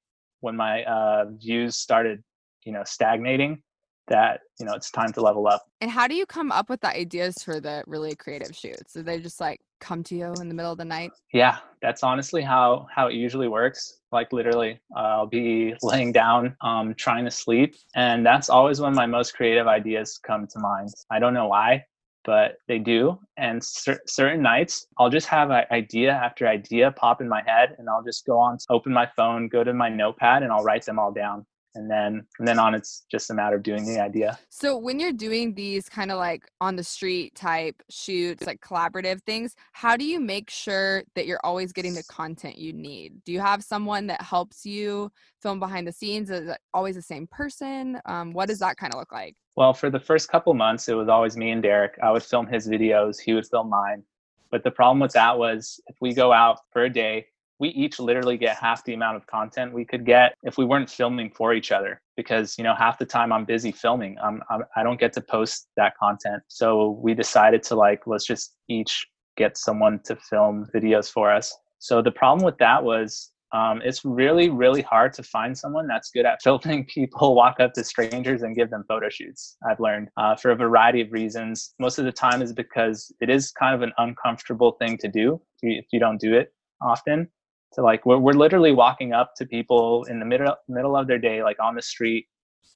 when 0.40 0.56
my 0.56 0.84
uh, 0.84 1.26
views 1.36 1.76
started 1.76 2.22
you 2.64 2.72
know 2.72 2.82
stagnating 2.84 3.62
that 4.10 4.40
you 4.58 4.66
know 4.66 4.74
it's 4.74 4.90
time 4.90 5.12
to 5.14 5.22
level 5.22 5.48
up. 5.48 5.62
And 5.80 5.90
how 5.90 6.06
do 6.06 6.14
you 6.14 6.26
come 6.26 6.52
up 6.52 6.68
with 6.68 6.80
the 6.82 6.94
ideas 6.94 7.42
for 7.42 7.60
the 7.60 7.82
really 7.86 8.14
creative 8.14 8.54
shoots? 8.54 8.92
Do 8.92 9.02
they 9.02 9.18
just 9.20 9.40
like 9.40 9.60
come 9.80 10.04
to 10.04 10.14
you 10.14 10.34
in 10.34 10.48
the 10.48 10.54
middle 10.54 10.72
of 10.72 10.78
the 10.78 10.84
night? 10.84 11.10
Yeah 11.32 11.58
that's 11.80 12.02
honestly 12.02 12.42
how 12.42 12.86
how 12.94 13.06
it 13.06 13.14
usually 13.14 13.48
works. 13.48 14.00
Like 14.12 14.32
literally 14.32 14.78
uh, 14.94 15.00
i'll 15.00 15.26
be 15.26 15.74
laying 15.82 16.12
down 16.12 16.56
um, 16.60 16.94
trying 16.94 17.24
to 17.24 17.30
sleep 17.30 17.74
and 17.94 18.26
that's 18.26 18.50
always 18.50 18.80
when 18.80 18.94
my 18.94 19.06
most 19.06 19.34
creative 19.34 19.66
ideas 19.66 20.18
come 20.22 20.46
to 20.48 20.58
mind. 20.58 20.90
I 21.10 21.18
don't 21.18 21.34
know 21.34 21.46
why 21.46 21.84
but 22.24 22.56
they 22.68 22.78
do 22.78 23.18
and 23.36 23.62
cer- 23.64 24.00
certain 24.06 24.42
nights 24.42 24.86
i'll 24.98 25.10
just 25.10 25.26
have 25.26 25.50
an 25.50 25.64
idea 25.70 26.12
after 26.12 26.46
idea 26.46 26.90
pop 26.92 27.20
in 27.20 27.28
my 27.28 27.42
head 27.46 27.74
and 27.78 27.88
i'll 27.88 28.02
just 28.02 28.26
go 28.26 28.38
on 28.38 28.58
open 28.68 28.92
my 28.92 29.08
phone 29.16 29.48
go 29.48 29.64
to 29.64 29.72
my 29.72 29.88
notepad 29.88 30.42
and 30.42 30.52
i'll 30.52 30.64
write 30.64 30.84
them 30.84 30.98
all 30.98 31.12
down 31.12 31.46
and 31.74 31.90
then 31.90 32.26
and 32.38 32.48
then 32.48 32.58
on 32.58 32.74
it's 32.74 33.04
just 33.10 33.30
a 33.30 33.34
matter 33.34 33.56
of 33.56 33.62
doing 33.62 33.84
the 33.86 34.00
idea. 34.00 34.38
So 34.48 34.76
when 34.76 34.98
you're 34.98 35.12
doing 35.12 35.54
these 35.54 35.88
kind 35.88 36.10
of 36.10 36.18
like 36.18 36.50
on 36.60 36.76
the 36.76 36.84
street 36.84 37.34
type 37.34 37.82
shoots 37.88 38.46
like 38.46 38.60
collaborative 38.60 39.22
things 39.22 39.54
how 39.72 39.96
do 39.96 40.04
you 40.04 40.20
make 40.20 40.50
sure 40.50 41.02
that 41.14 41.26
you're 41.26 41.40
always 41.44 41.72
getting 41.72 41.94
the 41.94 42.04
content 42.04 42.58
you 42.58 42.72
need? 42.72 43.22
Do 43.24 43.32
you 43.32 43.40
have 43.40 43.62
someone 43.62 44.06
that 44.08 44.22
helps 44.22 44.66
you 44.66 45.10
film 45.40 45.58
behind 45.60 45.86
the 45.86 45.92
scenes? 45.92 46.30
Is 46.30 46.48
it 46.48 46.58
always 46.74 46.96
the 46.96 47.02
same 47.02 47.26
person? 47.26 48.00
Um, 48.06 48.32
what 48.32 48.48
does 48.48 48.58
that 48.58 48.76
kind 48.76 48.92
of 48.92 48.98
look 48.98 49.12
like? 49.12 49.36
Well 49.56 49.72
for 49.72 49.90
the 49.90 50.00
first 50.00 50.28
couple 50.28 50.54
months 50.54 50.88
it 50.88 50.94
was 50.94 51.08
always 51.08 51.36
me 51.36 51.50
and 51.50 51.62
derek. 51.62 51.98
I 52.02 52.10
would 52.10 52.22
film 52.22 52.46
his 52.46 52.68
videos 52.68 53.20
he 53.20 53.34
would 53.34 53.46
film 53.46 53.70
mine. 53.70 54.02
But 54.50 54.64
the 54.64 54.70
problem 54.70 54.98
with 54.98 55.12
that 55.12 55.38
was 55.38 55.80
if 55.86 55.96
we 56.00 56.12
go 56.12 56.32
out 56.32 56.58
for 56.72 56.82
a 56.82 56.90
day 56.90 57.26
we 57.60 57.68
each 57.68 58.00
literally 58.00 58.38
get 58.38 58.56
half 58.56 58.82
the 58.84 58.94
amount 58.94 59.16
of 59.16 59.26
content 59.26 59.72
we 59.72 59.84
could 59.84 60.04
get 60.06 60.34
if 60.42 60.56
we 60.56 60.64
weren't 60.64 60.90
filming 60.90 61.30
for 61.30 61.52
each 61.52 61.70
other 61.70 62.00
because 62.16 62.56
you 62.58 62.64
know 62.64 62.74
half 62.74 62.98
the 62.98 63.06
time 63.06 63.32
i'm 63.32 63.44
busy 63.44 63.70
filming. 63.70 64.16
I'm, 64.22 64.42
I'm 64.50 64.62
i 64.74 64.82
don't 64.82 64.98
get 64.98 65.12
to 65.12 65.20
post 65.20 65.68
that 65.76 65.92
content. 65.98 66.42
So 66.48 66.98
we 67.02 67.14
decided 67.14 67.62
to 67.64 67.76
like 67.76 68.06
let's 68.06 68.26
just 68.26 68.54
each 68.68 69.06
get 69.36 69.56
someone 69.56 70.00
to 70.04 70.16
film 70.16 70.66
videos 70.74 71.10
for 71.10 71.30
us. 71.30 71.56
So 71.78 72.02
the 72.02 72.10
problem 72.10 72.44
with 72.44 72.58
that 72.58 72.82
was 72.82 73.30
um, 73.52 73.80
it's 73.84 74.04
really 74.04 74.48
really 74.48 74.82
hard 74.82 75.12
to 75.14 75.22
find 75.22 75.56
someone 75.56 75.86
that's 75.86 76.10
good 76.10 76.24
at 76.24 76.40
filming 76.44 76.86
people 76.86 77.34
walk 77.34 77.60
up 77.60 77.72
to 77.74 77.84
strangers 77.84 78.42
and 78.42 78.56
give 78.56 78.70
them 78.70 78.84
photo 78.86 79.08
shoots 79.10 79.56
i've 79.68 79.80
learned 79.80 80.08
uh, 80.16 80.36
for 80.36 80.50
a 80.52 80.56
variety 80.56 81.00
of 81.02 81.12
reasons. 81.12 81.74
Most 81.78 81.98
of 81.98 82.04
the 82.04 82.12
time 82.12 82.40
is 82.42 82.52
because 82.52 83.12
it 83.20 83.28
is 83.28 83.50
kind 83.52 83.74
of 83.74 83.82
an 83.82 83.92
uncomfortable 83.98 84.72
thing 84.80 84.96
to 84.98 85.08
do 85.08 85.40
if 85.62 85.86
you 85.92 86.00
don't 86.00 86.20
do 86.20 86.32
it 86.34 86.54
often 86.82 87.28
to 87.72 87.82
like 87.82 88.04
we're, 88.06 88.18
we're 88.18 88.32
literally 88.32 88.72
walking 88.72 89.12
up 89.12 89.34
to 89.36 89.46
people 89.46 90.04
in 90.04 90.18
the 90.18 90.26
middle 90.26 90.54
middle 90.68 90.96
of 90.96 91.06
their 91.06 91.18
day 91.18 91.42
like 91.42 91.58
on 91.60 91.74
the 91.74 91.82
street 91.82 92.26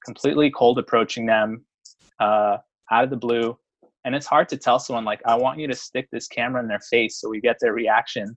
completely 0.03 0.51
cold 0.51 0.77
approaching 0.77 1.25
them 1.25 1.65
uh, 2.19 2.57
out 2.91 3.03
of 3.03 3.09
the 3.09 3.17
blue 3.17 3.57
and 4.05 4.15
it's 4.15 4.27
hard 4.27 4.47
to 4.47 4.57
tell 4.57 4.79
someone 4.79 5.05
like 5.05 5.21
i 5.25 5.35
want 5.35 5.59
you 5.59 5.67
to 5.67 5.75
stick 5.75 6.07
this 6.11 6.27
camera 6.27 6.61
in 6.61 6.67
their 6.67 6.79
face 6.79 7.19
so 7.19 7.29
we 7.29 7.41
get 7.41 7.57
their 7.59 7.73
reaction 7.73 8.35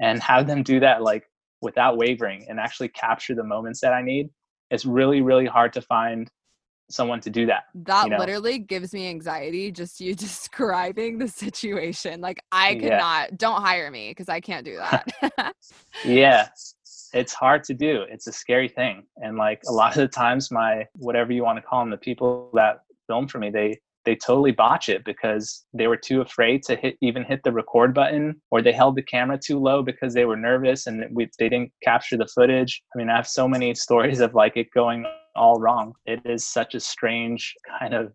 and 0.00 0.22
have 0.22 0.46
them 0.46 0.62
do 0.62 0.80
that 0.80 1.02
like 1.02 1.24
without 1.64 1.96
wavering 1.96 2.46
and 2.48 2.60
actually 2.60 2.88
capture 2.88 3.34
the 3.34 3.42
moments 3.42 3.80
that 3.80 3.92
I 3.92 4.02
need. 4.02 4.28
It's 4.70 4.84
really, 4.84 5.22
really 5.22 5.46
hard 5.46 5.72
to 5.72 5.82
find 5.82 6.30
someone 6.90 7.20
to 7.20 7.30
do 7.30 7.46
that. 7.46 7.64
That 7.74 8.04
you 8.04 8.10
know? 8.10 8.18
literally 8.18 8.58
gives 8.58 8.92
me 8.92 9.08
anxiety 9.08 9.70
just 9.70 10.00
you 10.00 10.14
describing 10.26 11.18
the 11.18 11.28
situation. 11.28 12.20
Like 12.20 12.42
I 12.52 12.74
could 12.74 12.84
yeah. 12.84 12.98
not 12.98 13.38
don't 13.38 13.62
hire 13.62 13.90
me 13.90 14.10
because 14.10 14.28
I 14.28 14.40
can't 14.40 14.64
do 14.64 14.76
that. 14.76 15.54
yeah. 16.04 16.48
It's 17.12 17.32
hard 17.32 17.62
to 17.64 17.74
do. 17.74 18.04
It's 18.10 18.26
a 18.26 18.32
scary 18.32 18.68
thing. 18.68 19.04
And 19.16 19.36
like 19.36 19.62
a 19.68 19.72
lot 19.72 19.92
of 19.92 20.00
the 20.00 20.08
times 20.08 20.50
my 20.50 20.86
whatever 20.96 21.32
you 21.32 21.44
want 21.44 21.58
to 21.58 21.62
call 21.62 21.80
them, 21.80 21.90
the 21.90 21.96
people 21.96 22.50
that 22.54 22.80
film 23.06 23.28
for 23.28 23.38
me, 23.38 23.50
they 23.50 23.78
they 24.04 24.16
totally 24.16 24.52
botch 24.52 24.88
it 24.88 25.04
because 25.04 25.64
they 25.72 25.86
were 25.86 25.96
too 25.96 26.20
afraid 26.20 26.62
to 26.64 26.76
hit 26.76 26.96
even 27.00 27.24
hit 27.24 27.40
the 27.44 27.52
record 27.52 27.94
button 27.94 28.40
or 28.50 28.62
they 28.62 28.72
held 28.72 28.96
the 28.96 29.02
camera 29.02 29.38
too 29.38 29.58
low 29.58 29.82
because 29.82 30.14
they 30.14 30.24
were 30.24 30.36
nervous 30.36 30.86
and 30.86 31.04
we, 31.12 31.28
they 31.38 31.48
didn't 31.48 31.72
capture 31.82 32.16
the 32.16 32.28
footage. 32.34 32.82
I 32.94 32.98
mean 32.98 33.08
i 33.08 33.16
have 33.16 33.26
so 33.26 33.48
many 33.48 33.74
stories 33.86 34.20
of 34.20 34.34
like 34.34 34.56
it 34.56 34.68
going 34.74 35.04
all 35.36 35.58
wrong. 35.58 35.92
It 36.06 36.20
is 36.24 36.46
such 36.46 36.76
a 36.76 36.80
strange 36.80 37.54
kind 37.80 37.92
of 37.92 38.12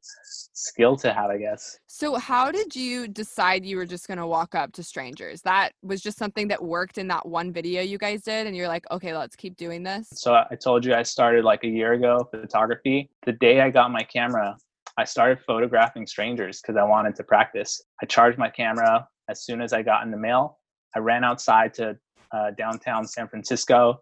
skill 0.54 0.96
to 0.98 1.14
have 1.14 1.30
i 1.30 1.38
guess. 1.38 1.78
So 1.88 2.16
how 2.16 2.52
did 2.52 2.76
you 2.76 3.08
decide 3.08 3.66
you 3.66 3.78
were 3.78 3.86
just 3.86 4.08
going 4.08 4.20
to 4.20 4.28
walk 4.28 4.56
up 4.56 4.72
to 4.74 4.84
strangers? 4.84 5.42
That 5.42 5.74
was 5.82 6.02
just 6.02 6.18
something 6.18 6.48
that 6.48 6.64
worked 6.64 6.98
in 6.98 7.08
that 7.10 7.28
one 7.28 7.52
video 7.52 7.82
you 7.82 7.98
guys 7.98 8.22
did 8.22 8.48
and 8.48 8.56
you're 8.56 8.68
like 8.68 8.86
okay 8.92 9.16
let's 9.16 9.36
keep 9.36 9.58
doing 9.58 9.84
this. 9.84 10.08
So 10.14 10.34
i 10.34 10.56
told 10.56 10.86
you 10.86 10.94
i 10.94 11.04
started 11.04 11.44
like 11.44 11.64
a 11.64 11.68
year 11.68 11.94
ago 11.94 12.28
photography. 12.32 13.10
The 13.26 13.34
day 13.34 13.62
i 13.62 13.70
got 13.70 13.92
my 13.92 14.04
camera 14.04 14.58
I 15.00 15.06
started 15.06 15.40
photographing 15.48 16.06
strangers 16.06 16.60
because 16.62 16.76
I 16.76 16.84
wanted 16.84 17.16
to 17.16 17.24
practice. 17.24 17.82
I 18.04 18.06
charged 18.06 18.38
my 18.38 18.50
camera 18.50 19.08
as 19.30 19.46
soon 19.46 19.62
as 19.62 19.72
I 19.72 19.82
got 19.82 20.04
in 20.04 20.12
the 20.12 20.18
mail. 20.18 20.60
I 20.94 21.00
ran 21.00 21.24
outside 21.24 21.74
to 21.76 21.98
uh, 22.34 22.52
downtown 22.58 23.08
San 23.08 23.30
Francisco 23.30 24.02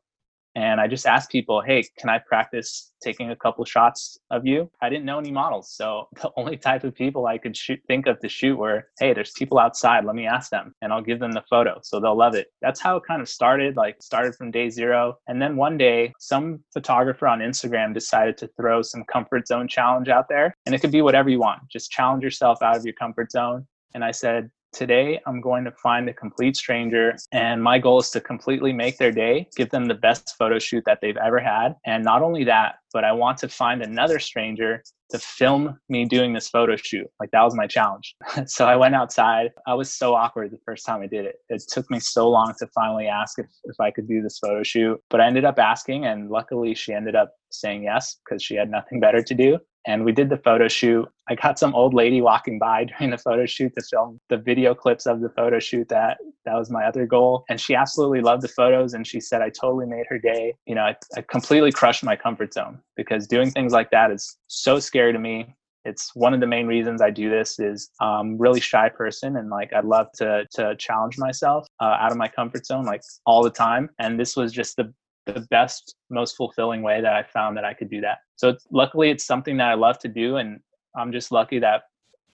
and 0.57 0.81
I 0.81 0.87
just 0.87 1.05
asked 1.05 1.29
people, 1.29 1.61
"Hey, 1.61 1.83
can 1.99 2.09
I 2.09 2.17
practice 2.17 2.91
taking 2.99 3.29
a 3.29 3.35
couple 3.35 3.63
shots 3.63 4.17
of 4.31 4.43
you?" 4.43 4.71
I 4.81 4.89
didn't 4.89 5.05
know 5.05 5.19
any 5.19 5.29
models, 5.29 5.71
so 5.71 6.07
the 6.21 6.31
only 6.35 6.57
type 6.57 6.83
of 6.83 6.95
people 6.95 7.27
I 7.27 7.37
could 7.37 7.55
shoot, 7.55 7.79
think 7.87 8.07
of 8.07 8.19
to 8.21 8.27
shoot 8.27 8.57
were, 8.57 8.89
"Hey, 8.99 9.13
there's 9.13 9.33
people 9.33 9.59
outside. 9.59 10.03
Let 10.03 10.15
me 10.15 10.25
ask 10.25 10.49
them, 10.49 10.73
and 10.81 10.91
I'll 10.91 11.03
give 11.03 11.19
them 11.19 11.31
the 11.31 11.43
photo, 11.47 11.79
so 11.83 11.99
they'll 11.99 12.17
love 12.17 12.33
it." 12.33 12.47
That's 12.59 12.81
how 12.81 12.97
it 12.97 13.03
kind 13.07 13.21
of 13.21 13.29
started. 13.29 13.77
Like 13.77 14.01
started 14.01 14.33
from 14.33 14.49
day 14.49 14.71
zero, 14.71 15.19
and 15.27 15.39
then 15.39 15.57
one 15.57 15.77
day, 15.77 16.11
some 16.19 16.63
photographer 16.73 17.27
on 17.27 17.39
Instagram 17.39 17.93
decided 17.93 18.35
to 18.37 18.49
throw 18.59 18.81
some 18.81 19.03
comfort 19.03 19.47
zone 19.47 19.67
challenge 19.67 20.09
out 20.09 20.27
there, 20.27 20.55
and 20.65 20.73
it 20.73 20.81
could 20.81 20.91
be 20.91 21.03
whatever 21.03 21.29
you 21.29 21.39
want. 21.39 21.61
Just 21.69 21.91
challenge 21.91 22.23
yourself 22.23 22.63
out 22.63 22.77
of 22.77 22.83
your 22.83 22.95
comfort 22.95 23.31
zone. 23.31 23.67
And 23.93 24.03
I 24.03 24.11
said, 24.11 24.49
Today, 24.73 25.19
I'm 25.25 25.41
going 25.41 25.63
to 25.63 25.71
find 25.71 26.07
a 26.09 26.13
complete 26.13 26.55
stranger, 26.55 27.15
and 27.31 27.63
my 27.63 27.79
goal 27.79 27.99
is 27.99 28.09
to 28.11 28.21
completely 28.21 28.73
make 28.73 28.97
their 28.97 29.11
day, 29.11 29.47
give 29.55 29.69
them 29.69 29.85
the 29.85 29.95
best 29.95 30.35
photo 30.37 30.59
shoot 30.59 30.83
that 30.85 30.99
they've 31.01 31.17
ever 31.17 31.39
had. 31.39 31.75
And 31.85 32.03
not 32.03 32.21
only 32.21 32.43
that, 32.43 32.75
but 32.93 33.03
I 33.03 33.11
want 33.11 33.37
to 33.39 33.47
find 33.47 33.81
another 33.81 34.19
stranger 34.19 34.83
to 35.09 35.19
film 35.19 35.79
me 35.87 36.05
doing 36.05 36.33
this 36.33 36.49
photo 36.49 36.75
shoot. 36.75 37.07
Like 37.19 37.31
that 37.31 37.43
was 37.43 37.55
my 37.55 37.65
challenge. 37.65 38.15
so 38.45 38.65
I 38.65 38.75
went 38.75 38.93
outside. 38.93 39.51
I 39.65 39.73
was 39.73 39.91
so 39.91 40.15
awkward 40.15 40.51
the 40.51 40.59
first 40.65 40.85
time 40.85 41.01
I 41.01 41.07
did 41.07 41.25
it. 41.25 41.35
It 41.49 41.63
took 41.69 41.89
me 41.89 41.99
so 41.99 42.29
long 42.29 42.53
to 42.59 42.67
finally 42.67 43.07
ask 43.07 43.39
if, 43.39 43.47
if 43.63 43.79
I 43.79 43.89
could 43.91 44.07
do 44.07 44.21
this 44.21 44.37
photo 44.37 44.63
shoot. 44.63 44.99
But 45.09 45.21
I 45.21 45.27
ended 45.27 45.45
up 45.45 45.59
asking, 45.59 46.05
and 46.05 46.29
luckily 46.29 46.75
she 46.75 46.93
ended 46.93 47.15
up 47.15 47.33
saying 47.51 47.83
yes 47.83 48.17
because 48.25 48.43
she 48.43 48.55
had 48.55 48.69
nothing 48.69 48.99
better 48.99 49.21
to 49.23 49.33
do 49.33 49.59
and 49.87 50.03
we 50.03 50.11
did 50.11 50.29
the 50.29 50.37
photo 50.37 50.67
shoot. 50.67 51.07
I 51.29 51.35
got 51.35 51.57
some 51.57 51.73
old 51.73 51.93
lady 51.93 52.21
walking 52.21 52.59
by 52.59 52.83
during 52.99 53.09
the 53.09 53.17
photo 53.17 53.45
shoot 53.45 53.73
to 53.75 53.81
film 53.81 54.19
the 54.29 54.37
video 54.37 54.75
clips 54.75 55.07
of 55.07 55.21
the 55.21 55.29
photo 55.29 55.59
shoot. 55.59 55.87
That 55.89 56.17
that 56.45 56.53
was 56.55 56.69
my 56.69 56.85
other 56.85 57.07
goal, 57.07 57.45
and 57.49 57.59
she 57.59 57.73
absolutely 57.73 58.21
loved 58.21 58.43
the 58.43 58.49
photos. 58.49 58.93
And 58.93 59.07
she 59.07 59.19
said 59.19 59.41
I 59.41 59.49
totally 59.49 59.87
made 59.87 60.05
her 60.09 60.19
day. 60.19 60.53
You 60.67 60.75
know, 60.75 60.83
I, 60.83 60.95
I 61.15 61.21
completely 61.21 61.71
crushed 61.71 62.03
my 62.03 62.15
comfort 62.15 62.53
zone 62.53 62.79
because 62.95 63.27
doing 63.27 63.49
things 63.49 63.71
like 63.73 63.89
that 63.91 64.11
is 64.11 64.37
so 64.47 64.79
scary 64.79 65.13
to 65.13 65.19
me. 65.19 65.55
It's 65.85 66.13
one 66.15 66.33
of 66.33 66.41
the 66.41 66.47
main 66.47 66.67
reasons 66.67 67.01
I 67.01 67.11
do 67.11 67.29
this. 67.29 67.59
Is 67.59 67.89
um, 68.01 68.37
really 68.37 68.59
shy 68.59 68.89
person, 68.89 69.37
and 69.37 69.49
like 69.49 69.71
I 69.71 69.79
love 69.79 70.11
to 70.15 70.45
to 70.55 70.75
challenge 70.75 71.17
myself 71.17 71.65
uh, 71.79 71.95
out 72.01 72.11
of 72.11 72.17
my 72.17 72.27
comfort 72.27 72.65
zone 72.65 72.85
like 72.85 73.01
all 73.25 73.41
the 73.41 73.49
time. 73.49 73.89
And 73.97 74.19
this 74.19 74.35
was 74.35 74.51
just 74.51 74.75
the 74.75 74.93
the 75.27 75.47
best, 75.49 75.95
most 76.09 76.35
fulfilling 76.35 76.81
way 76.81 77.01
that 77.01 77.13
I 77.13 77.23
found 77.23 77.57
that 77.57 77.65
I 77.65 77.73
could 77.73 77.89
do 77.89 78.01
that. 78.01 78.19
So 78.35 78.49
it's, 78.49 78.65
luckily, 78.71 79.09
it's 79.09 79.25
something 79.25 79.57
that 79.57 79.69
I 79.69 79.73
love 79.75 79.99
to 79.99 80.07
do, 80.07 80.37
and 80.37 80.59
I'm 80.95 81.11
just 81.11 81.31
lucky 81.31 81.59
that 81.59 81.83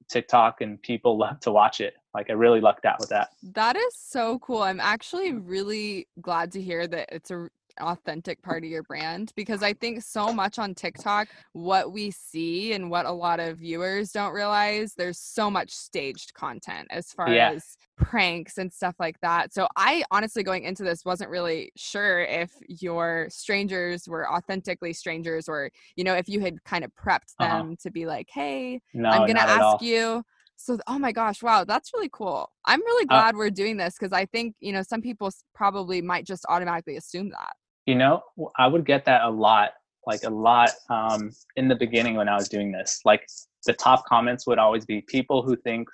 TikTok 0.10 0.62
and 0.62 0.82
people 0.82 1.18
love 1.26 1.40
to 1.42 1.52
watch 1.52 1.82
it. 1.82 1.96
Like 2.14 2.30
I 2.30 2.34
really 2.34 2.62
lucked 2.62 2.86
out 2.86 3.00
with 3.00 3.10
that. 3.10 3.30
That 3.54 3.76
is 3.76 3.96
so 3.98 4.40
cool. 4.40 4.62
I'm 4.62 4.80
actually 4.80 5.34
really 5.34 6.08
glad 6.22 6.52
to 6.54 6.62
hear 6.62 6.88
that 6.88 7.10
it's 7.12 7.32
a 7.32 7.50
authentic 7.82 8.42
part 8.42 8.64
of 8.64 8.70
your 8.70 8.84
brand 8.84 9.32
because 9.36 9.64
I 9.64 9.74
think 9.74 10.04
so 10.04 10.34
much 10.34 10.60
on 10.60 10.76
TikTok, 10.76 11.28
what 11.54 11.92
we 11.92 12.12
see 12.12 12.74
and 12.74 12.90
what 12.90 13.06
a 13.06 13.12
lot 13.12 13.40
of 13.40 13.58
viewers 13.58 14.12
don't 14.12 14.34
realize, 14.34 14.94
there's 14.96 15.20
so 15.20 15.50
much 15.50 15.72
staged 15.72 16.34
content 16.34 16.88
as 16.92 17.12
far 17.12 17.30
yeah. 17.30 17.52
as 17.52 17.78
pranks 17.98 18.58
and 18.58 18.72
stuff 18.72 18.96
like 19.00 19.20
that. 19.22 19.54
So 19.54 19.68
I 19.76 20.04
honestly 20.12 20.44
going 20.44 20.64
into 20.64 20.84
this 20.84 21.06
wasn't 21.06 21.30
really 21.30 21.72
sure 21.76 22.22
if 22.22 22.52
your 22.68 23.28
strangers 23.30 24.08
were 24.08 24.32
authentically 24.32 24.94
strangers 24.94 25.48
or, 25.48 25.70
you 25.96 26.04
know, 26.04 26.14
if 26.14 26.28
you 26.28 26.40
had 26.40 26.64
kind 26.64 26.84
of 26.84 26.92
prepped 26.96 27.34
uh-huh. 27.40 27.58
them 27.58 27.68
uh-huh. 27.68 27.76
to 27.82 27.92
be 27.92 28.06
like, 28.06 28.30
hey, 28.32 28.82
no, 28.94 29.10
I'm 29.10 29.22
going 29.22 29.36
to 29.36 29.42
ask 29.42 29.82
you 29.82 30.24
so 30.56 30.78
oh 30.88 31.00
my 31.00 31.12
gosh 31.12 31.42
wow 31.42 31.64
that's 31.64 31.92
really 31.94 32.10
cool 32.12 32.50
i'm 32.66 32.80
really 32.82 33.06
uh 33.06 33.14
glad 33.14 33.36
uh, 33.36 33.38
we're 33.38 33.50
doing 33.50 33.78
this 33.78 33.96
because 33.98 34.14
i 34.14 34.26
think 34.26 34.56
you 34.60 34.72
know 34.72 34.82
some 34.82 35.02
people 35.02 35.30
probably 35.54 36.02
might 36.02 36.26
just 36.26 36.46
automatically 36.48 36.96
assume 36.96 37.30
that 37.30 37.54
you 37.86 37.96
know, 37.96 38.24
I 38.58 38.68
would 38.68 38.86
get 38.86 39.06
that 39.06 39.24
a 39.24 39.30
lot, 39.30 39.72
like 40.06 40.24
a 40.24 40.30
lot 40.30 40.72
um, 40.90 41.32
in 41.56 41.68
the 41.68 41.76
beginning 41.76 42.16
when 42.16 42.30
I 42.30 42.36
was 42.36 42.50
doing 42.50 42.72
this. 42.72 43.02
Like 43.06 43.28
the 43.66 43.74
top 43.74 44.06
comments 44.06 44.48
would 44.48 44.60
always 44.60 44.86
be 44.86 45.02
people 45.02 45.42
who 45.42 45.56
think 45.56 45.88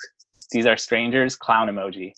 these 0.51 0.65
are 0.65 0.77
strangers, 0.77 1.35
clown 1.35 1.67
emoji. 1.67 2.13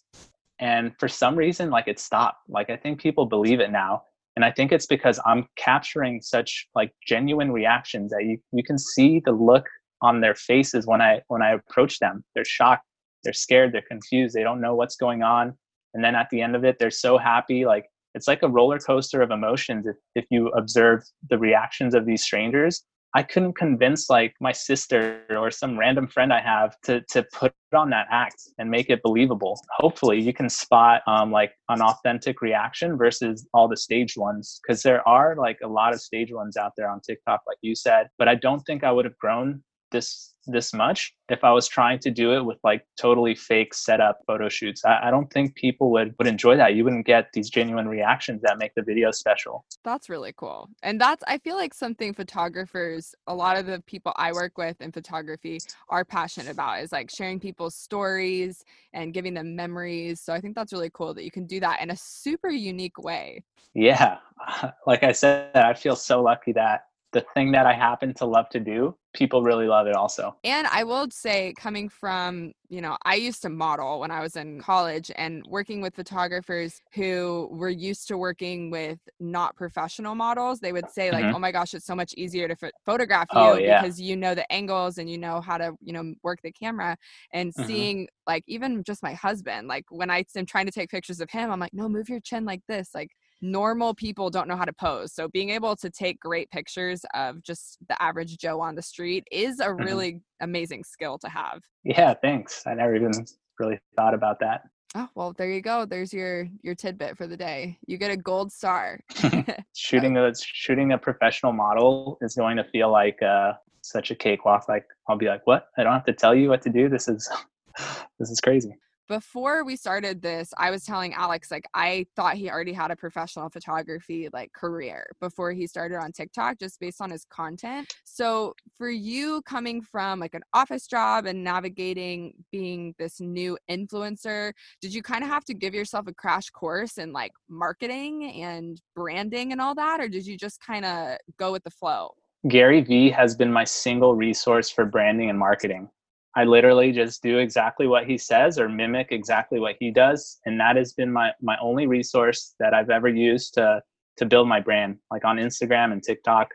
And 0.59 0.93
for 0.99 1.07
some 1.07 1.35
reason, 1.35 1.69
like 1.69 1.87
it 1.87 1.99
stopped. 1.99 2.43
Like 2.47 2.69
I 2.69 2.77
think 2.77 2.99
people 2.99 3.25
believe 3.25 3.59
it 3.59 3.71
now. 3.71 4.03
And 4.35 4.45
I 4.45 4.51
think 4.51 4.71
it's 4.71 4.85
because 4.85 5.19
I'm 5.25 5.47
capturing 5.57 6.21
such 6.21 6.67
like 6.73 6.93
genuine 7.05 7.51
reactions 7.51 8.11
that 8.11 8.23
you, 8.23 8.37
you 8.53 8.63
can 8.63 8.77
see 8.77 9.21
the 9.25 9.31
look 9.31 9.65
on 10.01 10.21
their 10.21 10.35
faces 10.35 10.87
when 10.87 11.01
I 11.01 11.21
when 11.27 11.41
I 11.41 11.51
approach 11.51 11.99
them. 11.99 12.23
They're 12.33 12.45
shocked, 12.45 12.85
they're 13.23 13.33
scared, 13.33 13.73
they're 13.73 13.83
confused, 13.87 14.33
they 14.33 14.43
don't 14.43 14.61
know 14.61 14.75
what's 14.75 14.95
going 14.95 15.21
on. 15.21 15.57
And 15.93 16.03
then 16.03 16.15
at 16.15 16.29
the 16.31 16.41
end 16.41 16.55
of 16.55 16.63
it, 16.63 16.79
they're 16.79 16.89
so 16.91 17.17
happy. 17.17 17.65
Like 17.65 17.85
it's 18.13 18.27
like 18.27 18.43
a 18.43 18.49
roller 18.49 18.79
coaster 18.79 19.21
of 19.21 19.31
emotions. 19.31 19.85
If, 19.87 19.95
if 20.15 20.25
you 20.29 20.49
observe 20.49 21.03
the 21.29 21.37
reactions 21.37 21.95
of 21.95 22.05
these 22.05 22.23
strangers 22.23 22.83
i 23.13 23.21
couldn't 23.21 23.53
convince 23.53 24.09
like 24.09 24.33
my 24.39 24.51
sister 24.51 25.23
or 25.29 25.51
some 25.51 25.77
random 25.77 26.07
friend 26.07 26.31
i 26.31 26.41
have 26.41 26.79
to 26.81 27.01
to 27.09 27.25
put 27.33 27.53
on 27.73 27.89
that 27.89 28.07
act 28.11 28.41
and 28.57 28.69
make 28.69 28.89
it 28.89 29.01
believable. 29.03 29.59
Hopefully 29.77 30.19
you 30.19 30.33
can 30.33 30.49
spot 30.49 31.01
um, 31.07 31.31
like 31.31 31.53
an 31.69 31.81
authentic 31.81 32.41
reaction 32.41 32.97
versus 32.97 33.47
all 33.53 33.67
the 33.67 33.77
staged 33.77 34.17
ones 34.17 34.59
because 34.61 34.83
there 34.83 35.07
are 35.07 35.35
like 35.35 35.57
a 35.63 35.67
lot 35.67 35.93
of 35.93 36.01
stage 36.01 36.31
ones 36.31 36.57
out 36.57 36.73
there 36.77 36.89
on 36.89 36.99
tiktok 37.01 37.41
like 37.47 37.57
you 37.61 37.75
said 37.75 38.07
but 38.17 38.27
i 38.27 38.35
don't 38.35 38.61
think 38.61 38.83
i 38.83 38.91
would 38.91 39.05
have 39.05 39.17
grown 39.17 39.63
this 39.91 40.31
this 40.47 40.73
much 40.73 41.13
if 41.29 41.43
I 41.43 41.51
was 41.51 41.67
trying 41.67 41.99
to 41.99 42.11
do 42.11 42.33
it 42.33 42.43
with 42.43 42.57
like 42.63 42.85
totally 42.99 43.35
fake 43.35 43.73
setup 43.73 44.19
photo 44.25 44.49
shoots. 44.49 44.83
I, 44.83 45.07
I, 45.07 45.11
don't 45.11 45.31
think 45.31 45.55
people 45.55 45.91
would 45.91 46.15
would 46.17 46.27
enjoy 46.27 46.57
that. 46.57 46.75
You 46.75 46.83
wouldn't 46.83 47.05
get 47.05 47.29
these 47.33 47.49
genuine 47.49 47.87
reactions 47.87 48.41
that 48.43 48.57
make 48.57 48.73
the 48.75 48.81
video 48.81 49.11
special. 49.11 49.65
That's 49.83 50.09
really 50.09 50.33
cool. 50.35 50.69
And 50.83 50.99
that's 50.99 51.23
I 51.27 51.37
feel 51.37 51.55
like 51.55 51.73
something 51.73 52.13
photographers, 52.13 53.13
a 53.27 53.35
lot 53.35 53.57
of 53.57 53.65
the 53.65 53.81
people 53.85 54.13
I 54.15 54.31
work 54.31 54.57
with 54.57 54.81
in 54.81 54.91
photography 54.91 55.59
are 55.89 56.03
passionate 56.03 56.49
about 56.49 56.81
is 56.81 56.91
like 56.91 57.09
sharing 57.09 57.39
people's 57.39 57.75
stories 57.75 58.65
and 58.93 59.13
giving 59.13 59.33
them 59.33 59.55
memories. 59.55 60.19
So 60.19 60.33
I 60.33 60.41
think 60.41 60.55
that's 60.55 60.73
really 60.73 60.91
cool 60.93 61.13
that 61.13 61.23
you 61.23 61.31
can 61.31 61.45
do 61.45 61.59
that 61.59 61.81
in 61.81 61.91
a 61.91 61.95
super 61.95 62.49
unique 62.49 62.97
way. 62.97 63.43
Yeah. 63.73 64.17
Like 64.87 65.03
I 65.03 65.11
said, 65.11 65.55
I 65.55 65.75
feel 65.75 65.95
so 65.95 66.23
lucky 66.23 66.51
that 66.53 66.87
the 67.11 67.23
thing 67.35 67.51
that 67.51 67.67
I 67.67 67.73
happen 67.73 68.13
to 68.15 68.25
love 68.25 68.49
to 68.49 68.59
do, 68.59 68.95
people 69.13 69.43
really 69.43 69.67
love 69.67 69.87
it 69.87 69.95
also. 69.95 70.35
And 70.43 70.67
I 70.67 70.83
will 70.83 71.07
say, 71.11 71.53
coming 71.57 71.89
from, 71.89 72.53
you 72.69 72.79
know, 72.79 72.97
I 73.03 73.15
used 73.15 73.41
to 73.41 73.49
model 73.49 73.99
when 73.99 74.11
I 74.11 74.21
was 74.21 74.37
in 74.37 74.61
college 74.61 75.11
and 75.15 75.43
working 75.47 75.81
with 75.81 75.95
photographers 75.95 76.81
who 76.93 77.49
were 77.51 77.69
used 77.69 78.07
to 78.07 78.17
working 78.17 78.71
with 78.71 78.99
not 79.19 79.55
professional 79.55 80.15
models, 80.15 80.59
they 80.59 80.71
would 80.71 80.89
say, 80.89 81.11
like, 81.11 81.25
mm-hmm. 81.25 81.35
oh 81.35 81.39
my 81.39 81.51
gosh, 81.51 81.73
it's 81.73 81.85
so 81.85 81.95
much 81.95 82.13
easier 82.15 82.47
to 82.47 82.55
photograph 82.85 83.27
you 83.33 83.39
oh, 83.39 83.57
yeah. 83.57 83.81
because 83.81 83.99
you 83.99 84.15
know 84.15 84.33
the 84.33 84.49
angles 84.51 84.97
and 84.97 85.09
you 85.09 85.17
know 85.17 85.41
how 85.41 85.57
to, 85.57 85.73
you 85.81 85.91
know, 85.91 86.13
work 86.23 86.39
the 86.41 86.51
camera. 86.51 86.95
And 87.33 87.53
mm-hmm. 87.53 87.67
seeing, 87.67 88.07
like, 88.25 88.43
even 88.47 88.83
just 88.83 89.03
my 89.03 89.13
husband, 89.13 89.67
like, 89.67 89.85
when 89.89 90.09
I 90.09 90.23
am 90.37 90.45
trying 90.45 90.67
to 90.67 90.71
take 90.71 90.89
pictures 90.89 91.19
of 91.19 91.29
him, 91.29 91.51
I'm 91.51 91.59
like, 91.59 91.73
no, 91.73 91.89
move 91.89 92.07
your 92.07 92.21
chin 92.21 92.45
like 92.45 92.61
this. 92.69 92.91
Like, 92.95 93.11
normal 93.41 93.93
people 93.93 94.29
don't 94.29 94.47
know 94.47 94.55
how 94.55 94.65
to 94.65 94.73
pose. 94.73 95.13
So 95.13 95.27
being 95.27 95.49
able 95.49 95.75
to 95.77 95.89
take 95.89 96.19
great 96.19 96.49
pictures 96.51 97.01
of 97.13 97.41
just 97.43 97.77
the 97.87 98.01
average 98.01 98.37
Joe 98.37 98.61
on 98.61 98.75
the 98.75 98.81
street 98.81 99.27
is 99.31 99.59
a 99.59 99.65
mm-hmm. 99.65 99.83
really 99.83 100.11
mm-hmm. 100.13 100.45
amazing 100.45 100.83
skill 100.83 101.17
to 101.19 101.29
have. 101.29 101.61
Yeah, 101.83 102.13
thanks. 102.13 102.63
I 102.67 102.75
never 102.75 102.95
even 102.95 103.11
really 103.59 103.79
thought 103.95 104.13
about 104.13 104.39
that. 104.41 104.63
Oh, 104.93 105.07
well, 105.15 105.33
there 105.37 105.49
you 105.49 105.61
go. 105.61 105.85
There's 105.85 106.11
your 106.11 106.47
your 106.63 106.75
tidbit 106.75 107.17
for 107.17 107.25
the 107.25 107.37
day. 107.37 107.77
You 107.87 107.97
get 107.97 108.11
a 108.11 108.17
gold 108.17 108.51
star. 108.51 108.99
shooting 109.75 110.17
a 110.17 110.33
shooting 110.35 110.91
a 110.91 110.97
professional 110.97 111.53
model 111.53 112.17
is 112.21 112.35
going 112.35 112.57
to 112.57 112.65
feel 112.65 112.91
like 112.91 113.21
uh, 113.21 113.53
such 113.81 114.11
a 114.11 114.15
cakewalk. 114.15 114.67
Like 114.67 114.85
I'll 115.07 115.17
be 115.17 115.27
like, 115.27 115.47
"What? 115.47 115.67
I 115.77 115.83
don't 115.83 115.93
have 115.93 116.05
to 116.05 116.13
tell 116.13 116.35
you 116.35 116.49
what 116.49 116.61
to 116.63 116.69
do. 116.69 116.89
This 116.89 117.07
is 117.07 117.29
this 118.19 118.29
is 118.29 118.41
crazy." 118.41 118.75
Before 119.11 119.65
we 119.65 119.75
started 119.75 120.21
this, 120.21 120.53
I 120.57 120.71
was 120.71 120.85
telling 120.85 121.13
Alex 121.13 121.51
like 121.51 121.65
I 121.73 122.05
thought 122.15 122.35
he 122.35 122.49
already 122.49 122.71
had 122.71 122.91
a 122.91 122.95
professional 122.95 123.49
photography 123.49 124.29
like 124.31 124.53
career 124.53 125.05
before 125.19 125.51
he 125.51 125.67
started 125.67 125.97
on 125.97 126.13
TikTok 126.13 126.59
just 126.59 126.79
based 126.79 127.01
on 127.01 127.11
his 127.11 127.25
content. 127.25 127.93
So, 128.05 128.53
for 128.77 128.89
you 128.89 129.41
coming 129.41 129.81
from 129.81 130.21
like 130.21 130.33
an 130.33 130.43
office 130.53 130.87
job 130.87 131.25
and 131.25 131.43
navigating 131.43 132.35
being 132.53 132.95
this 132.99 133.19
new 133.19 133.57
influencer, 133.69 134.53
did 134.81 134.93
you 134.93 135.03
kind 135.03 135.25
of 135.25 135.29
have 135.29 135.43
to 135.45 135.53
give 135.53 135.73
yourself 135.73 136.07
a 136.07 136.13
crash 136.13 136.49
course 136.49 136.97
in 136.97 137.11
like 137.11 137.33
marketing 137.49 138.31
and 138.41 138.81
branding 138.95 139.51
and 139.51 139.59
all 139.59 139.75
that 139.75 139.99
or 139.99 140.07
did 140.07 140.25
you 140.25 140.37
just 140.37 140.65
kind 140.65 140.85
of 140.85 141.17
go 141.37 141.51
with 141.51 141.65
the 141.65 141.69
flow? 141.69 142.11
Gary 142.47 142.79
Vee 142.79 143.09
has 143.09 143.35
been 143.35 143.51
my 143.51 143.65
single 143.65 144.15
resource 144.15 144.69
for 144.69 144.85
branding 144.85 145.29
and 145.29 145.37
marketing. 145.37 145.89
I 146.35 146.45
literally 146.45 146.91
just 146.93 147.21
do 147.21 147.39
exactly 147.39 147.87
what 147.87 148.07
he 148.07 148.17
says 148.17 148.57
or 148.57 148.69
mimic 148.69 149.07
exactly 149.11 149.59
what 149.59 149.75
he 149.79 149.91
does. 149.91 150.39
And 150.45 150.59
that 150.59 150.77
has 150.77 150.93
been 150.93 151.11
my, 151.11 151.31
my 151.41 151.57
only 151.61 151.87
resource 151.87 152.55
that 152.59 152.73
I've 152.73 152.89
ever 152.89 153.09
used 153.09 153.53
to, 153.55 153.81
to 154.17 154.25
build 154.25 154.47
my 154.47 154.61
brand, 154.61 154.97
like 155.11 155.25
on 155.25 155.37
Instagram 155.37 155.91
and 155.91 156.01
TikTok. 156.01 156.47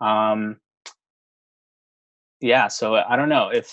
Um, 0.00 0.56
yeah, 2.40 2.66
so 2.66 2.96
I 2.96 3.14
don't 3.14 3.28
know 3.28 3.50
if 3.50 3.72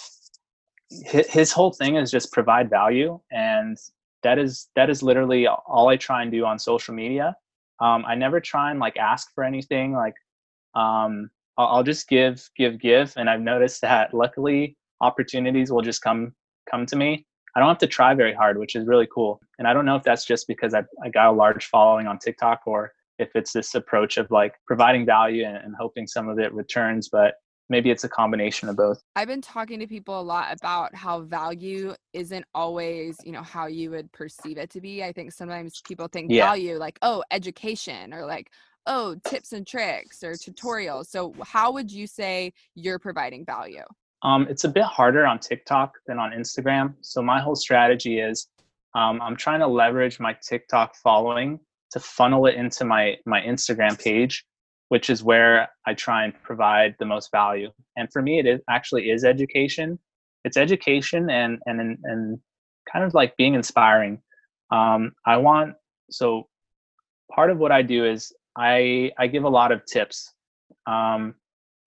his 0.89 1.51
whole 1.51 1.71
thing 1.71 1.95
is 1.95 2.11
just 2.11 2.31
provide 2.31 2.69
value. 2.69 3.19
And 3.31 3.75
that 4.21 4.37
is, 4.37 4.69
that 4.75 4.91
is 4.91 5.01
literally 5.01 5.47
all 5.47 5.87
I 5.89 5.97
try 5.97 6.21
and 6.21 6.31
do 6.31 6.45
on 6.45 6.59
social 6.59 6.93
media. 6.93 7.35
Um, 7.79 8.03
I 8.05 8.13
never 8.13 8.39
try 8.39 8.69
and 8.69 8.79
like 8.79 8.97
ask 8.97 9.33
for 9.33 9.43
anything 9.43 9.93
like, 9.93 10.15
um, 10.75 11.31
I'll, 11.57 11.67
I'll 11.67 11.83
just 11.83 12.07
give, 12.07 12.47
give, 12.55 12.79
give. 12.79 13.13
And 13.17 13.27
I've 13.27 13.41
noticed 13.41 13.81
that 13.81 14.13
luckily 14.13 14.75
opportunities 15.01 15.71
will 15.71 15.81
just 15.81 16.01
come 16.01 16.33
come 16.69 16.85
to 16.87 16.95
me. 16.95 17.25
I 17.55 17.59
don't 17.59 17.69
have 17.69 17.79
to 17.79 17.87
try 17.87 18.13
very 18.13 18.33
hard, 18.33 18.57
which 18.57 18.75
is 18.75 18.85
really 18.85 19.07
cool. 19.13 19.39
And 19.57 19.67
I 19.67 19.73
don't 19.73 19.85
know 19.85 19.95
if 19.95 20.03
that's 20.03 20.25
just 20.25 20.47
because 20.47 20.73
I, 20.73 20.83
I 21.03 21.09
got 21.09 21.27
a 21.27 21.31
large 21.31 21.65
following 21.65 22.05
on 22.05 22.19
TikTok 22.19 22.61
or 22.65 22.91
if 23.17 23.29
it's 23.35 23.51
this 23.53 23.75
approach 23.75 24.17
of 24.17 24.29
like 24.31 24.53
providing 24.67 25.05
value 25.05 25.45
and, 25.45 25.57
and 25.57 25.75
hoping 25.77 26.07
some 26.07 26.29
of 26.29 26.39
it 26.39 26.53
returns, 26.53 27.09
but 27.09 27.35
maybe 27.69 27.89
it's 27.91 28.03
a 28.03 28.09
combination 28.09 28.69
of 28.69 28.77
both. 28.77 29.01
I've 29.15 29.27
been 29.27 29.41
talking 29.41 29.79
to 29.79 29.87
people 29.87 30.19
a 30.19 30.21
lot 30.21 30.55
about 30.55 30.95
how 30.95 31.21
value 31.21 31.95
isn't 32.13 32.45
always, 32.53 33.17
you 33.23 33.31
know, 33.31 33.43
how 33.43 33.67
you 33.67 33.91
would 33.91 34.11
perceive 34.11 34.57
it 34.57 34.69
to 34.71 34.81
be. 34.81 35.03
I 35.03 35.11
think 35.11 35.31
sometimes 35.31 35.81
people 35.81 36.07
think 36.07 36.31
yeah. 36.31 36.45
value 36.45 36.77
like, 36.77 36.97
oh, 37.01 37.23
education 37.31 38.13
or 38.13 38.25
like, 38.25 38.51
oh, 38.85 39.15
tips 39.25 39.53
and 39.53 39.67
tricks 39.67 40.23
or 40.23 40.33
tutorials. 40.33 41.07
So 41.07 41.33
how 41.43 41.71
would 41.73 41.91
you 41.91 42.07
say 42.07 42.53
you're 42.75 42.99
providing 42.99 43.45
value? 43.45 43.83
Um, 44.23 44.47
it's 44.49 44.63
a 44.63 44.69
bit 44.69 44.83
harder 44.83 45.25
on 45.25 45.39
TikTok 45.39 45.93
than 46.07 46.19
on 46.19 46.31
Instagram. 46.31 46.95
So 47.01 47.21
my 47.21 47.39
whole 47.39 47.55
strategy 47.55 48.19
is 48.19 48.47
um, 48.95 49.21
I'm 49.21 49.35
trying 49.35 49.59
to 49.59 49.67
leverage 49.67 50.19
my 50.19 50.35
TikTok 50.41 50.95
following 50.95 51.59
to 51.91 51.99
funnel 51.99 52.45
it 52.45 52.55
into 52.55 52.85
my 52.85 53.15
my 53.25 53.41
Instagram 53.41 54.01
page, 54.01 54.45
which 54.89 55.09
is 55.09 55.23
where 55.23 55.69
I 55.85 55.93
try 55.93 56.25
and 56.25 56.33
provide 56.43 56.95
the 56.99 57.05
most 57.05 57.31
value. 57.31 57.71
And 57.95 58.11
for 58.11 58.21
me, 58.21 58.39
it 58.39 58.45
is, 58.45 58.59
actually 58.69 59.09
is 59.09 59.23
education. 59.23 59.99
It's 60.43 60.57
education 60.57 61.29
and 61.29 61.59
and 61.65 61.97
and 62.03 62.39
kind 62.91 63.05
of 63.05 63.13
like 63.13 63.37
being 63.37 63.53
inspiring. 63.53 64.21
Um, 64.71 65.13
I 65.25 65.37
want 65.37 65.75
so 66.11 66.47
part 67.31 67.51
of 67.51 67.57
what 67.57 67.71
I 67.71 67.81
do 67.81 68.05
is 68.05 68.33
I 68.57 69.11
I 69.17 69.27
give 69.27 69.43
a 69.43 69.49
lot 69.49 69.71
of 69.71 69.85
tips. 69.85 70.33
Um, 70.87 71.35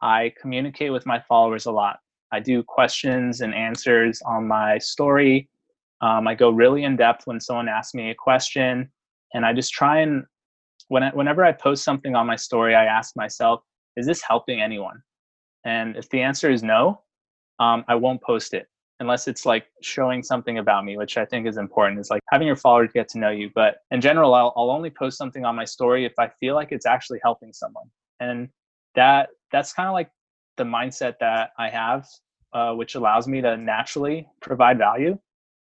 I 0.00 0.32
communicate 0.40 0.92
with 0.92 1.06
my 1.06 1.20
followers 1.28 1.66
a 1.66 1.72
lot. 1.72 1.98
I 2.32 2.40
do 2.40 2.62
questions 2.62 3.42
and 3.42 3.54
answers 3.54 4.22
on 4.22 4.48
my 4.48 4.78
story. 4.78 5.48
Um, 6.00 6.26
I 6.26 6.34
go 6.34 6.50
really 6.50 6.84
in 6.84 6.96
depth 6.96 7.26
when 7.26 7.40
someone 7.40 7.68
asks 7.68 7.94
me 7.94 8.10
a 8.10 8.14
question, 8.14 8.90
and 9.34 9.44
I 9.44 9.52
just 9.52 9.72
try 9.72 10.00
and 10.00 10.24
when 10.88 11.02
I, 11.02 11.10
whenever 11.10 11.44
I 11.44 11.52
post 11.52 11.84
something 11.84 12.16
on 12.16 12.26
my 12.26 12.36
story, 12.36 12.74
I 12.74 12.84
ask 12.86 13.14
myself, 13.16 13.62
"Is 13.96 14.06
this 14.06 14.22
helping 14.22 14.60
anyone?" 14.60 15.02
And 15.64 15.96
if 15.96 16.08
the 16.08 16.22
answer 16.22 16.50
is 16.50 16.62
no, 16.62 17.02
um, 17.60 17.84
I 17.86 17.94
won't 17.94 18.20
post 18.22 18.52
it 18.54 18.66
unless 19.00 19.26
it's 19.28 19.44
like 19.44 19.66
showing 19.82 20.22
something 20.22 20.58
about 20.58 20.84
me, 20.84 20.96
which 20.96 21.16
I 21.16 21.24
think 21.24 21.46
is 21.46 21.56
important. 21.56 22.00
Is 22.00 22.10
like 22.10 22.22
having 22.30 22.46
your 22.46 22.56
followers 22.56 22.90
get 22.92 23.08
to 23.10 23.18
know 23.18 23.30
you. 23.30 23.50
But 23.54 23.78
in 23.90 24.00
general, 24.00 24.34
I'll, 24.34 24.52
I'll 24.56 24.70
only 24.70 24.90
post 24.90 25.18
something 25.18 25.44
on 25.44 25.54
my 25.54 25.64
story 25.64 26.04
if 26.04 26.14
I 26.18 26.28
feel 26.40 26.54
like 26.54 26.72
it's 26.72 26.86
actually 26.86 27.20
helping 27.22 27.52
someone, 27.52 27.86
and 28.20 28.48
that 28.94 29.30
that's 29.50 29.72
kind 29.72 29.88
of 29.88 29.92
like 29.92 30.10
the 30.56 30.64
mindset 30.64 31.14
that 31.20 31.50
I 31.58 31.68
have, 31.68 32.06
uh, 32.52 32.72
which 32.74 32.94
allows 32.94 33.26
me 33.26 33.40
to 33.40 33.56
naturally 33.56 34.26
provide 34.40 34.78
value, 34.78 35.18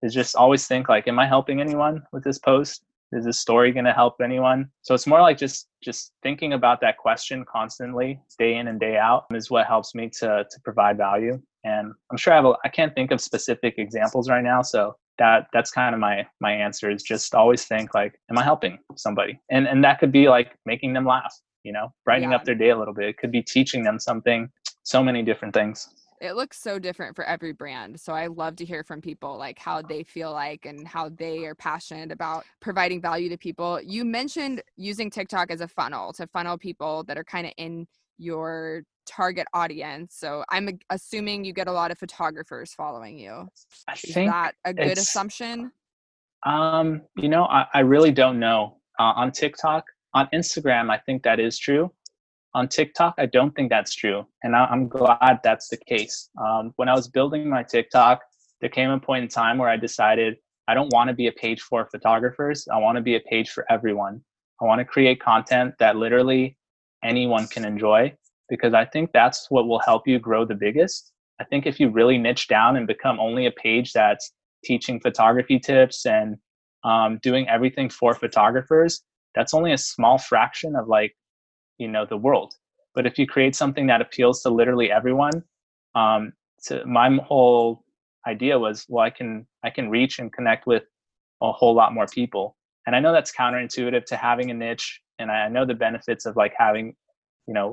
is 0.02 0.14
just 0.14 0.36
always 0.36 0.68
think 0.68 0.90
like, 0.90 1.08
am 1.08 1.20
I 1.20 1.28
helping 1.28 1.62
anyone 1.62 2.04
with 2.12 2.24
this 2.24 2.40
post? 2.40 2.84
Is 3.14 3.26
this 3.26 3.40
story 3.40 3.72
going 3.72 3.86
to 3.86 3.94
help 3.94 4.16
anyone? 4.22 4.70
So 4.82 4.96
it's 4.96 5.08
more 5.08 5.22
like 5.22 5.38
just 5.38 5.68
just 5.84 6.14
thinking 6.24 6.54
about 6.54 6.82
that 6.82 6.98
question 6.98 7.46
constantly, 7.46 8.20
day 8.40 8.56
in 8.56 8.68
and 8.68 8.80
day 8.80 8.98
out, 8.98 9.26
is 9.32 9.52
what 9.52 9.68
helps 9.68 9.94
me 9.94 10.10
to 10.20 10.46
to 10.50 10.60
provide 10.64 10.98
value. 10.98 11.40
And 11.64 11.94
I'm 12.12 12.18
sure 12.18 12.34
I 12.34 12.38
have 12.38 12.46
a, 12.46 12.54
I 12.66 12.70
can't 12.70 12.94
think 12.94 13.12
of 13.12 13.22
specific 13.22 13.76
examples 13.78 14.30
right 14.30 14.44
now, 14.44 14.62
so 14.62 14.96
that 15.20 15.48
that's 15.54 15.72
kind 15.72 15.94
of 15.94 16.02
my 16.02 16.26
my 16.42 16.52
answer 16.52 16.90
is 16.90 17.04
just 17.04 17.36
always 17.36 17.66
think 17.66 17.94
like, 17.94 18.20
am 18.32 18.38
I 18.38 18.44
helping 18.44 18.80
somebody? 18.96 19.40
And 19.52 19.68
and 19.68 19.84
that 19.84 20.00
could 20.00 20.12
be 20.12 20.28
like 20.28 20.58
making 20.66 20.94
them 20.94 21.06
laugh, 21.06 21.34
you 21.64 21.72
know, 21.72 21.94
brightening 22.06 22.32
yeah. 22.32 22.38
up 22.38 22.46
their 22.46 22.56
day 22.56 22.70
a 22.70 22.78
little 22.78 22.94
bit. 22.94 23.10
It 23.10 23.18
could 23.18 23.32
be 23.32 23.44
teaching 23.44 23.84
them 23.84 24.00
something 24.00 24.50
so 24.84 25.02
many 25.04 25.24
different 25.24 25.54
things. 25.54 25.90
It 26.22 26.36
looks 26.36 26.62
so 26.62 26.80
different 26.80 27.18
for 27.18 27.26
every 27.26 27.52
brand 27.52 28.00
so 28.00 28.14
i 28.14 28.28
love 28.28 28.56
to 28.58 28.64
hear 28.64 28.82
from 28.82 29.02
people 29.02 29.38
like 29.38 29.60
how 29.60 29.82
they 29.82 30.04
feel 30.04 30.32
like 30.32 30.66
and 30.66 30.88
how 30.88 31.10
they 31.10 31.46
are 31.46 31.56
passionate 31.56 32.14
about 32.14 32.46
providing 32.62 33.02
value 33.02 33.28
to 33.30 33.38
people. 33.38 33.82
You 33.82 34.06
mentioned 34.06 34.62
using 34.78 35.10
tiktok 35.10 35.52
as 35.52 35.60
a 35.60 35.68
funnel 35.68 36.14
to 36.14 36.28
funnel 36.28 36.58
people 36.58 37.04
that 37.06 37.18
are 37.18 37.26
kind 37.26 37.46
of 37.46 37.54
in 37.58 37.88
your 38.18 38.84
target 39.06 39.46
audience 39.54 40.16
so 40.16 40.46
i'm 40.50 40.80
assuming 40.92 41.44
you 41.44 41.52
get 41.52 41.68
a 41.68 41.72
lot 41.72 41.92
of 41.92 41.98
photographers 41.98 42.74
following 42.74 43.18
you. 43.18 43.50
I 43.90 43.94
is 43.94 44.14
that 44.14 44.54
a 44.64 44.74
good 44.74 44.98
assumption? 44.98 45.74
Um 46.46 47.02
you 47.18 47.28
know 47.28 47.46
i, 47.46 47.66
I 47.74 47.80
really 47.80 48.12
don't 48.12 48.40
know. 48.40 48.78
Uh, 49.00 49.14
on 49.16 49.32
tiktok 49.32 49.84
on 50.14 50.30
instagram 50.34 50.90
i 50.90 50.98
think 50.98 51.24
that 51.24 51.40
is 51.40 51.58
true 51.58 51.92
on 52.56 52.68
TikTok, 52.68 53.16
I 53.18 53.26
don't 53.26 53.56
think 53.56 53.70
that's 53.70 53.96
true. 53.96 54.26
And 54.44 54.56
I, 54.56 54.72
am 54.72 54.88
glad 54.88 55.40
that's 55.44 55.70
the 55.70 55.78
case. 55.78 56.30
Um, 56.40 56.74
when 56.76 56.88
I 56.88 56.94
was 56.94 57.08
building 57.08 57.50
my 57.50 57.64
TikTok, 57.64 58.22
there 58.62 58.70
came 58.70 58.90
a 58.90 59.00
point 59.00 59.24
in 59.24 59.30
time 59.30 59.58
where 59.58 59.70
I 59.70 59.78
decided 59.78 60.38
I 60.68 60.74
don't 60.74 60.94
want 60.94 61.10
to 61.10 61.14
be 61.14 61.28
a 61.28 61.32
page 61.32 61.62
for 61.62 61.88
photographers. 61.92 62.68
I 62.72 62.78
want 62.78 62.96
to 62.96 63.02
be 63.02 63.16
a 63.16 63.20
page 63.20 63.50
for 63.50 63.66
everyone. 63.70 64.22
I 64.62 64.66
want 64.66 64.80
to 64.80 64.86
create 64.86 65.20
content 65.20 65.74
that 65.80 65.98
literally 65.98 66.58
anyone 67.04 67.48
can 67.48 67.66
enjoy 67.66 68.14
because 68.50 68.74
I 68.74 68.86
think 68.86 69.12
that's 69.12 69.48
what 69.50 69.68
will 69.68 69.80
help 69.80 70.08
you 70.08 70.20
grow 70.20 70.46
the 70.46 70.56
biggest. 70.56 71.12
I 71.42 71.44
think 71.44 71.66
if 71.66 71.80
you 71.80 71.90
really 71.90 72.18
niche 72.18 72.48
down 72.48 72.78
and 72.78 72.88
become 72.88 73.20
only 73.20 73.48
a 73.48 73.52
page 73.52 73.92
that's 73.92 74.32
teaching 74.64 75.00
photography 75.00 75.60
tips 75.60 76.06
and 76.06 76.38
um, 76.84 77.20
doing 77.22 77.50
everything 77.50 77.90
for 77.90 78.14
photographers, 78.14 79.02
that's 79.36 79.54
only 79.54 79.74
a 79.74 79.78
small 79.78 80.18
fraction 80.18 80.76
of 80.76 80.88
like 80.88 81.14
you 81.84 81.90
know 81.90 82.06
the 82.06 82.22
world. 82.28 82.56
But 82.96 83.06
if 83.06 83.20
you 83.20 83.26
create 83.36 83.56
something 83.56 83.88
that 83.88 84.02
appeals 84.02 84.42
to 84.44 84.50
literally 84.50 84.90
everyone 85.00 85.38
um, 85.96 86.34
to 86.66 86.86
my 86.86 87.08
whole 87.30 87.84
idea 88.26 88.58
was 88.58 88.86
well 88.88 89.06
i 89.10 89.10
can 89.10 89.46
i 89.68 89.70
can 89.70 89.90
reach 89.98 90.20
and 90.20 90.32
connect 90.38 90.66
with 90.66 90.84
a 91.42 91.52
whole 91.52 91.76
lot 91.82 91.94
more 91.94 92.08
people. 92.20 92.46
And 92.86 92.96
i 92.96 93.00
know 93.00 93.14
that's 93.14 93.34
counterintuitive 93.42 94.06
to 94.06 94.16
having 94.16 94.50
a 94.52 94.54
niche 94.54 95.02
and 95.20 95.30
i 95.32 95.50
know 95.50 95.66
the 95.66 95.80
benefits 95.88 96.26
of 96.26 96.36
like 96.44 96.54
having 96.58 96.96
you 97.48 97.54
know 97.54 97.70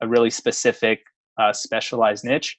a 0.00 0.08
really 0.14 0.30
specific 0.30 0.98
uh, 1.40 1.52
specialized 1.52 2.24
niche. 2.24 2.58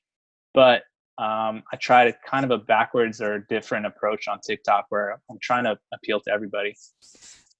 But 0.53 0.83
um, 1.17 1.63
i 1.73 1.75
try 1.89 2.01
to 2.09 2.13
kind 2.31 2.45
of 2.47 2.51
a 2.51 2.61
backwards 2.73 3.17
or 3.21 3.45
different 3.55 3.85
approach 3.85 4.27
on 4.27 4.37
tiktok 4.47 4.85
where 4.89 5.07
i'm 5.29 5.39
trying 5.41 5.65
to 5.69 5.77
appeal 5.93 6.19
to 6.25 6.29
everybody 6.31 6.73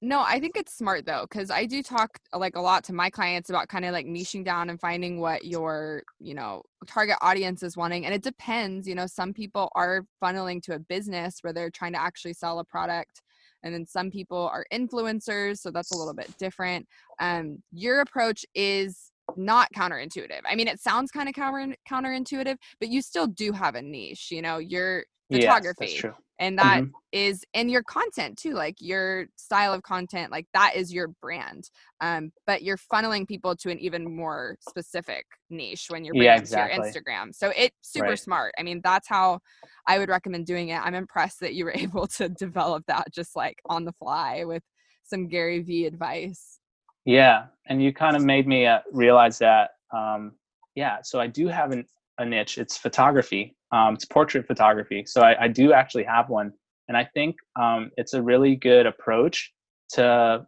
no, 0.02 0.22
I 0.22 0.40
think 0.40 0.56
it's 0.56 0.76
smart 0.76 1.06
though, 1.06 1.26
because 1.30 1.50
I 1.50 1.66
do 1.66 1.82
talk 1.82 2.20
uh, 2.34 2.38
like 2.38 2.56
a 2.56 2.62
lot 2.62 2.84
to 2.86 2.94
my 2.94 3.10
clients 3.10 3.50
about 3.50 3.70
kind 3.70 3.86
of 3.86 3.94
like 3.94 4.06
niching 4.06 4.44
down 4.44 4.70
and 4.70 4.80
finding 4.80 5.20
what 5.20 5.46
your, 5.46 6.04
you 6.20 6.34
know, 6.34 6.62
target 6.86 7.18
audience 7.22 7.64
is 7.64 7.78
wanting. 7.78 8.06
And 8.06 8.14
it 8.14 8.22
depends, 8.22 8.88
you 8.88 8.96
know, 8.96 9.08
some 9.08 9.34
people 9.34 9.72
are 9.76 10.06
funneling 10.24 10.62
to 10.64 10.76
a 10.76 10.80
business 10.80 11.40
where 11.42 11.54
they're 11.54 11.70
trying 11.70 11.94
to 11.94 12.02
actually 12.02 12.34
sell 12.34 12.60
a 12.60 12.64
product. 12.64 13.22
And 13.64 13.74
then 13.74 13.86
some 13.88 14.12
people 14.12 14.48
are 14.54 14.66
influencers, 14.72 15.58
so 15.58 15.72
that's 15.72 15.92
a 15.92 15.98
little 15.98 16.14
bit 16.14 16.38
different. 16.38 16.88
Um, 17.20 17.64
your 17.72 18.02
approach 18.02 18.46
is 18.54 19.12
not 19.38 19.70
counterintuitive. 19.76 20.42
I 20.48 20.56
mean, 20.56 20.68
it 20.68 20.80
sounds 20.80 21.10
kind 21.10 21.28
of 21.28 21.34
counter 21.34 21.76
counterintuitive, 21.90 22.58
but 22.80 22.90
you 22.90 23.02
still 23.02 23.26
do 23.26 23.54
have 23.54 23.74
a 23.74 23.82
niche. 23.82 24.30
You 24.30 24.44
know, 24.44 24.60
your 24.60 25.06
photography. 25.32 25.88
Yes, 25.88 26.04
and 26.40 26.58
that 26.58 26.84
mm-hmm. 26.84 26.92
is 27.12 27.44
in 27.54 27.70
your 27.70 27.84
content 27.84 28.38
too 28.38 28.54
like 28.54 28.76
your 28.80 29.26
style 29.38 29.74
of 29.74 29.82
content 29.84 30.32
like 30.32 30.46
that 30.54 30.76
is 30.76 30.94
your 30.94 31.10
brand 31.22 31.70
um 32.02 32.32
but 32.46 32.62
you're 32.64 32.78
funneling 32.78 33.28
people 33.28 33.56
to 33.56 33.70
an 33.70 33.80
even 33.80 34.16
more 34.16 34.58
specific 34.68 35.26
niche 35.50 35.88
when 35.90 36.04
you're 36.04 36.14
bringing 36.14 36.28
yeah, 36.28 36.38
exactly. 36.38 36.78
to 36.78 36.84
your 36.84 36.94
instagram 36.94 37.34
so 37.34 37.52
it's 37.56 37.76
super 37.82 38.10
right. 38.10 38.20
smart 38.20 38.54
i 38.60 38.64
mean 38.64 38.82
that's 38.84 39.08
how 39.08 39.40
i 39.88 39.98
would 39.98 40.10
recommend 40.10 40.46
doing 40.46 40.70
it 40.70 40.80
i'm 40.82 40.96
impressed 40.96 41.40
that 41.40 41.54
you 41.54 41.66
were 41.66 41.74
able 41.76 42.08
to 42.08 42.30
develop 42.30 42.84
that 42.88 43.06
just 43.14 43.36
like 43.36 43.58
on 43.68 43.86
the 43.86 43.94
fly 43.94 44.44
with 44.46 44.64
some 45.04 45.28
gary 45.28 45.62
vee 45.62 45.86
advice 45.86 46.60
yeah 47.06 47.46
and 47.68 47.82
you 47.82 47.94
kind 47.94 48.16
of 48.16 48.24
made 48.24 48.48
me 48.48 48.66
uh, 48.66 48.80
realize 48.92 49.38
that 49.40 49.72
um 49.94 50.34
yeah 50.76 50.98
so 51.04 51.20
i 51.20 51.28
do 51.28 51.48
have 51.48 51.72
an, 51.72 51.86
a 52.18 52.26
niche 52.26 52.58
it's 52.58 52.78
photography 52.78 53.56
um, 53.76 53.96
it's 53.96 54.06
portrait 54.06 54.48
photography. 54.48 55.04
So 55.06 55.22
I, 55.22 55.46
I, 55.46 55.48
do 55.48 55.74
actually 55.74 56.04
have 56.04 56.30
one, 56.30 56.54
and 56.88 56.96
I 56.96 57.08
think 57.14 57.36
um, 57.60 57.92
it's 57.98 58.14
a 58.14 58.22
really 58.22 58.56
good 58.56 58.86
approach 58.86 59.52
to 59.94 60.46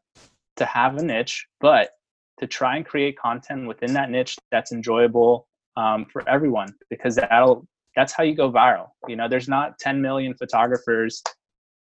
to 0.56 0.66
have 0.66 0.98
a 0.98 1.04
niche, 1.04 1.46
but 1.60 1.90
to 2.40 2.48
try 2.48 2.78
and 2.78 2.86
create 2.86 3.18
content 3.18 3.68
within 3.68 3.94
that 3.94 4.10
niche 4.10 4.38
that's 4.52 4.72
enjoyable 4.72 5.48
um, 5.76 6.06
for 6.12 6.28
everyone, 6.30 6.74
because 6.90 7.16
that'll 7.16 7.68
that's 7.96 8.14
how 8.14 8.24
you 8.24 8.36
go 8.36 8.52
viral. 8.52 8.90
You 9.08 9.16
know, 9.16 9.28
there's 9.28 9.50
not 9.50 9.80
10 9.80 10.02
million 10.02 10.36
photographers. 10.36 11.22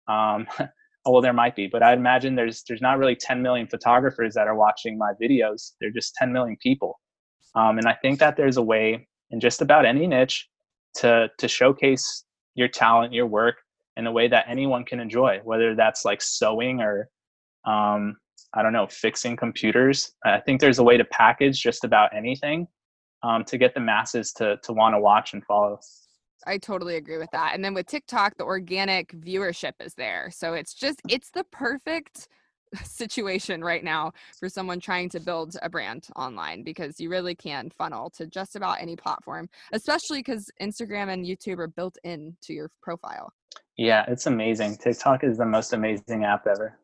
Um, 0.07 0.47
well, 1.07 1.23
there 1.23 1.33
might 1.33 1.57
be, 1.57 1.67
but 1.67 1.83
I 1.83 1.95
imagine 1.95 2.37
there's 2.37 2.63
there's 2.69 2.83
not 2.83 2.99
really 2.99 3.17
10 3.17 3.43
million 3.43 3.67
photographers 3.67 4.35
that 4.35 4.47
are 4.47 4.55
watching 4.55 4.97
my 4.97 5.13
videos. 5.21 5.73
They're 5.81 5.91
just 5.91 6.15
10 6.17 6.33
million 6.33 6.57
people, 6.63 7.01
um, 7.57 7.79
and 7.79 7.89
I 7.89 7.95
think 7.95 8.21
that 8.21 8.37
there's 8.37 8.59
a 8.59 8.63
way 8.63 9.09
in 9.33 9.41
just 9.41 9.63
about 9.63 9.85
any 9.85 10.07
niche 10.07 10.49
to 10.97 11.29
to 11.39 11.49
showcase 11.49 12.25
your 12.55 12.69
talent, 12.69 13.13
your 13.13 13.27
work 13.27 13.57
in 13.97 14.07
a 14.07 14.13
way 14.13 14.29
that 14.29 14.45
anyone 14.49 14.85
can 14.85 15.01
enjoy, 15.01 15.41
whether 15.45 15.75
that's 15.75 16.05
like 16.05 16.23
sewing 16.23 16.81
or 16.81 17.09
um, 17.65 18.17
I 18.55 18.63
don't 18.63 18.73
know, 18.73 18.87
fixing 18.87 19.37
computers. 19.37 20.13
I 20.25 20.41
think 20.41 20.61
there's 20.61 20.79
a 20.79 20.83
way 20.83 20.97
to 20.97 21.05
package 21.05 21.61
just 21.61 21.85
about 21.85 22.15
anything 22.15 22.67
um, 23.23 23.45
to 23.45 23.59
get 23.59 23.75
the 23.75 23.81
masses 23.81 24.33
to 24.35 24.59
to 24.63 24.73
want 24.73 24.95
to 24.95 25.01
watch 25.01 25.33
and 25.33 25.45
follow. 25.45 25.81
I 26.47 26.59
totally 26.59 26.97
agree 26.97 27.19
with 27.19 27.31
that. 27.33 27.55
And 27.55 27.65
then 27.65 27.73
with 27.73 27.87
TikTok, 27.87 28.37
the 28.37 28.45
organic 28.45 29.13
viewership 29.13 29.75
is 29.81 29.95
there. 29.95 30.31
So 30.33 30.55
it's 30.55 30.75
just 30.75 31.01
it's 31.09 31.31
the 31.31 31.45
perfect 31.45 32.29
situation 32.85 33.63
right 33.63 33.85
now 33.85 34.13
for 34.39 34.49
someone 34.49 34.81
trying 34.81 35.09
to 35.11 35.21
build 35.21 35.57
a 35.63 35.69
brand 35.69 36.09
online 36.17 36.63
because 36.63 37.01
you 37.01 37.11
really 37.11 37.35
can 37.35 37.71
funnel 37.71 38.11
to 38.11 38.27
just 38.27 38.57
about 38.57 38.81
any 38.81 38.97
platform, 38.97 39.49
especially 39.73 40.19
because 40.19 40.51
Instagram 40.61 41.13
and 41.13 41.25
YouTube 41.25 41.59
are 41.59 41.69
built 41.69 41.99
into 42.05 42.53
your 42.53 42.71
profile. 42.81 43.33
Yeah, 43.77 44.05
it's 44.09 44.27
amazing. 44.27 44.77
TikTok 44.77 45.25
is 45.25 45.39
the 45.39 45.47
most 45.47 45.73
amazing 45.73 46.25
app 46.25 46.47
ever. 46.47 46.79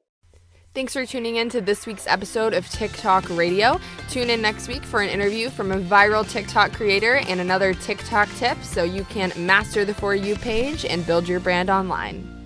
Thanks 0.74 0.92
for 0.92 1.04
tuning 1.04 1.36
in 1.36 1.48
to 1.50 1.60
this 1.60 1.86
week's 1.86 2.06
episode 2.06 2.52
of 2.52 2.68
TikTok 2.68 3.28
Radio. 3.30 3.80
Tune 4.10 4.30
in 4.30 4.40
next 4.40 4.68
week 4.68 4.84
for 4.84 5.00
an 5.00 5.08
interview 5.08 5.48
from 5.50 5.72
a 5.72 5.80
viral 5.80 6.28
TikTok 6.28 6.72
creator 6.72 7.16
and 7.26 7.40
another 7.40 7.74
TikTok 7.74 8.28
tip 8.36 8.62
so 8.62 8.84
you 8.84 9.04
can 9.04 9.32
master 9.36 9.84
the 9.84 9.94
For 9.94 10.14
You 10.14 10.36
page 10.36 10.84
and 10.84 11.04
build 11.06 11.26
your 11.26 11.40
brand 11.40 11.70
online. 11.70 12.37